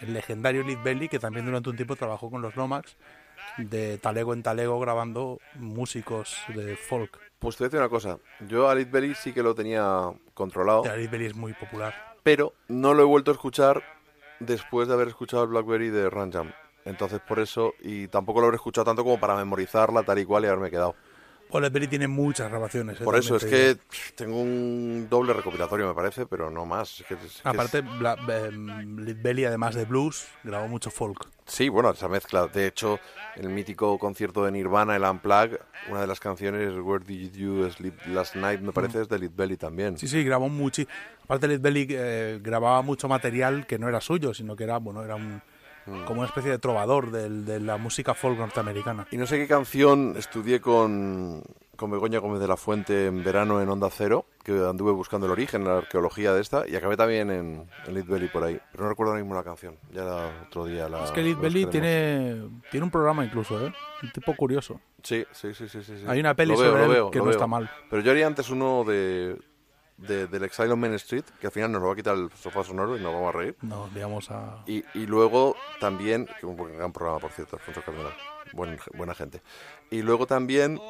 [0.00, 2.96] El legendario Lead Belly que también durante un tiempo trabajó con los Lomax
[3.58, 7.18] de talego en talego grabando músicos de folk.
[7.38, 8.18] Pues te voy a decir una cosa.
[8.48, 11.94] Yo a Lead Belly sí que lo tenía controlado, El Lead Belly es muy popular.
[12.22, 13.82] pero no lo he vuelto a escuchar
[14.38, 16.52] después de haber escuchado el Blackberry de Ranjam.
[16.84, 20.44] Entonces por eso, y tampoco lo habré escuchado tanto como para memorizarla tal y cual
[20.44, 20.94] y haberme quedado.
[21.50, 23.00] Paul Belly tiene muchas grabaciones.
[23.00, 23.04] ¿eh?
[23.04, 23.76] Por eso es que
[24.14, 27.00] tengo un doble recopilatorio, me parece, pero no más.
[27.00, 31.28] Es que- es que Aparte, es- Bla- Lead Belly, además de blues, grabó mucho folk.
[31.46, 32.46] Sí, bueno, esa mezcla.
[32.46, 33.00] De hecho,
[33.36, 37.94] el mítico concierto de Nirvana, el Unplugged, una de las canciones, Where Did You Sleep
[38.06, 39.94] Last Night, me parece, es de Lead Belly también.
[39.94, 39.96] Mm.
[39.98, 40.82] Sí, sí, grabó mucho.
[41.24, 45.02] Aparte, Lead Belly eh, grababa mucho material que no era suyo, sino que era, bueno,
[45.02, 45.42] era un,
[45.90, 46.04] Mm.
[46.04, 49.06] como una especie de trovador de la música folk norteamericana.
[49.10, 51.42] Y no sé qué canción estudié con,
[51.76, 55.32] con Begoña Gómez de la Fuente en verano en Onda Cero, que anduve buscando el
[55.32, 58.60] origen, la arqueología de esta, y acabé también en, en Lead Belly por ahí.
[58.70, 59.76] Pero no recuerdo ahora mismo la canción.
[59.92, 61.04] Ya era otro día la.
[61.04, 61.70] es que Lead la Belly buscaremos.
[61.70, 63.72] tiene, tiene un programa incluso, ¿eh?
[64.02, 64.80] Un tipo curioso.
[65.02, 66.04] Sí, sí, sí, sí, sí, sí.
[66.06, 67.30] Hay una peli veo, sobre él que no veo.
[67.32, 67.70] está mal.
[67.88, 69.36] Pero yo haría antes uno de,
[70.00, 72.30] de- del Exile on Main Street, que al final nos lo va a quitar el
[72.40, 73.56] sofá sonoro y nos vamos a reír.
[73.62, 74.62] No, digamos a...
[74.66, 78.12] Y, y luego también, que un gran programa, por cierto, Alfonso Cardenal,
[78.52, 79.42] buen- buena gente.
[79.90, 80.80] Y luego también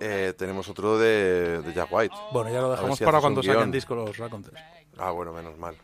[0.00, 2.14] eh, tenemos otro de, de Jack White.
[2.32, 4.60] Bueno, ya lo dejamos si para cuando saquen disco los Raconteurs.
[4.98, 5.76] Ah, bueno, menos mal.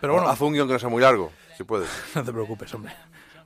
[0.00, 1.88] Pero bueno, Haz un guion que no sea muy largo, si puedes.
[2.14, 2.92] no te preocupes, hombre.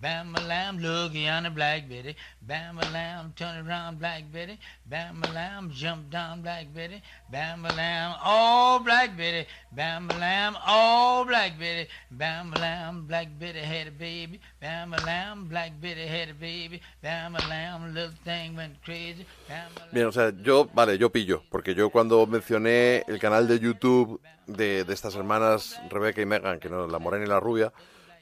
[0.00, 4.24] Betty, bam ba lam, looky on a Black Betty, bam ba lam, turn around Black
[4.32, 4.58] Betty,
[4.88, 10.14] bam ba lam, jump down Black Betty, bam ba lam, oh Black Betty, bam ba
[10.18, 15.48] lam, oh Black Betty, bam ba lam, Black Betty had a baby, bam ba lam,
[15.48, 19.26] Black Betty had a baby, bam ba lam, little thing went crazy.
[19.92, 24.20] Bien, o sea, yo, vale, yo pillo, porque yo cuando mencioné el canal de YouTube
[24.46, 27.72] de, de estas hermanas Rebeca y Megan, que no, la morena y la rubia,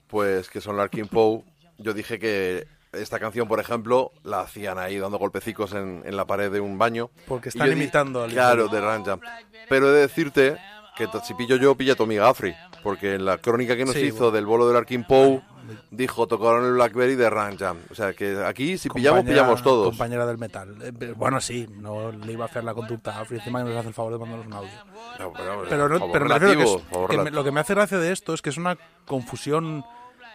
[0.09, 1.43] pues que son Larkin Poe,
[1.79, 6.27] yo dije que esta canción, por ejemplo, la hacían ahí dando golpecicos en, en la
[6.27, 7.11] pared de un baño.
[7.27, 9.21] Porque están imitando al Claro, de Ranjam.
[9.69, 10.57] Pero he de decirte
[10.97, 12.55] que si pillo yo, pilla tu amiga Afri,
[12.85, 14.31] porque en la crónica que nos Sí, hizo bueno.
[14.33, 15.43] del bolo de Larkin Poe,
[15.91, 17.79] dijo, tocaron el Blackberry de Ranjam.
[17.91, 19.89] O sea, que aquí si pillamos, Compañera- pillamos todos.
[19.89, 20.77] Compañera del metal.
[20.81, 23.79] Eh, bueno, sí, no le iba a hacer la conducta a Afri, encima que nos
[23.79, 24.71] hace el favor de mandarnos un audio.
[25.19, 27.41] No, pero, Pero, no, favor pero me refiero que, es- relativo, favor que me- relativo.
[27.41, 29.85] lo que me hace gracia de esto es que es una confusión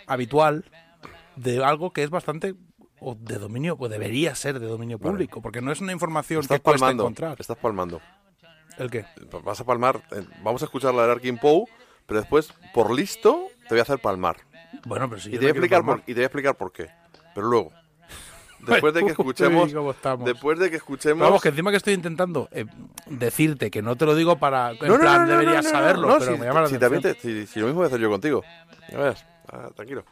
[0.07, 0.65] habitual
[1.39, 2.55] de algo que es bastante
[2.99, 6.57] o de dominio o debería ser de dominio público porque no es una información Estás
[6.59, 8.01] que cuesta palmando, encontrar estás palmando.
[8.77, 9.05] el qué
[9.43, 11.63] Vas a palmar, eh, vamos a escuchar la de Larkin Poe,
[12.05, 14.37] pero después, por listo, te voy a hacer palmar.
[14.85, 16.55] bueno pero si Y yo te, voy a explicar por, y te voy a explicar
[16.57, 16.89] por qué.
[17.33, 17.71] Pero luego,
[18.67, 22.49] después de que escuchemos, Uy, después de que escuchemos, Vamos, que encima que estoy intentando
[22.51, 22.65] eh,
[23.07, 25.71] decirte que no te lo digo para en No, no, plan no, no, deberías no,
[25.71, 27.01] no, saberlo no, pero si, me llama la si atención.
[27.01, 28.43] te- si- si lo mismo voy a hacer yo contigo.
[28.91, 30.03] Ya ves, ah, tranquilo.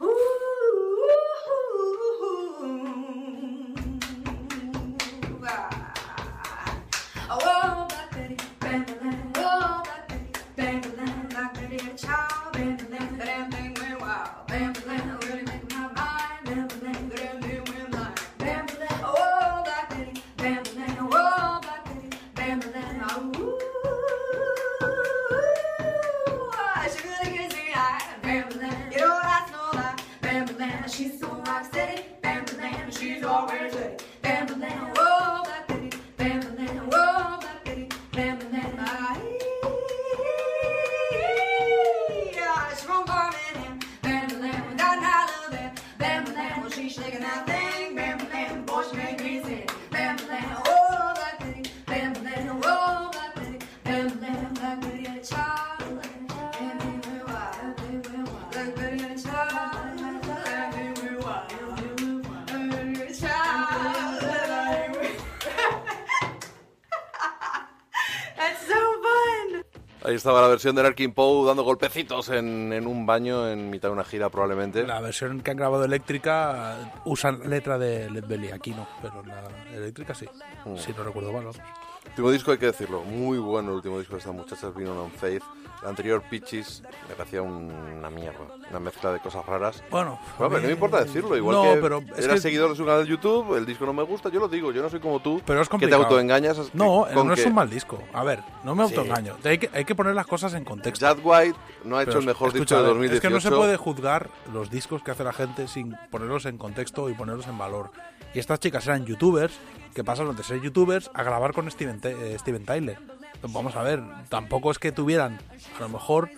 [70.08, 73.88] Ahí estaba la versión de Larkin Poe dando golpecitos en, en un baño en mitad
[73.88, 74.86] de una gira probablemente.
[74.86, 79.42] la versión que han grabado eléctrica usan letra de Led Belly aquí no pero la
[79.76, 80.24] eléctrica sí
[80.64, 80.76] Mm.
[80.78, 81.60] si no recuerdo mal vamos.
[82.08, 85.10] Último disco hay que decirlo, muy bueno el último disco de esta muchacha, vino on
[85.10, 85.42] Faith.
[85.82, 89.82] El anterior Peaches me parecía un- una mierda, una mezcla de cosas raras.
[89.90, 92.70] bueno Bueno, pero no me importa decirlo, igual No, que pero es era que- seguidor
[92.70, 94.90] de su canal de YouTube, el disco no me gusta, yo lo digo, yo no
[94.90, 96.02] soy como tú, Pero es que te complicado.
[96.04, 96.58] autoengañas.
[96.58, 98.02] es No, con no es que un mal disco.
[98.12, 98.94] A ver, no me Sí.
[98.94, 99.36] autoengaño.
[99.44, 101.06] Hay que, hay que poner las cosas en contexto.
[101.06, 103.14] Jack White no ha hecho Pero el mejor escucha, disco de a ver, 2018.
[103.16, 106.58] Es que no se puede juzgar los discos que hace la gente sin ponerlos en
[106.58, 107.90] contexto y ponerlos en valor.
[108.34, 109.54] Y estas chicas eran youtubers
[109.94, 112.98] que pasaron de ser youtubers a grabar con Steven, eh, Steven Tyler.
[113.42, 115.38] Vamos a ver, tampoco es que tuvieran,
[115.78, 116.28] a lo mejor,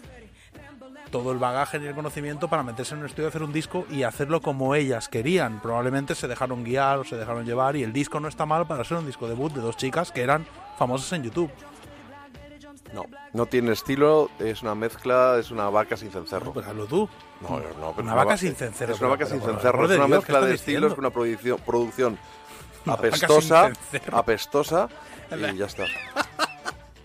[1.11, 4.03] todo el bagaje y el conocimiento para meterse en un estudio, hacer un disco y
[4.05, 5.61] hacerlo como ellas querían.
[5.61, 8.85] Probablemente se dejaron guiar o se dejaron llevar y el disco no está mal para
[8.85, 10.47] ser un disco debut de dos chicas que eran
[10.79, 11.51] famosas en YouTube.
[12.93, 16.53] No, no tiene estilo, es una mezcla, es una vaca sin cencerro.
[16.53, 17.09] Pues hazlo tú.
[17.41, 19.85] No, no, pero Una vaca va- sin cencerro, Es una pero- vaca pero sin cencerro,
[19.85, 20.95] es una Dios, ¿qué mezcla de estilos, diciendo?
[20.97, 22.19] con una producción, producción
[22.87, 23.73] apestosa,
[24.13, 24.89] apestosa
[25.53, 25.85] y ya está.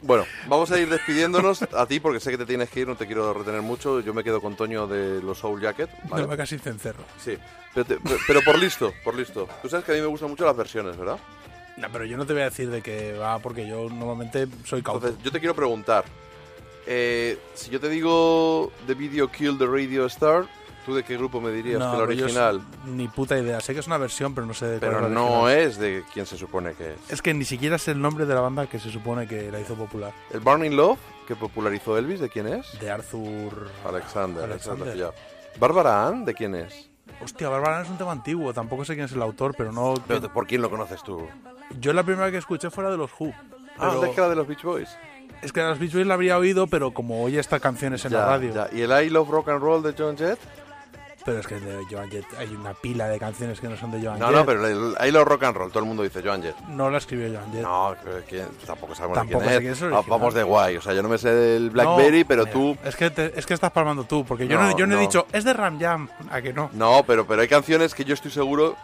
[0.06, 2.96] Bueno, vamos a ir despidiéndonos a ti porque sé que te tienes que ir, no
[2.96, 4.02] te quiero retener mucho.
[4.02, 5.90] Yo me quedo con Toño de los Soul Jacket.
[6.10, 6.24] ¿vale?
[6.26, 7.04] Una vaca sin cencerro.
[7.20, 7.36] Sí,
[7.74, 9.48] pero, te- pero por listo, por listo.
[9.64, 11.18] Tú sabes que a mí me gustan mucho las versiones, ¿verdad?
[11.78, 14.82] No, pero yo no te voy a decir de que va porque yo normalmente soy
[14.84, 15.08] cauto.
[15.08, 16.06] Entonces, yo te quiero preguntar.
[16.86, 20.46] eh, si yo te digo The Video Kill the Radio Star,
[20.86, 22.58] ¿tú de qué grupo me dirías No, que la pero yo original?
[22.58, 23.60] s- Ni puta idea.
[23.60, 26.04] Sé que es una versión, pero no sé de cuál Pero la no es de
[26.14, 26.98] quién se supone que es.
[27.10, 29.60] Es que ni siquiera es el nombre de la banda que se supone que la
[29.60, 30.14] hizo popular.
[30.32, 32.80] ¿El Burning Love, que popularizó Elvis, de quién es?
[32.80, 33.70] De Arthur...
[33.86, 34.44] Alexander.
[34.44, 34.88] Alexander.
[34.90, 35.14] Alexander.
[35.60, 36.90] ¿Bárbara Ann, de quién es?
[37.22, 38.54] Hostia, Bárbara es un tema antiguo.
[38.54, 39.94] Tampoco sé quién es el autor, pero no...
[40.08, 41.28] Pero, ¿Por quién lo conoces tú?
[41.80, 43.32] Yo la primera que escuché fuera de los Who.
[43.78, 44.90] Ah, Pero- ¿es que era de los Beach Boys?
[45.42, 48.14] Es que a los Beach Boys la habría oído, pero como oye estas canciones en
[48.14, 48.54] la Ya, radio.
[48.54, 48.70] ya.
[48.72, 50.40] ¿Y el I Love Rock and Roll de John Jett?
[51.26, 54.00] Pero es que de Joan Jett hay una pila de canciones que no son de
[54.00, 54.36] Joan No, Jett.
[54.36, 56.56] no, pero el I Love Rock and Roll, todo el mundo dice Joan Jett.
[56.68, 57.64] No la escribió Joan Jett.
[57.64, 57.96] No,
[58.28, 59.82] que tampoco sabemos Tampoco de sé quién quién es.
[59.82, 60.04] Ah, original.
[60.20, 62.78] Vamos de guay, o sea, yo no me sé del Blackberry, No, pero mira, tú...
[62.86, 65.02] Es que, te- es que estás palmando tú, porque yo No, no, yo no, no.
[65.02, 66.70] he dicho, es de Ram Jam, a que no.
[66.74, 68.76] No, pero, pero hay canciones que yo estoy seguro...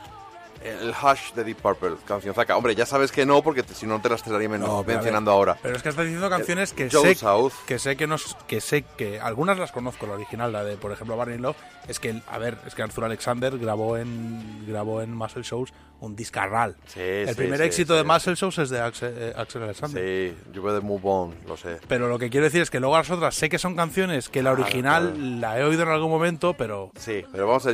[0.63, 2.55] El Hush de Deep Purple, canción zaca.
[2.55, 5.57] Hombre, ya sabes que no, porque si no te las estaría No, mencionando ahora.
[5.61, 7.51] Pero es que estás diciendo canciones que Joe sé, South.
[7.65, 8.17] que sé que no,
[8.47, 11.57] que sé que algunas las conozco, la original, la de por ejemplo Barney Love,
[11.87, 16.15] es que a ver, es que Arthur Alexander grabó en grabó en Muscle Shows un
[16.15, 16.75] discarral.
[16.87, 20.03] Sí, el sí, primer sí, éxito de Muscle Shows es de Axel, eh, Axel Alexander.
[20.03, 21.77] Sí, yo de Move On, lo sé.
[21.87, 24.41] Pero lo que quiero decir es que luego las otras sé que son canciones que
[24.43, 27.71] la original la he oído en algún momento, pero Sí, pero vamos a...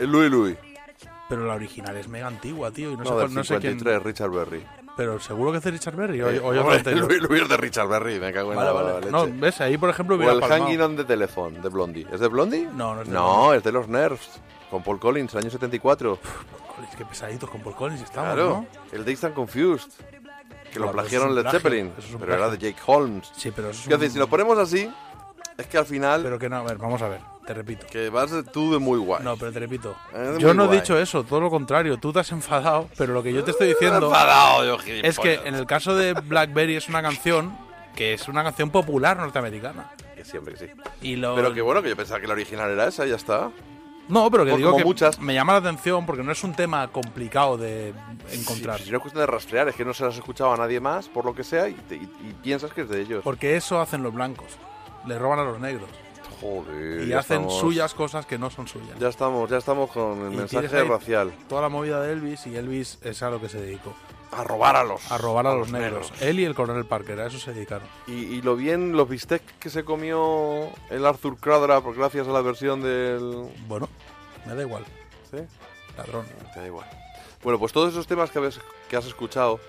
[0.00, 0.56] Louis Louis.
[1.28, 3.58] Pero la original es mega antigua, tío, y no, No, sé, del cuál- no sé
[3.58, 3.72] quién.
[3.78, 4.64] 53, Richard Berry.
[4.96, 6.82] Pero seguro que es de Richard Berry o, Eh, o yo hombre,
[7.20, 8.94] Louis es de Richard Berry, me cago en Vale, la vale.
[9.00, 9.10] leche.
[9.12, 10.64] No, ves, ahí por ejemplo O hubiera el palmado.
[10.64, 12.06] Hanging on the Telephone de Blondie.
[12.10, 12.66] ¿Es de Blondie?
[12.74, 14.40] No, no es de No, es de los Nerves.
[14.70, 16.18] Con Paul Collins, año 74.
[16.74, 18.48] Collins, qué pesaditos con Paul Collins estamos, claro.
[18.48, 18.66] ¿no?
[18.92, 19.90] El and Confused.
[20.72, 21.92] Que lo Claro, plagiaron es un Led Zeppelin.
[21.96, 23.30] es Pero era de Jake Holmes.
[23.36, 24.92] Sí, pero eso es un- decir, si lo ponemos así,
[25.56, 26.22] es que al final.
[26.22, 27.86] Pero que no, a ver, vamos a ver, te repito.
[27.90, 29.24] Que vas de- tú de muy guay.
[29.24, 29.96] No, pero te repito.
[30.38, 30.80] Yo no he guay.
[30.80, 31.96] dicho eso, todo lo contrario.
[31.96, 35.34] Tú te has enfadado, pero lo que yo te estoy diciendo enfadado, yo, es que
[35.46, 37.56] en el caso de Blackberry es una canción
[37.96, 39.90] que es una canción popular norteamericana.
[40.14, 40.72] Que siempre que sí.
[41.00, 41.34] Y lo...
[41.34, 43.50] Pero que bueno, que yo pensaba que la original era esa y ya está.
[44.08, 45.18] No, pero que Como- digo que muchas.
[45.18, 47.92] me llama la atención porque no es un tema complicado de
[48.32, 48.78] encontrar.
[48.78, 50.56] Sí, si no es cuestión de rastrear, es que no se las has escuchado a
[50.56, 53.22] nadie más, por lo que sea, y, te- y- y piensas que es de ellos.
[53.24, 54.46] Porque eso hacen los blancos.
[55.06, 55.88] Le roban a los negros.
[56.40, 57.06] Joder.
[57.08, 58.98] Y hacen estamos- suyas cosas que no son suyas.
[58.98, 61.32] Ya estamos, ya estamos con el Y mensaje racial.
[61.48, 63.94] Toda la movida de Elvis y Elvis es a lo que se dedicó.
[64.30, 65.10] A robar a los.
[65.10, 66.12] A robar a, los, negros.
[66.20, 67.88] Él y el coronel Parker, a eso se dedicaron.
[68.06, 72.30] Y, y lo bien, los bistecs que se comió el Arthur Cradra, por gracias a
[72.32, 73.48] la versión del.
[73.66, 73.88] Bueno,
[74.46, 74.84] me da igual.
[75.30, 75.38] ¿Sí?
[75.96, 76.26] Ladrón.
[76.52, 76.86] Te da igual.
[77.42, 78.50] Bueno, pues todos esos temas que,
[78.90, 79.60] que has escuchado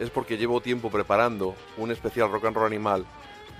[0.00, 3.04] es porque llevo tiempo preparando un especial rock and roll animal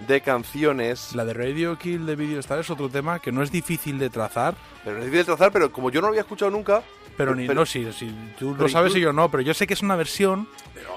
[0.06, 1.14] de canciones.
[1.14, 4.10] La de Radio Kill de Video Star es otro tema que no es difícil de
[4.10, 4.54] trazar,
[4.84, 6.82] Pero es difícil de trazar, pero como yo no lo había escuchado nunca.
[7.16, 8.06] pero ni no si, si
[8.38, 10.48] tú pero lo sabes y yo no, pero yo sé que es una versión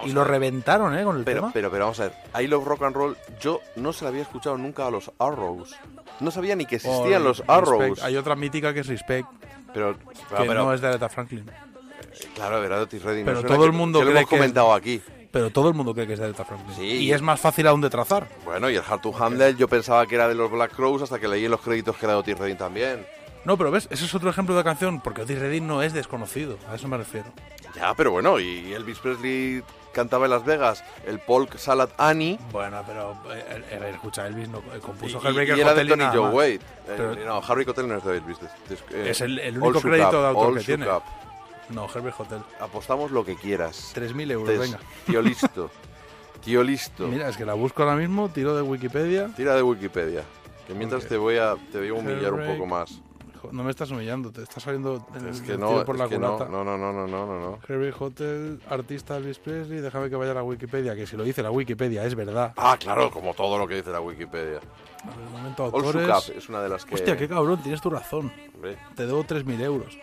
[0.06, 1.04] y lo reventaron, ¿eh?
[1.04, 1.52] Con el Pero, tema.
[1.54, 2.14] pero, pero vamos a ver,
[2.44, 5.76] I Love Rock and Roll, yo no se la había escuchado nunca a los Arrows.
[6.20, 7.50] No sabía ni que existían O los Respect.
[7.50, 8.04] Arrows.
[8.04, 9.28] Hay otra mítica que es Respect,
[9.74, 11.46] Pero, que pero- no es de Aretha Franklin.
[12.36, 13.26] claro, de Otis Redding.
[13.26, 15.02] Pero todo el que- mundo que lo cree hemos que es- comentado aquí.
[15.32, 16.76] Pero todo el mundo cree que es de Aretha Franklin.
[16.76, 16.84] Sí.
[16.84, 18.27] Y es más fácil aún de trazar.
[18.43, 21.19] Bueno, y el Hard to Handle yo pensaba que era de los Black Crows hasta
[21.19, 23.06] que leí en los créditos que era de Otis Redding también.
[23.45, 26.58] No, pero ves, ese es otro ejemplo de canción, porque Otis Redding no es desconocido,
[26.69, 27.27] a eso me refiero.
[27.76, 32.38] Ya, pero bueno, y Elvis Presley cantaba en Las Vegas el Polk Salad Annie.
[32.51, 35.82] Bueno, pero eh, eh, escucha, Elvis no eh, Y, compuso y- Hellbreaker y era de
[35.82, 36.30] Hotel y Tony Joe.
[36.30, 36.60] Wade.
[36.90, 38.38] Eh, no, Harry Cotel no es de Elvis.
[38.42, 40.88] des- des- eh, Es el- el único crédito Up, de autor que tiene.
[40.92, 41.03] Up.
[41.74, 42.41] No, Herbert Hotel.
[42.59, 43.93] Apostamos lo que quieras.
[43.95, 44.80] 3.000 euros, venga.
[45.06, 45.69] Tío listo.
[46.43, 47.08] Tío listo.
[47.08, 49.30] Mira, es que la busco ahora mismo, tiro de Wikipedia.
[49.35, 50.24] Tira de Wikipedia.
[50.66, 53.01] Que mientras te voy a te voy a humillar un poco más.
[53.51, 56.01] No me estás humillando, te está saliendo el, Es que el no, tiro por es
[56.01, 56.51] la que no, culata.
[56.51, 57.59] no, no, no, no, no, no, no.
[57.67, 61.41] Herbert Hotel, artista Elvis Presley, déjame que vaya a la Wikipedia, que si lo dice
[61.41, 62.53] la Wikipedia es verdad.
[62.56, 64.59] Ah, claro, como todo lo que dice la Wikipedia.
[65.03, 66.30] A ver, un momento, All autores.
[66.30, 66.93] Es una de las que...
[66.93, 68.32] Hostia, qué cabrón, tienes tu razón.
[68.53, 69.98] Hombre, Te debo 3.000 euros.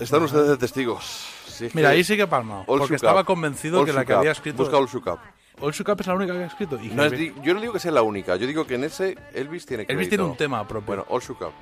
[0.00, 1.04] Están ustedes de testigos.
[1.46, 2.64] Si es Mira, que- ahí sí que he palmado.
[2.66, 3.26] All Porque estaba Up.
[3.26, 4.58] convencido All que la que había escrito.
[4.58, 5.18] Busca All Shook Up.
[5.58, 6.78] Old Shook Up es la única que ha escrito.
[6.82, 8.74] Y No es Herbie- di- yo no digo que sea la única, yo digo que
[8.74, 9.92] en ese Elvis tiene crédito.
[9.98, 10.86] Elvis tiene un tema propio.
[10.86, 11.52] Bueno, All Shook Up.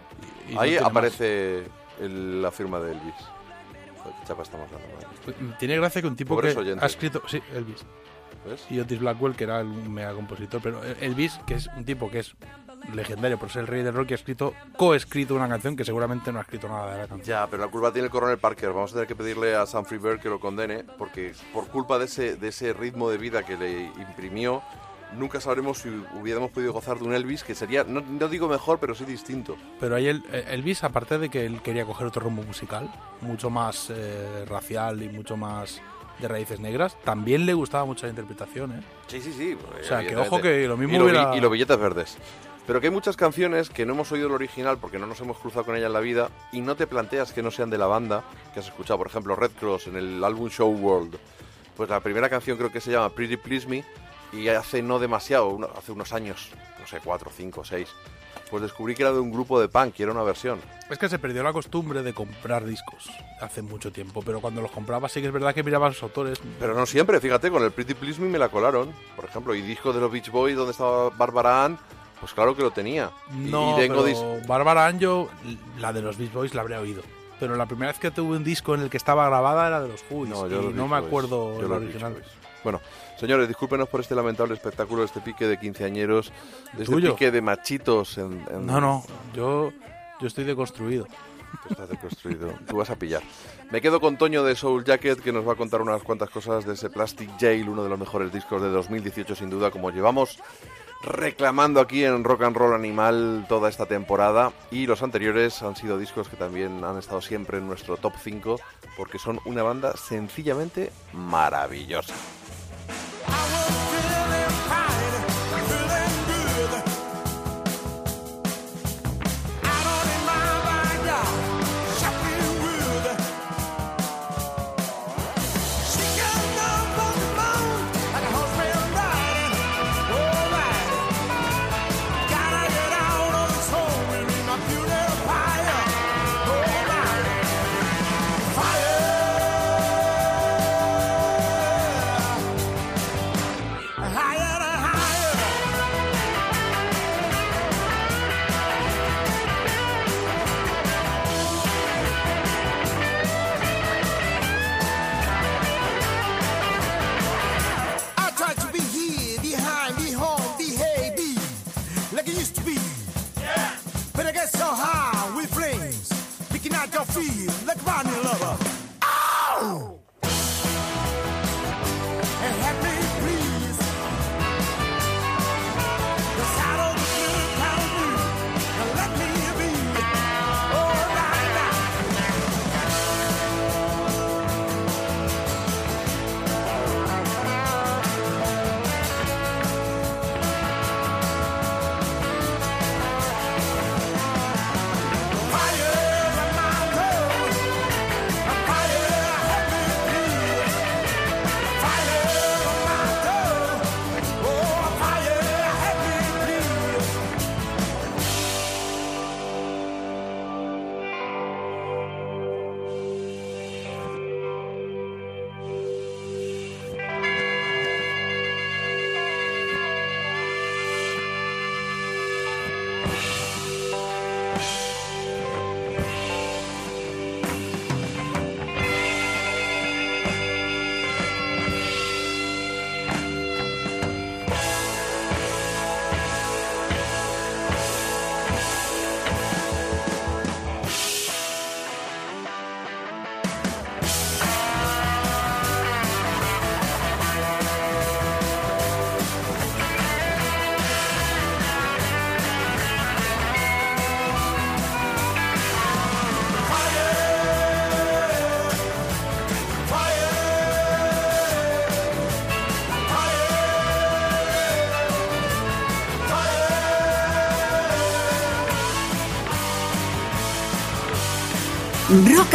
[0.49, 1.63] Y- y no Ahí aparece
[2.01, 3.15] el- la firma de Elvis.
[4.03, 4.87] Joder, qué chapa estamos dando.
[5.25, 6.49] Pues, Tiene gracia que un tipo que
[6.81, 7.23] ha escrito.
[7.29, 7.85] Sí, Elvis.
[8.45, 8.67] ¿Ves?
[8.69, 10.61] Y Otis Blackwell, que era un mega compositor.
[10.61, 12.35] Pero Elvis, que es un tipo que es
[12.93, 16.33] legendario por ser el rey del rock, y ha escrito, coescrito una canción que seguramente
[16.33, 17.27] no ha escrito nada de la canción.
[17.27, 18.71] Ya, pero la culpa tiene el coronel Parker.
[18.71, 22.05] Vamos a tener que pedirle a Sam Freeberg que lo condene, porque por culpa de
[22.07, 24.63] ese, de ese ritmo de vida que le imprimió,
[25.17, 25.89] nunca sabremos si
[26.21, 29.57] hubiéramos podido gozar de un Elvis que sería, no, no digo mejor, pero sí distinto.
[29.81, 32.91] Pero ahí el, Elvis, aparte de que él quería coger otro rumbo musical,
[33.21, 35.81] mucho más eh, racial y mucho más
[36.19, 38.81] de raíces negras, también le gustaba mucho la interpretación, ¿eh?
[39.09, 39.57] Sí, sí, sí.
[39.81, 42.19] O sea, que ojo que lo mismo y, lo- hubiera- y los billetes verdes.
[42.67, 45.39] Pero que hay muchas canciones que no hemos oído el original porque no nos hemos
[45.39, 47.87] cruzado con ella en la vida y no te planteas que no sean de la
[47.87, 48.99] banda que has escuchado.
[48.99, 51.19] Por ejemplo, Red Cross en el álbum Show World.
[51.77, 53.85] Pues la primera canción creo que se llama Pretty Please Me
[54.33, 57.89] y hace no demasiado, hace unos años, no sé, cuatro, cinco, seis,
[58.51, 60.61] pues descubrí que era de un grupo de punk y era una versión.
[60.91, 63.11] Es que se perdió la costumbre de comprar discos
[63.41, 66.03] hace mucho tiempo, pero cuando los compraba sí que es verdad que miraba a los
[66.03, 66.41] autores.
[66.59, 69.63] Pero no siempre, fíjate, con el Pretty Please Me me la colaron, por ejemplo, y
[69.63, 71.79] disco de los Beach Boys donde estaba Barbara Ann,
[72.21, 73.11] pues claro que lo tenía.
[73.33, 75.29] No, y tengo pero Bárbara Ann yo,
[75.79, 77.03] la de los Beach Boys la habría oído.
[77.41, 79.89] Pero la primera vez que tuve un disco en el que estaba grabada era de
[79.89, 82.23] los Who's, No, y no me acuerdo el original.
[82.63, 82.81] Bueno,
[83.19, 86.33] señores, discúlpenos por este lamentable espectáculo, este pique de quinceañeros,
[86.73, 87.13] este Tuyo.
[87.13, 88.43] pique de machitos en...
[88.51, 89.71] en- No, no, yo,
[90.21, 91.07] yo estoy deconstruido.
[91.63, 93.23] Tú estás deconstruido, tú vas a pillar.
[93.71, 96.65] Me quedo con Toño de Soul Jacket, que nos va a contar unas cuantas cosas
[96.65, 100.39] de ese Plastic Jail, uno de los mejores discos de 2018 sin duda, como llevamos
[101.07, 104.53] reclamando aquí en Rock and Roll Animal toda esta temporada.
[104.71, 108.61] Y los anteriores han sido discos que también han estado siempre en nuestro top 5,
[108.97, 112.15] porque son una banda sencillamente maravillosa.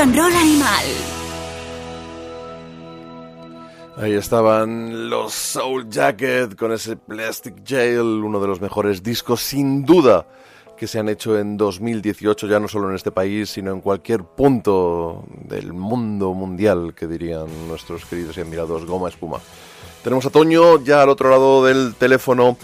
[0.01, 0.85] Animal.
[3.97, 9.83] Ahí estaban los Soul Jacket con ese Plastic Jail, uno de los mejores discos sin
[9.83, 10.25] duda
[10.77, 14.23] que se han hecho en 2018, ya no solo en este país, sino en cualquier
[14.23, 19.39] punto del mundo mundial, que dirían nuestros queridos y admirados Goma Espuma.
[20.01, 22.55] Tenemos a Toño ya al otro lado del teléfono.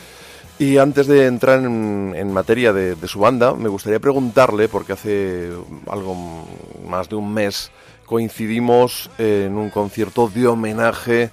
[0.57, 5.49] Y antes de entrar en, materia de, de su banda, me gustaría preguntarle, porque hace
[5.87, 6.45] algo
[6.87, 7.71] más de un mes
[8.05, 11.31] coincidimos en un concierto de homenaje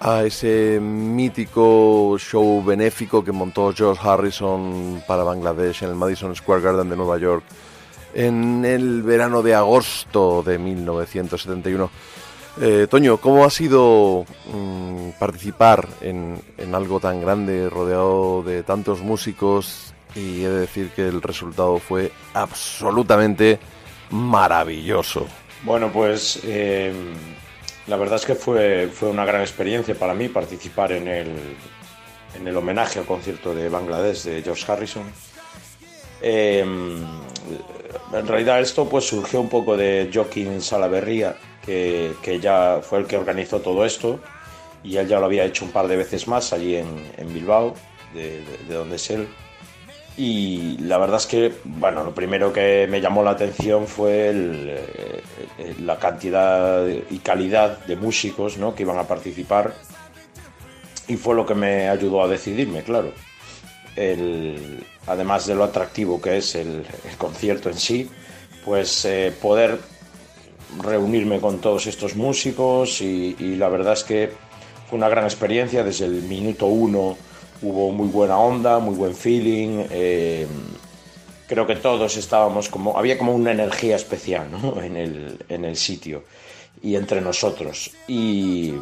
[0.00, 6.62] a ese mítico show benéfico que montó George Harrison para Bangladesh en el Madison Square
[6.62, 7.44] Garden de Nueva York
[8.14, 11.90] en el verano de agosto de 1971.
[12.60, 19.00] Eh, Toño, ¿cómo ha sido mm, participar en, en algo tan grande, rodeado de tantos
[19.00, 19.94] músicos?
[20.16, 23.60] Y he de decir que el resultado fue absolutamente
[24.10, 25.26] maravilloso.
[25.62, 26.92] Bueno, pues eh,
[27.86, 31.28] la verdad es que fue, fue una gran experiencia para mí participar en el,
[32.34, 35.04] en el homenaje al concierto de Bangladesh de George Harrison.
[36.20, 43.06] Eh, en realidad esto pues surgió un poco de Joaquín Salaverría, que, ya fue el
[43.06, 44.20] que organizó todo esto
[44.82, 47.74] y él ya lo había hecho un par de veces más allí en, Bilbao,
[48.14, 49.28] de, de- de donde es él.
[50.16, 55.74] Y la verdad es que, bueno, lo primero que me llamó la atención fue eh,
[55.80, 58.74] la cantidad y calidad de músicos ¿no?
[58.74, 59.74] que iban a participar.
[61.06, 63.12] Y fue lo que me ayudó a decidirme, claro.
[63.96, 68.10] El- además de lo atractivo que es el, el concierto en sí,
[68.64, 69.78] pues eh, poder
[70.82, 74.30] reunirme con todos estos músicos y, la verdad es que
[74.88, 75.82] fue una gran experiencia.
[75.82, 77.16] Desde el minuto uno
[77.62, 79.84] hubo muy buena onda, muy buen feeling.
[79.90, 80.46] eh,
[81.46, 84.48] creo que todos estábamos como, había como una energía especial
[84.82, 86.24] en, el, en el sitio
[86.82, 87.90] y entre nosotros.
[88.06, 88.74] Y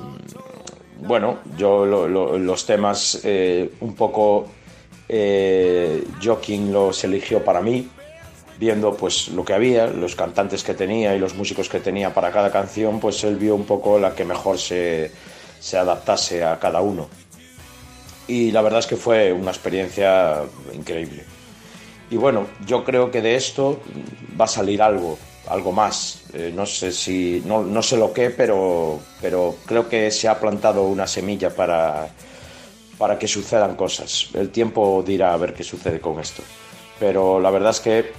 [1.00, 4.46] bueno, yo lo- los temas eh, un poco
[5.08, 7.88] eh, Joaquín los eligió para mí,
[8.58, 12.30] viendo pues lo que había, los cantantes que tenía y los músicos que tenía para
[12.30, 15.10] cada canción, pues él vio un poco la que mejor se,
[15.60, 17.08] se adaptase a cada uno.
[18.28, 21.24] Y la verdad es que fue una experiencia increíble.
[22.10, 23.80] Y bueno, yo creo que de esto
[24.40, 25.18] va a salir algo,
[25.48, 26.22] algo más.
[26.32, 30.38] Eh, no sé si, no, no sé lo qué, pero, pero creo que se ha
[30.38, 32.08] plantado una semilla para,
[32.98, 34.28] para que sucedan cosas.
[34.34, 36.42] El tiempo dirá a ver qué sucede con esto.
[36.98, 38.12] Pero la verdad es que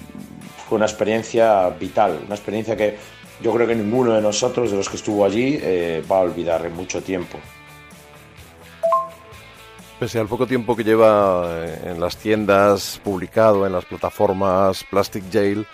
[0.67, 2.97] fue una experiencia vital, una experiencia que
[3.41, 6.65] yo creo que ninguno de nosotros, de los que estuvo allí, eh, va a olvidar
[6.65, 7.37] en mucho tiempo.
[9.99, 15.23] Pese al poco tiempo que lleva eh, en las tiendas, publicado en las plataformas Plastic
[15.31, 15.65] Jail,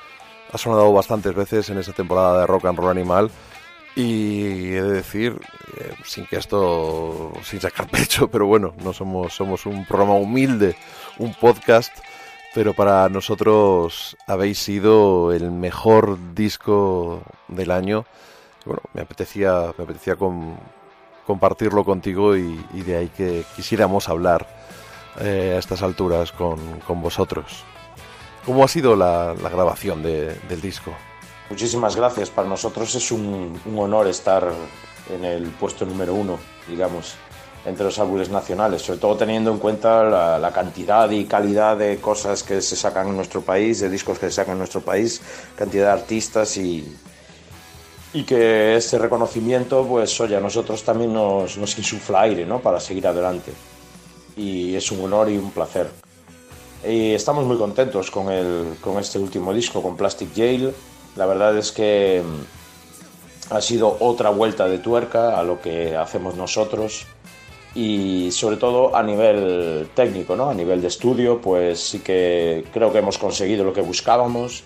[0.51, 3.31] ha sonado bastantes veces en esa temporada de Rock and Roll Animal.
[3.95, 5.39] Y he de decir,
[5.77, 10.75] eh, sin que esto, sin sacar pecho, pero bueno, no somos, somos un programa humilde,
[11.17, 11.93] un podcast,
[12.53, 18.05] pero para nosotros habéis sido el mejor disco del año.
[18.65, 20.57] Bueno, me apetecía, me apetecía con-
[21.25, 24.45] compartirlo contigo y, y de ahí que quisiéramos hablar
[25.19, 27.63] eh, a estas alturas con, con vosotros.
[28.45, 30.93] ¿Cómo ha sido la, la grabación de- del disco?
[31.49, 32.29] Muchísimas gracias.
[32.29, 34.51] Para nosotros es un, un honor estar
[35.13, 37.15] en el puesto número uno, digamos,
[37.65, 42.43] entre los álbumes nacionales, sobre todo teniendo en cuenta la, cantidad y calidad de cosas
[42.43, 45.21] que se sacan en nuestro país, de discos que se sacan en nuestro país,
[45.55, 46.95] cantidad de artistas y,
[48.13, 52.59] y que este reconocimiento, pues oye, a nosotros también nos, nos insufla aire, ¿no?
[52.59, 53.53] Para seguir adelante.
[54.35, 55.89] Y es un honor y un placer.
[56.85, 60.73] Y estamos muy contentos con, el, con este último disco, con Plastic Jail.
[61.15, 66.35] La verdad es que mm, ha sido otra vuelta de tuerca a lo que hacemos
[66.35, 67.05] nosotros
[67.75, 70.49] y sobre todo a nivel técnico, ¿no?
[70.49, 74.63] A nivel de estudio, pues sí que creo que hemos conseguido lo que buscábamos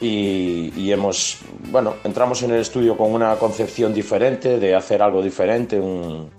[0.00, 1.38] y, y hemos,
[1.70, 6.30] bueno, entramos en el estudio con una concepción diferente de hacer algo diferente, un,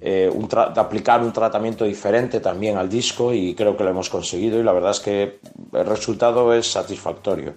[0.00, 4.10] eh, un de aplicar un tratamiento diferente también al disco y creo que lo hemos
[4.10, 5.40] conseguido y la verdad es que
[5.72, 7.54] el resultado es satisfactorio.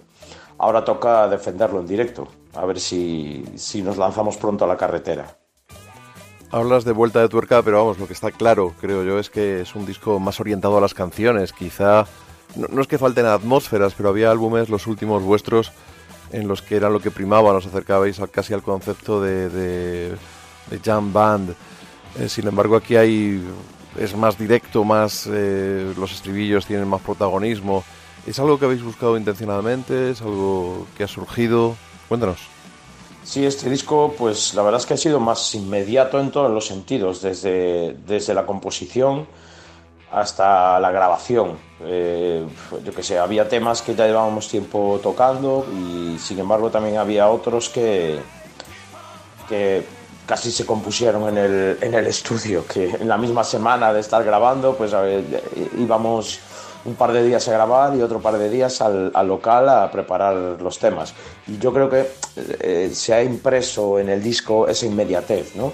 [0.58, 5.36] Ahora toca defenderlo en directo, a ver si, si nos lanzamos pronto a la carretera.
[6.52, 9.60] Hablas de vuelta de tuerca, pero vamos, lo que está claro, creo yo, es que
[9.60, 11.52] es un disco más orientado a las canciones.
[11.52, 12.06] Quizá,
[12.56, 15.70] no, es que falten atmósferas, pero había álbumes, los últimos vuestros,
[16.32, 20.08] en los que era lo que primaba, nos acercabais a- casi al concepto de, de,
[20.70, 21.54] de jam band.
[22.18, 23.44] Eh, sin embargo, aquí hay
[23.96, 27.84] es más directo, más eh, los estribillos tienen más protagonismo.
[28.26, 30.10] ¿Es algo que habéis buscado intencionadamente?
[30.10, 31.76] ¿Es algo que ha surgido?
[32.08, 32.40] Cuéntanos.
[33.30, 36.66] Sí, este disco, pues la verdad es que ha sido más inmediato en todos los
[36.66, 39.24] sentidos, desde, desde la composición
[40.10, 41.56] hasta la grabación.
[41.84, 42.44] Eh,
[42.84, 47.28] yo que sé, había temas que ya llevábamos tiempo tocando y sin embargo también había
[47.28, 48.18] otros que,
[49.48, 49.84] que
[50.26, 54.24] casi se compusieron en el, en el estudio, que en la misma semana de estar
[54.24, 54.92] grabando, pues
[55.78, 56.40] íbamos
[56.84, 59.90] un par de días a grabar y otro par de días al, al local a
[59.90, 61.14] preparar los temas.
[61.46, 62.10] Y yo creo que
[62.60, 65.72] eh, se ha impreso en el disco esa inmediatez, ¿no?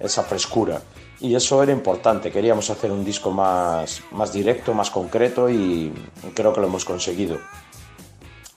[0.00, 0.80] esa frescura.
[1.20, 5.92] Y eso era importante, queríamos hacer un disco más, más directo, más concreto y
[6.34, 7.38] creo que lo hemos conseguido.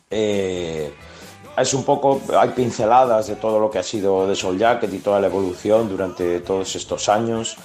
[0.10, 0.92] Eh,
[1.58, 5.00] es un poco, hay pinceladas de todo lo que ha sido de Soul Jacket y
[5.00, 7.58] toda la evolución durante todos estos años,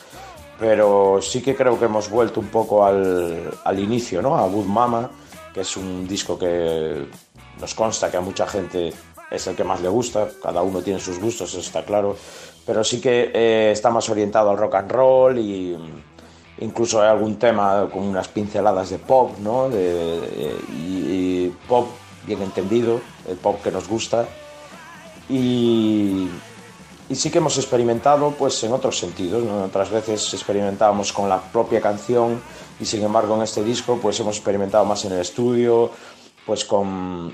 [0.62, 4.36] pero sí que creo que hemos vuelto un poco al, al inicio, ¿no?
[4.38, 5.10] A Good Mama,
[5.52, 7.04] que es un disco que
[7.60, 8.92] nos consta que a mucha gente
[9.28, 12.16] es el que más le gusta, cada uno tiene sus gustos, eso está claro,
[12.64, 17.08] pero sí que eh, está más orientado al rock and roll y mm, incluso hay
[17.08, 19.68] algún tema con unas pinceladas de pop, ¿no?
[19.68, 21.88] De- y pop
[22.24, 24.28] bien entendido, el pop que nos gusta.
[25.28, 26.28] Y,
[27.12, 29.64] y sí que hemos experimentado pues en otros sentidos, ¿no?
[29.64, 32.40] otras veces experimentábamos con la propia canción
[32.80, 35.90] y sin embargo en este disco pues hemos experimentado más en el estudio,
[36.46, 37.30] pues con,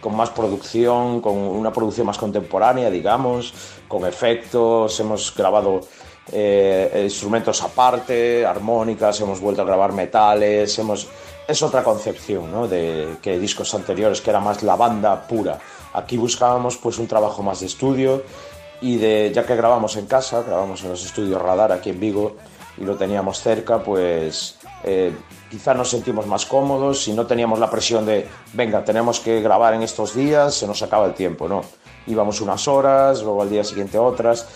[0.00, 3.52] con más producción, con una producción más contemporánea, digamos,
[3.88, 5.80] con efectos, hemos grabado
[6.30, 11.08] eh, instrumentos aparte, armónicas, hemos vuelto a grabar metales, hemos...
[11.48, 12.68] es otra concepción ¿no?
[12.68, 15.58] de que discos anteriores, que era más la banda pura.
[15.92, 18.22] Aquí buscábamos pues un trabajo más de estudio
[18.82, 22.36] y de, ya que grabamos en casa, grabamos en los estudios Radar aquí en Vigo
[22.76, 25.12] y lo teníamos cerca, pues eh,
[25.48, 29.74] quizá nos sentimos más cómodos y no teníamos la presión de, venga, tenemos que grabar
[29.74, 31.62] en estos días, se nos acaba el tiempo, no.
[32.08, 34.48] Íbamos unas horas, luego al día siguiente otras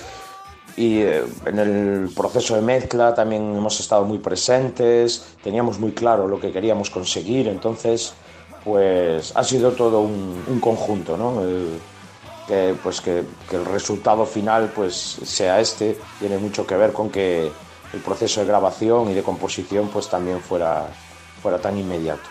[0.76, 6.26] y eh, en el proceso de mezcla también hemos estado muy presentes, teníamos muy claro
[6.26, 8.12] lo que queríamos conseguir, entonces
[8.64, 11.40] pues ha sido todo un, un conjunto, ¿no?
[11.44, 11.78] Eh,
[12.46, 17.10] que, pues que, que el resultado final pues sea este tiene mucho que ver con
[17.10, 17.50] que
[17.92, 20.88] el proceso de grabación y de composición pues también fuera,
[21.42, 22.28] fuera tan inmediato.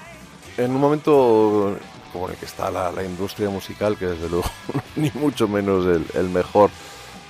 [0.58, 1.78] En un momento
[2.14, 4.50] como en el que está la, la industria musical, que desde luego
[4.96, 6.70] ni mucho menos el, el mejor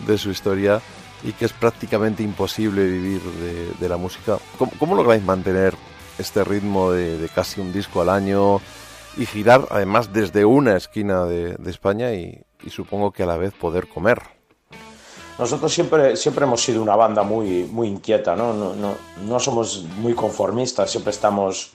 [0.05, 0.79] de su historia
[1.23, 5.75] y que es prácticamente imposible vivir de, de la música, ¿cómo, cómo lográis mantener
[6.19, 8.61] este ritmo de, de casi un disco al año
[9.17, 13.37] y girar además desde una esquina de, de España y, y supongo que a la
[13.37, 14.21] vez poder comer?
[15.37, 18.53] Nosotros siempre, siempre hemos sido una banda muy, muy inquieta, ¿no?
[18.53, 18.93] No, no,
[19.25, 21.73] no somos muy conformistas, siempre estamos,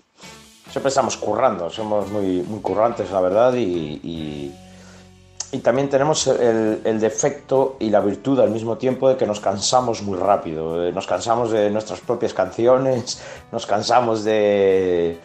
[0.70, 7.00] siempre estamos currando, somos muy, muy currantes, la verdad, y, y, también tenemos el, el
[7.00, 10.86] defecto y la virtud al mismo tiempo de que nos cansamos muy rápido.
[10.86, 13.20] Eh, Nos cansamos de nuestras propias canciones,
[13.52, 15.18] nos cansamos de...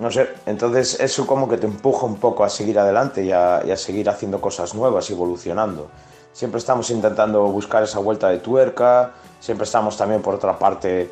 [0.00, 3.76] No sé, entonces eso como que te empuja un poco a seguir adelante y a,
[3.76, 5.90] seguir haciendo cosas nuevas evolucionando.
[6.32, 11.10] Siempre estamos intentando buscar esa vuelta de tuerca, siempre estamos también por otra parte, eh,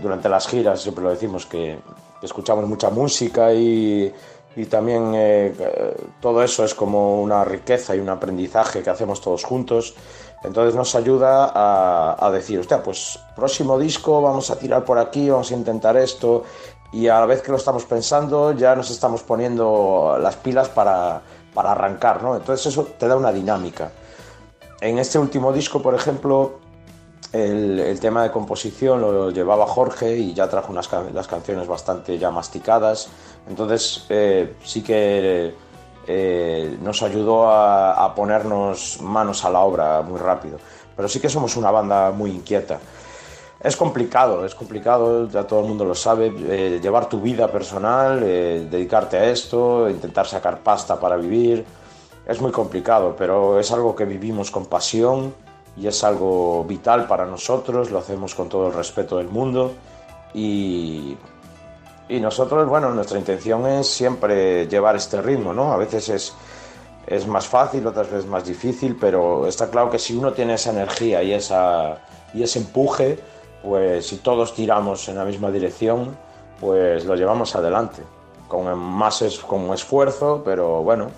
[0.00, 1.78] durante las giras siempre lo decimos que,
[2.22, 4.14] escuchamos mucha música y,
[4.54, 5.52] y también eh,
[6.20, 9.94] todo eso es como una riqueza y un aprendizaje que hacemos todos juntos.
[10.44, 15.52] Entonces nos ayuda a, decir, hostia, pues próximo disco vamos a tirar por aquí, vamos
[15.52, 16.44] a intentar esto.
[16.92, 21.22] Y a la vez que lo estamos pensando, ya nos estamos poniendo las pilas para,
[21.54, 22.36] para arrancar, ¿no?
[22.36, 23.90] Entonces eso te da una dinámica.
[24.80, 26.60] En este último disco, por ejemplo,
[27.32, 32.18] el, el tema de composición lo llevaba Jorge y ya trajo unas las canciones bastante
[32.18, 33.08] ya masticadas.
[33.48, 35.54] Entonces eh, sí que
[36.06, 40.58] eh, nos ayudó a, a ponernos manos a la obra muy rápido.
[40.94, 42.78] Pero sí que somos una banda muy inquieta.
[43.62, 48.20] Es complicado, es complicado, ya todo el mundo lo sabe, eh, llevar tu vida personal,
[48.24, 51.64] eh, dedicarte a esto, intentar sacar pasta para vivir.
[52.26, 55.32] Es muy complicado, pero es algo que vivimos con pasión
[55.76, 59.72] y es algo vital para nosotros, lo hacemos con todo el respeto del mundo
[60.34, 61.16] y,
[62.08, 65.72] y nosotros, bueno, nuestra intención es siempre llevar este ritmo, ¿no?
[65.72, 66.34] A veces es,
[67.06, 70.70] es más fácil, otras veces más difícil, pero está claro que si uno tiene esa
[70.70, 71.98] energía y, esa,
[72.34, 73.31] y ese empuje,
[73.62, 76.16] pues si todos tiramos en la misma dirección,
[76.60, 78.02] pues lo llevamos adelante,
[78.48, 81.08] con más es, con esfuerzo, pero bueno,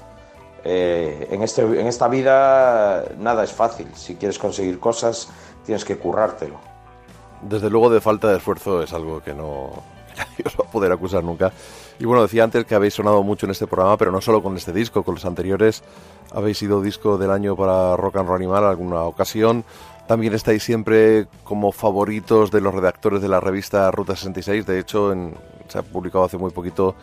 [0.64, 3.88] eh, en, este, en esta vida nada es fácil.
[3.94, 5.28] Si quieres conseguir cosas,
[5.64, 6.56] tienes que currártelo.
[7.42, 9.70] Desde luego de falta de esfuerzo es algo que no
[10.46, 11.52] os va a poder acusar nunca.
[11.98, 14.56] Y bueno, decía antes que habéis sonado mucho en este programa, pero no solo con
[14.56, 15.82] este disco, con los anteriores
[16.32, 19.64] habéis sido disco del año para Rock and Roll Animal en alguna ocasión.
[20.06, 24.66] También estáis siempre como favoritos de los redactores de la revista Ruta 66.
[24.66, 25.34] De hecho, en-
[25.68, 26.94] se ha publicado hace muy poquito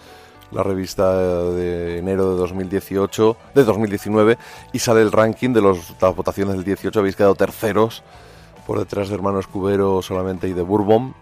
[0.51, 1.17] la revista
[1.51, 4.37] de enero de 2018, de 2019,
[4.73, 6.99] y sale el ranking de los, las votaciones del 18.
[6.99, 8.03] Habéis quedado terceros
[8.67, 11.15] por detrás de Hermanos Cubero solamente y de Bourbon.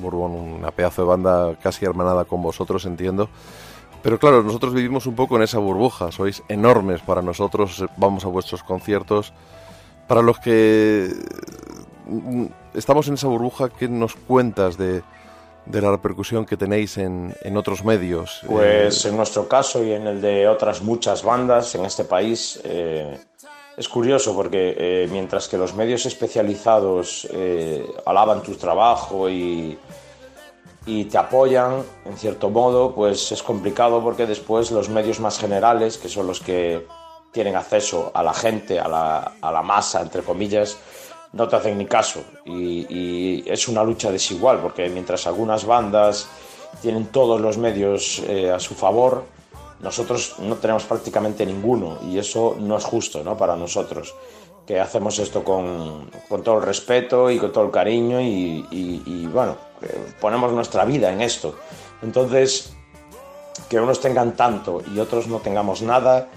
[0.00, 3.28] Bourbon, una pedazo de banda casi hermanada con vosotros, entiendo.
[4.02, 8.28] Pero claro, nosotros vivimos un poco en esa burbuja, sois enormes para nosotros, vamos a
[8.28, 9.34] vuestros conciertos.
[10.10, 11.08] Para los que
[12.06, 15.02] mm, estamos en esa burbuja, ¿qué nos cuentas de,
[15.66, 18.40] de la repercusión que tenéis en, en otros medios?
[18.44, 22.60] Pues Eh, en nuestro caso y en el de otras muchas bandas en este país,
[22.64, 23.20] eh,
[23.76, 29.78] es curioso porque eh, mientras que los medios especializados eh, alaban tu trabajo y,
[30.86, 35.98] y te apoyan, en cierto modo, pues es complicado porque después los medios más generales,
[35.98, 36.84] que son los que
[37.32, 40.78] tienen acceso a la gente, a la, a la masa, entre comillas,
[41.32, 42.22] no te hacen ni caso.
[42.44, 46.28] Y, es una lucha desigual, porque mientras algunas bandas
[46.82, 49.24] tienen todos los medios eh, a su favor,
[49.80, 53.36] nosotros no tenemos prácticamente ninguno y eso no es justo ¿no?
[53.36, 54.14] para nosotros,
[54.66, 59.56] que hacemos esto con, con todo el respeto y con todo el cariño y, bueno,
[60.20, 61.56] ponemos nuestra vida en esto.
[62.02, 62.72] Entonces,
[63.68, 66.28] que unos tengan tanto y otros no tengamos nada,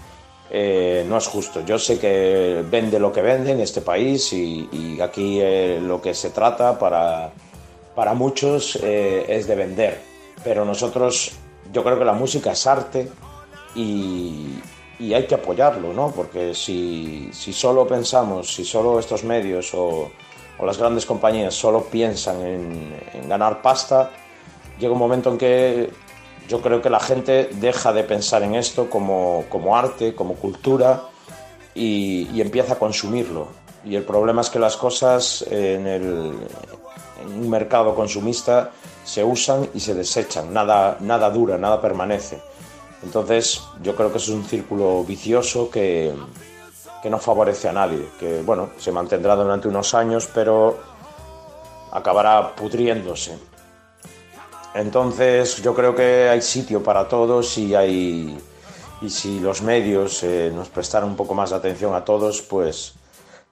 [0.55, 1.65] eh, no es justo.
[1.65, 6.13] Yo sé que vende lo que vende en este país y, aquí eh, lo que
[6.13, 7.31] se trata para,
[7.95, 9.99] para muchos eh, es de vender.
[10.43, 11.31] Pero nosotros,
[11.73, 13.09] yo creo que la música es arte
[13.73, 14.59] y,
[14.99, 16.11] hay que apoyarlo, ¿no?
[16.11, 20.11] Porque si, si solo pensamos, si solo estos medios o,
[20.57, 24.11] o las grandes compañías solo piensan en, en ganar pasta,
[24.79, 25.89] llega un momento en que
[26.47, 31.03] yo creo que la gente deja de pensar en esto como, como arte, como cultura
[31.73, 33.47] y, empieza a consumirlo.
[33.85, 36.33] Y el problema es que las cosas en, el,
[37.25, 38.71] un mercado consumista
[39.03, 42.41] se usan y se desechan, nada, nada dura, nada permanece.
[43.03, 46.13] Entonces yo creo que es un círculo vicioso que,
[47.01, 50.77] que no favorece a nadie, que bueno, se mantendrá durante unos años, pero
[51.91, 53.37] acabará pudriéndose.
[54.75, 58.37] Entonces yo creo que hay sitio para todos y hay
[59.03, 62.95] y si los medios eh, nos prestaran un poco más de atención a todos, pues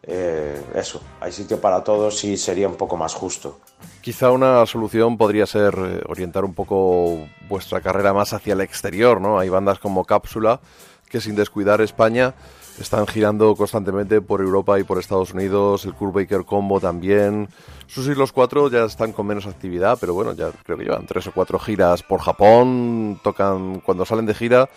[0.04, 3.60] eh, eso, hay sitio para todos y sería un poco más justo.
[4.00, 9.20] Quizá una solución podría ser eh, orientar un poco vuestra carrera más hacia el exterior,
[9.20, 9.40] ¿no?
[9.40, 10.62] Hay bandas como Cápsula
[11.10, 12.34] que sin descuidar España
[12.80, 17.50] están girando constantemente por Europa y por Estados Unidos, el Kurt Baker Combo también.
[17.88, 21.28] Sus los cuatro ya están con menos actividad, pero bueno, ya creo que llevan tres
[21.28, 24.70] o cuatro giras por Japón, tocan cuando salen de gira,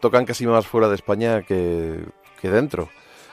[0.00, 2.04] tocan casi más fuera de España que,
[2.40, 2.88] que dentro.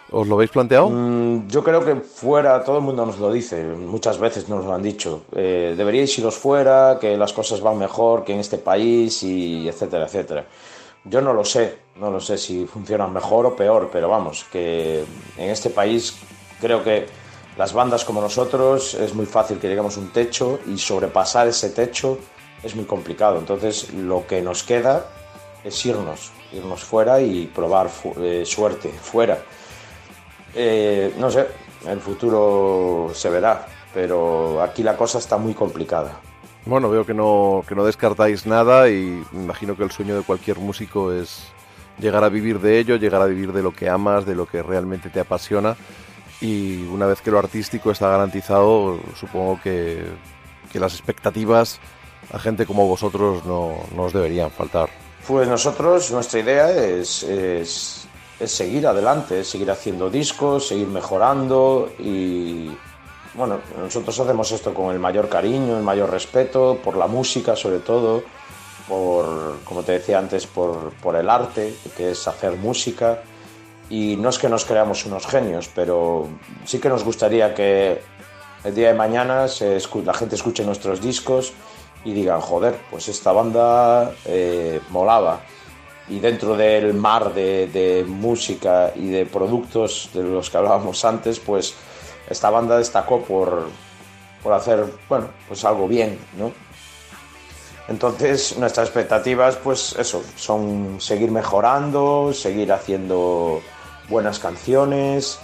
[0.09, 0.89] ¿Os lo habéis planteado?
[0.89, 4.73] Mm, yo creo que fuera, todo el mundo nos lo dice, muchas veces nos lo
[4.73, 5.23] han dicho.
[5.33, 10.05] Eh, deberíais iros fuera, que las cosas van mejor que en este país, y etcétera,
[10.05, 10.45] etcétera.
[11.03, 15.03] Yo no lo sé, no lo sé si funcionan mejor o peor, pero vamos, que
[15.37, 16.17] en este país
[16.59, 17.07] creo que
[17.57, 21.71] las bandas como nosotros es muy fácil que lleguemos a un techo y sobrepasar ese
[21.71, 22.19] techo
[22.61, 23.39] es muy complicado.
[23.39, 25.07] Entonces lo que nos queda
[25.63, 27.89] es irnos, irnos fuera y probar
[28.21, 29.39] eh, suerte fuera.
[30.53, 31.47] Eh, no sé,
[31.87, 36.19] el futuro se verá, pero aquí la cosa está muy complicada.
[36.65, 40.59] Bueno, veo que no, que no descartáis nada y imagino que el sueño de cualquier
[40.59, 41.47] músico es
[41.99, 44.61] llegar a vivir de ello, llegar a vivir de lo que amas, de lo que
[44.61, 45.75] realmente te apasiona
[46.41, 50.05] y una vez que lo artístico está garantizado, supongo que,
[50.71, 51.79] que las expectativas
[52.31, 54.89] a gente como vosotros no, no os deberían faltar.
[55.27, 58.07] Pues nosotros, nuestra idea es, es,
[58.39, 62.69] es seguir adelante, seguir haciendo discos, seguir mejorando y
[63.33, 67.79] bueno, nosotros hacemos esto con el mayor cariño, el mayor respeto, por la música sobre
[67.79, 68.23] todo,
[68.87, 73.21] por, como te decía antes, por, por el arte, que es hacer música.
[73.89, 76.27] Y no es que nos creamos unos genios, pero
[76.65, 78.01] sí que nos gustaría que
[78.63, 81.53] el día de mañana se la gente escuche nuestros discos
[82.03, 85.41] y digan, joder, pues esta banda eh, molaba.
[86.09, 91.39] Y dentro del mar de, de música y de productos de los que hablábamos antes,
[91.39, 91.75] pues
[92.29, 93.69] esta banda destacó por,
[94.43, 96.51] por hacer, bueno, pues algo bien, ¿no?
[97.87, 103.61] Entonces nuestras expectativas, pues eso, son seguir mejorando, seguir haciendo
[104.09, 105.39] buenas canciones,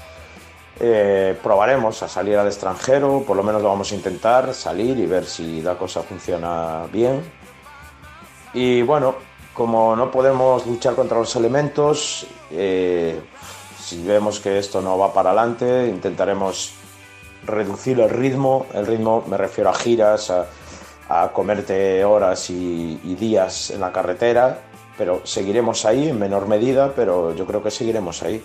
[0.80, 5.06] eh, probaremos a salir al extranjero, por lo menos lo vamos a intentar, salir y
[5.06, 7.24] ver si la cosa funciona bien.
[8.54, 9.16] Y bueno,
[9.54, 13.20] como no podemos luchar contra los elementos, eh,
[13.80, 16.74] si vemos que esto no va para adelante, intentaremos
[17.46, 18.66] reducir el ritmo.
[18.74, 20.48] El ritmo me refiero a giras, a
[21.10, 24.60] a comerte horas y, días en la carretera,
[24.98, 28.44] pero seguiremos ahí en menor medida, pero yo creo que seguiremos ahí.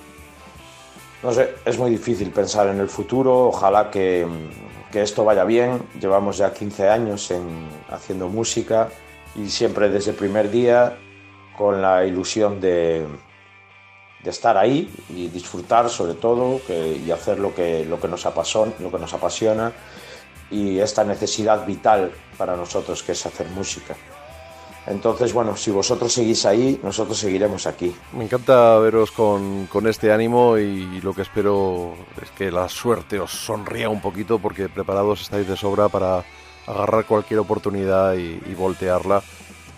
[1.22, 4.26] No sé, es muy difícil pensar en el futuro, ojalá que,
[4.92, 5.82] que esto vaya bien.
[6.00, 8.88] Llevamos ya 15 años en, haciendo música
[9.34, 10.96] y siempre desde el primer día
[11.56, 13.04] con la ilusión de,
[14.22, 18.72] de estar ahí y disfrutar sobre todo y hacer lo que, lo, que nos apasiona,
[18.78, 19.72] lo que nos apasiona
[20.50, 23.96] y esta necesidad vital para nosotros que es hacer música.
[24.86, 27.94] Entonces, bueno, si vosotros seguís ahí, nosotros seguiremos aquí.
[28.14, 33.20] Me encanta veros con, con este ánimo y lo que espero es que la suerte
[33.20, 36.24] os sonría un poquito porque preparados estáis de sobra para
[36.66, 39.22] agarrar cualquier oportunidad y, y voltearla.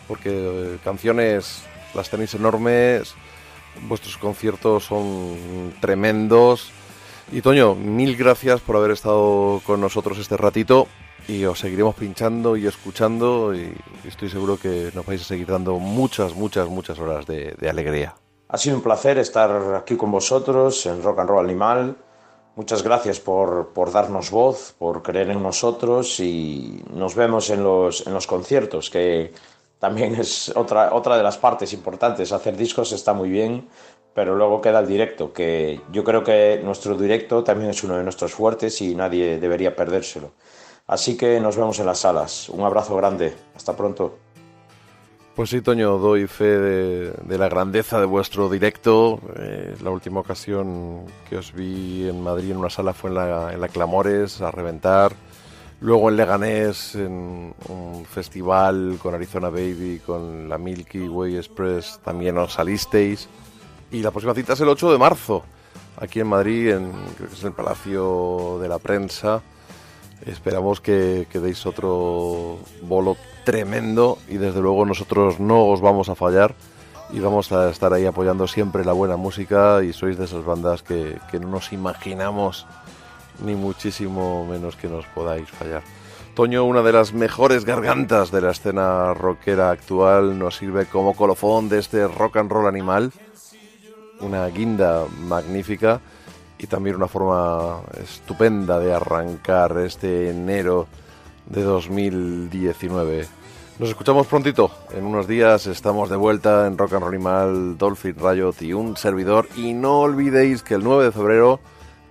[0.07, 3.15] Porque eh, canciones las tenéis enormes,
[3.89, 6.71] vuestros conciertos son tremendos.
[7.33, 10.89] Y Toño, mil gracias por haber estado con nosotros este ratito
[11.29, 13.73] y os seguiremos pinchando y escuchando y
[14.05, 18.17] estoy seguro que nos vais a seguir dando muchas, muchas, muchas horas de, de alegría.
[18.49, 21.97] Ha sido un placer estar aquí con vosotros en Rock and Roll Animal.
[22.57, 28.05] Muchas gracias por, por darnos voz, por creer en nosotros y nos vemos en los,
[28.09, 29.33] en los conciertos, que
[29.79, 32.33] también es otra, otra de las partes importantes.
[32.33, 33.69] Hacer discos está muy bien,
[34.15, 38.03] pero luego queda el directo, que yo creo que nuestro directo también es uno de
[38.03, 40.33] nuestros fuertes y nadie debería perdérselo.
[40.87, 42.49] Así que nos vemos en las salas.
[42.49, 43.33] Un abrazo grande.
[43.55, 44.19] Hasta pronto.
[45.37, 49.21] Pues sí, Toño, doy fe de, de la grandeza de vuestro directo.
[49.37, 53.53] Eh, la última ocasión que os vi en Madrid en una sala fue en la,
[53.53, 55.13] en la Clamores, a reventar.
[55.81, 62.37] Luego en Leganés, en un festival con Arizona Baby, con la Milky Way Express, también
[62.37, 63.29] os salisteis.
[63.93, 65.43] Y la próxima cita es el 8 de marzo,
[65.97, 69.43] aquí en Madrid, en, creo que es el Palacio de la Prensa.
[70.25, 76.15] Esperamos que, que deis otro bolo tremendo y desde luego nosotros no os vamos a
[76.15, 76.55] fallar
[77.13, 80.83] y vamos a estar ahí apoyando siempre la buena música y sois de esas bandas
[80.83, 82.67] que, que no nos imaginamos
[83.45, 85.83] ni muchísimo menos que nos podáis fallar.
[86.35, 91.69] Toño, una de las mejores gargantas de la escena rockera actual, nos sirve como colofón
[91.69, 93.13] de este rock and roll animal,
[94.21, 96.01] una guinda magnífica
[96.59, 100.87] y también una forma estupenda de arrancar este enero
[101.47, 103.27] de 2019.
[103.79, 104.71] Nos escuchamos prontito.
[104.93, 108.99] En unos días estamos de vuelta en Rock and Roll Animal, Dolphin Riot y un
[108.99, 109.49] servidor.
[109.57, 111.61] Y no olvidéis que el 9 de febrero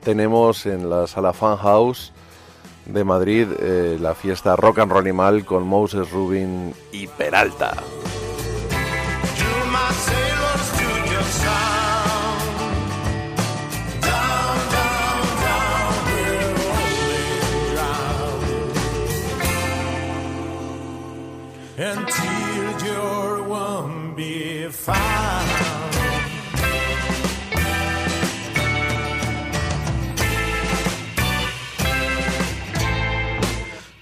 [0.04, 2.12] tenemos en la sala Fan House
[2.88, 7.76] de Madrid eh, la fiesta Rock and Roll Animal con Moses Rubin y Peralta.
[21.82, 25.50] until your one be found.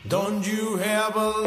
[0.07, 1.46] Don't you have a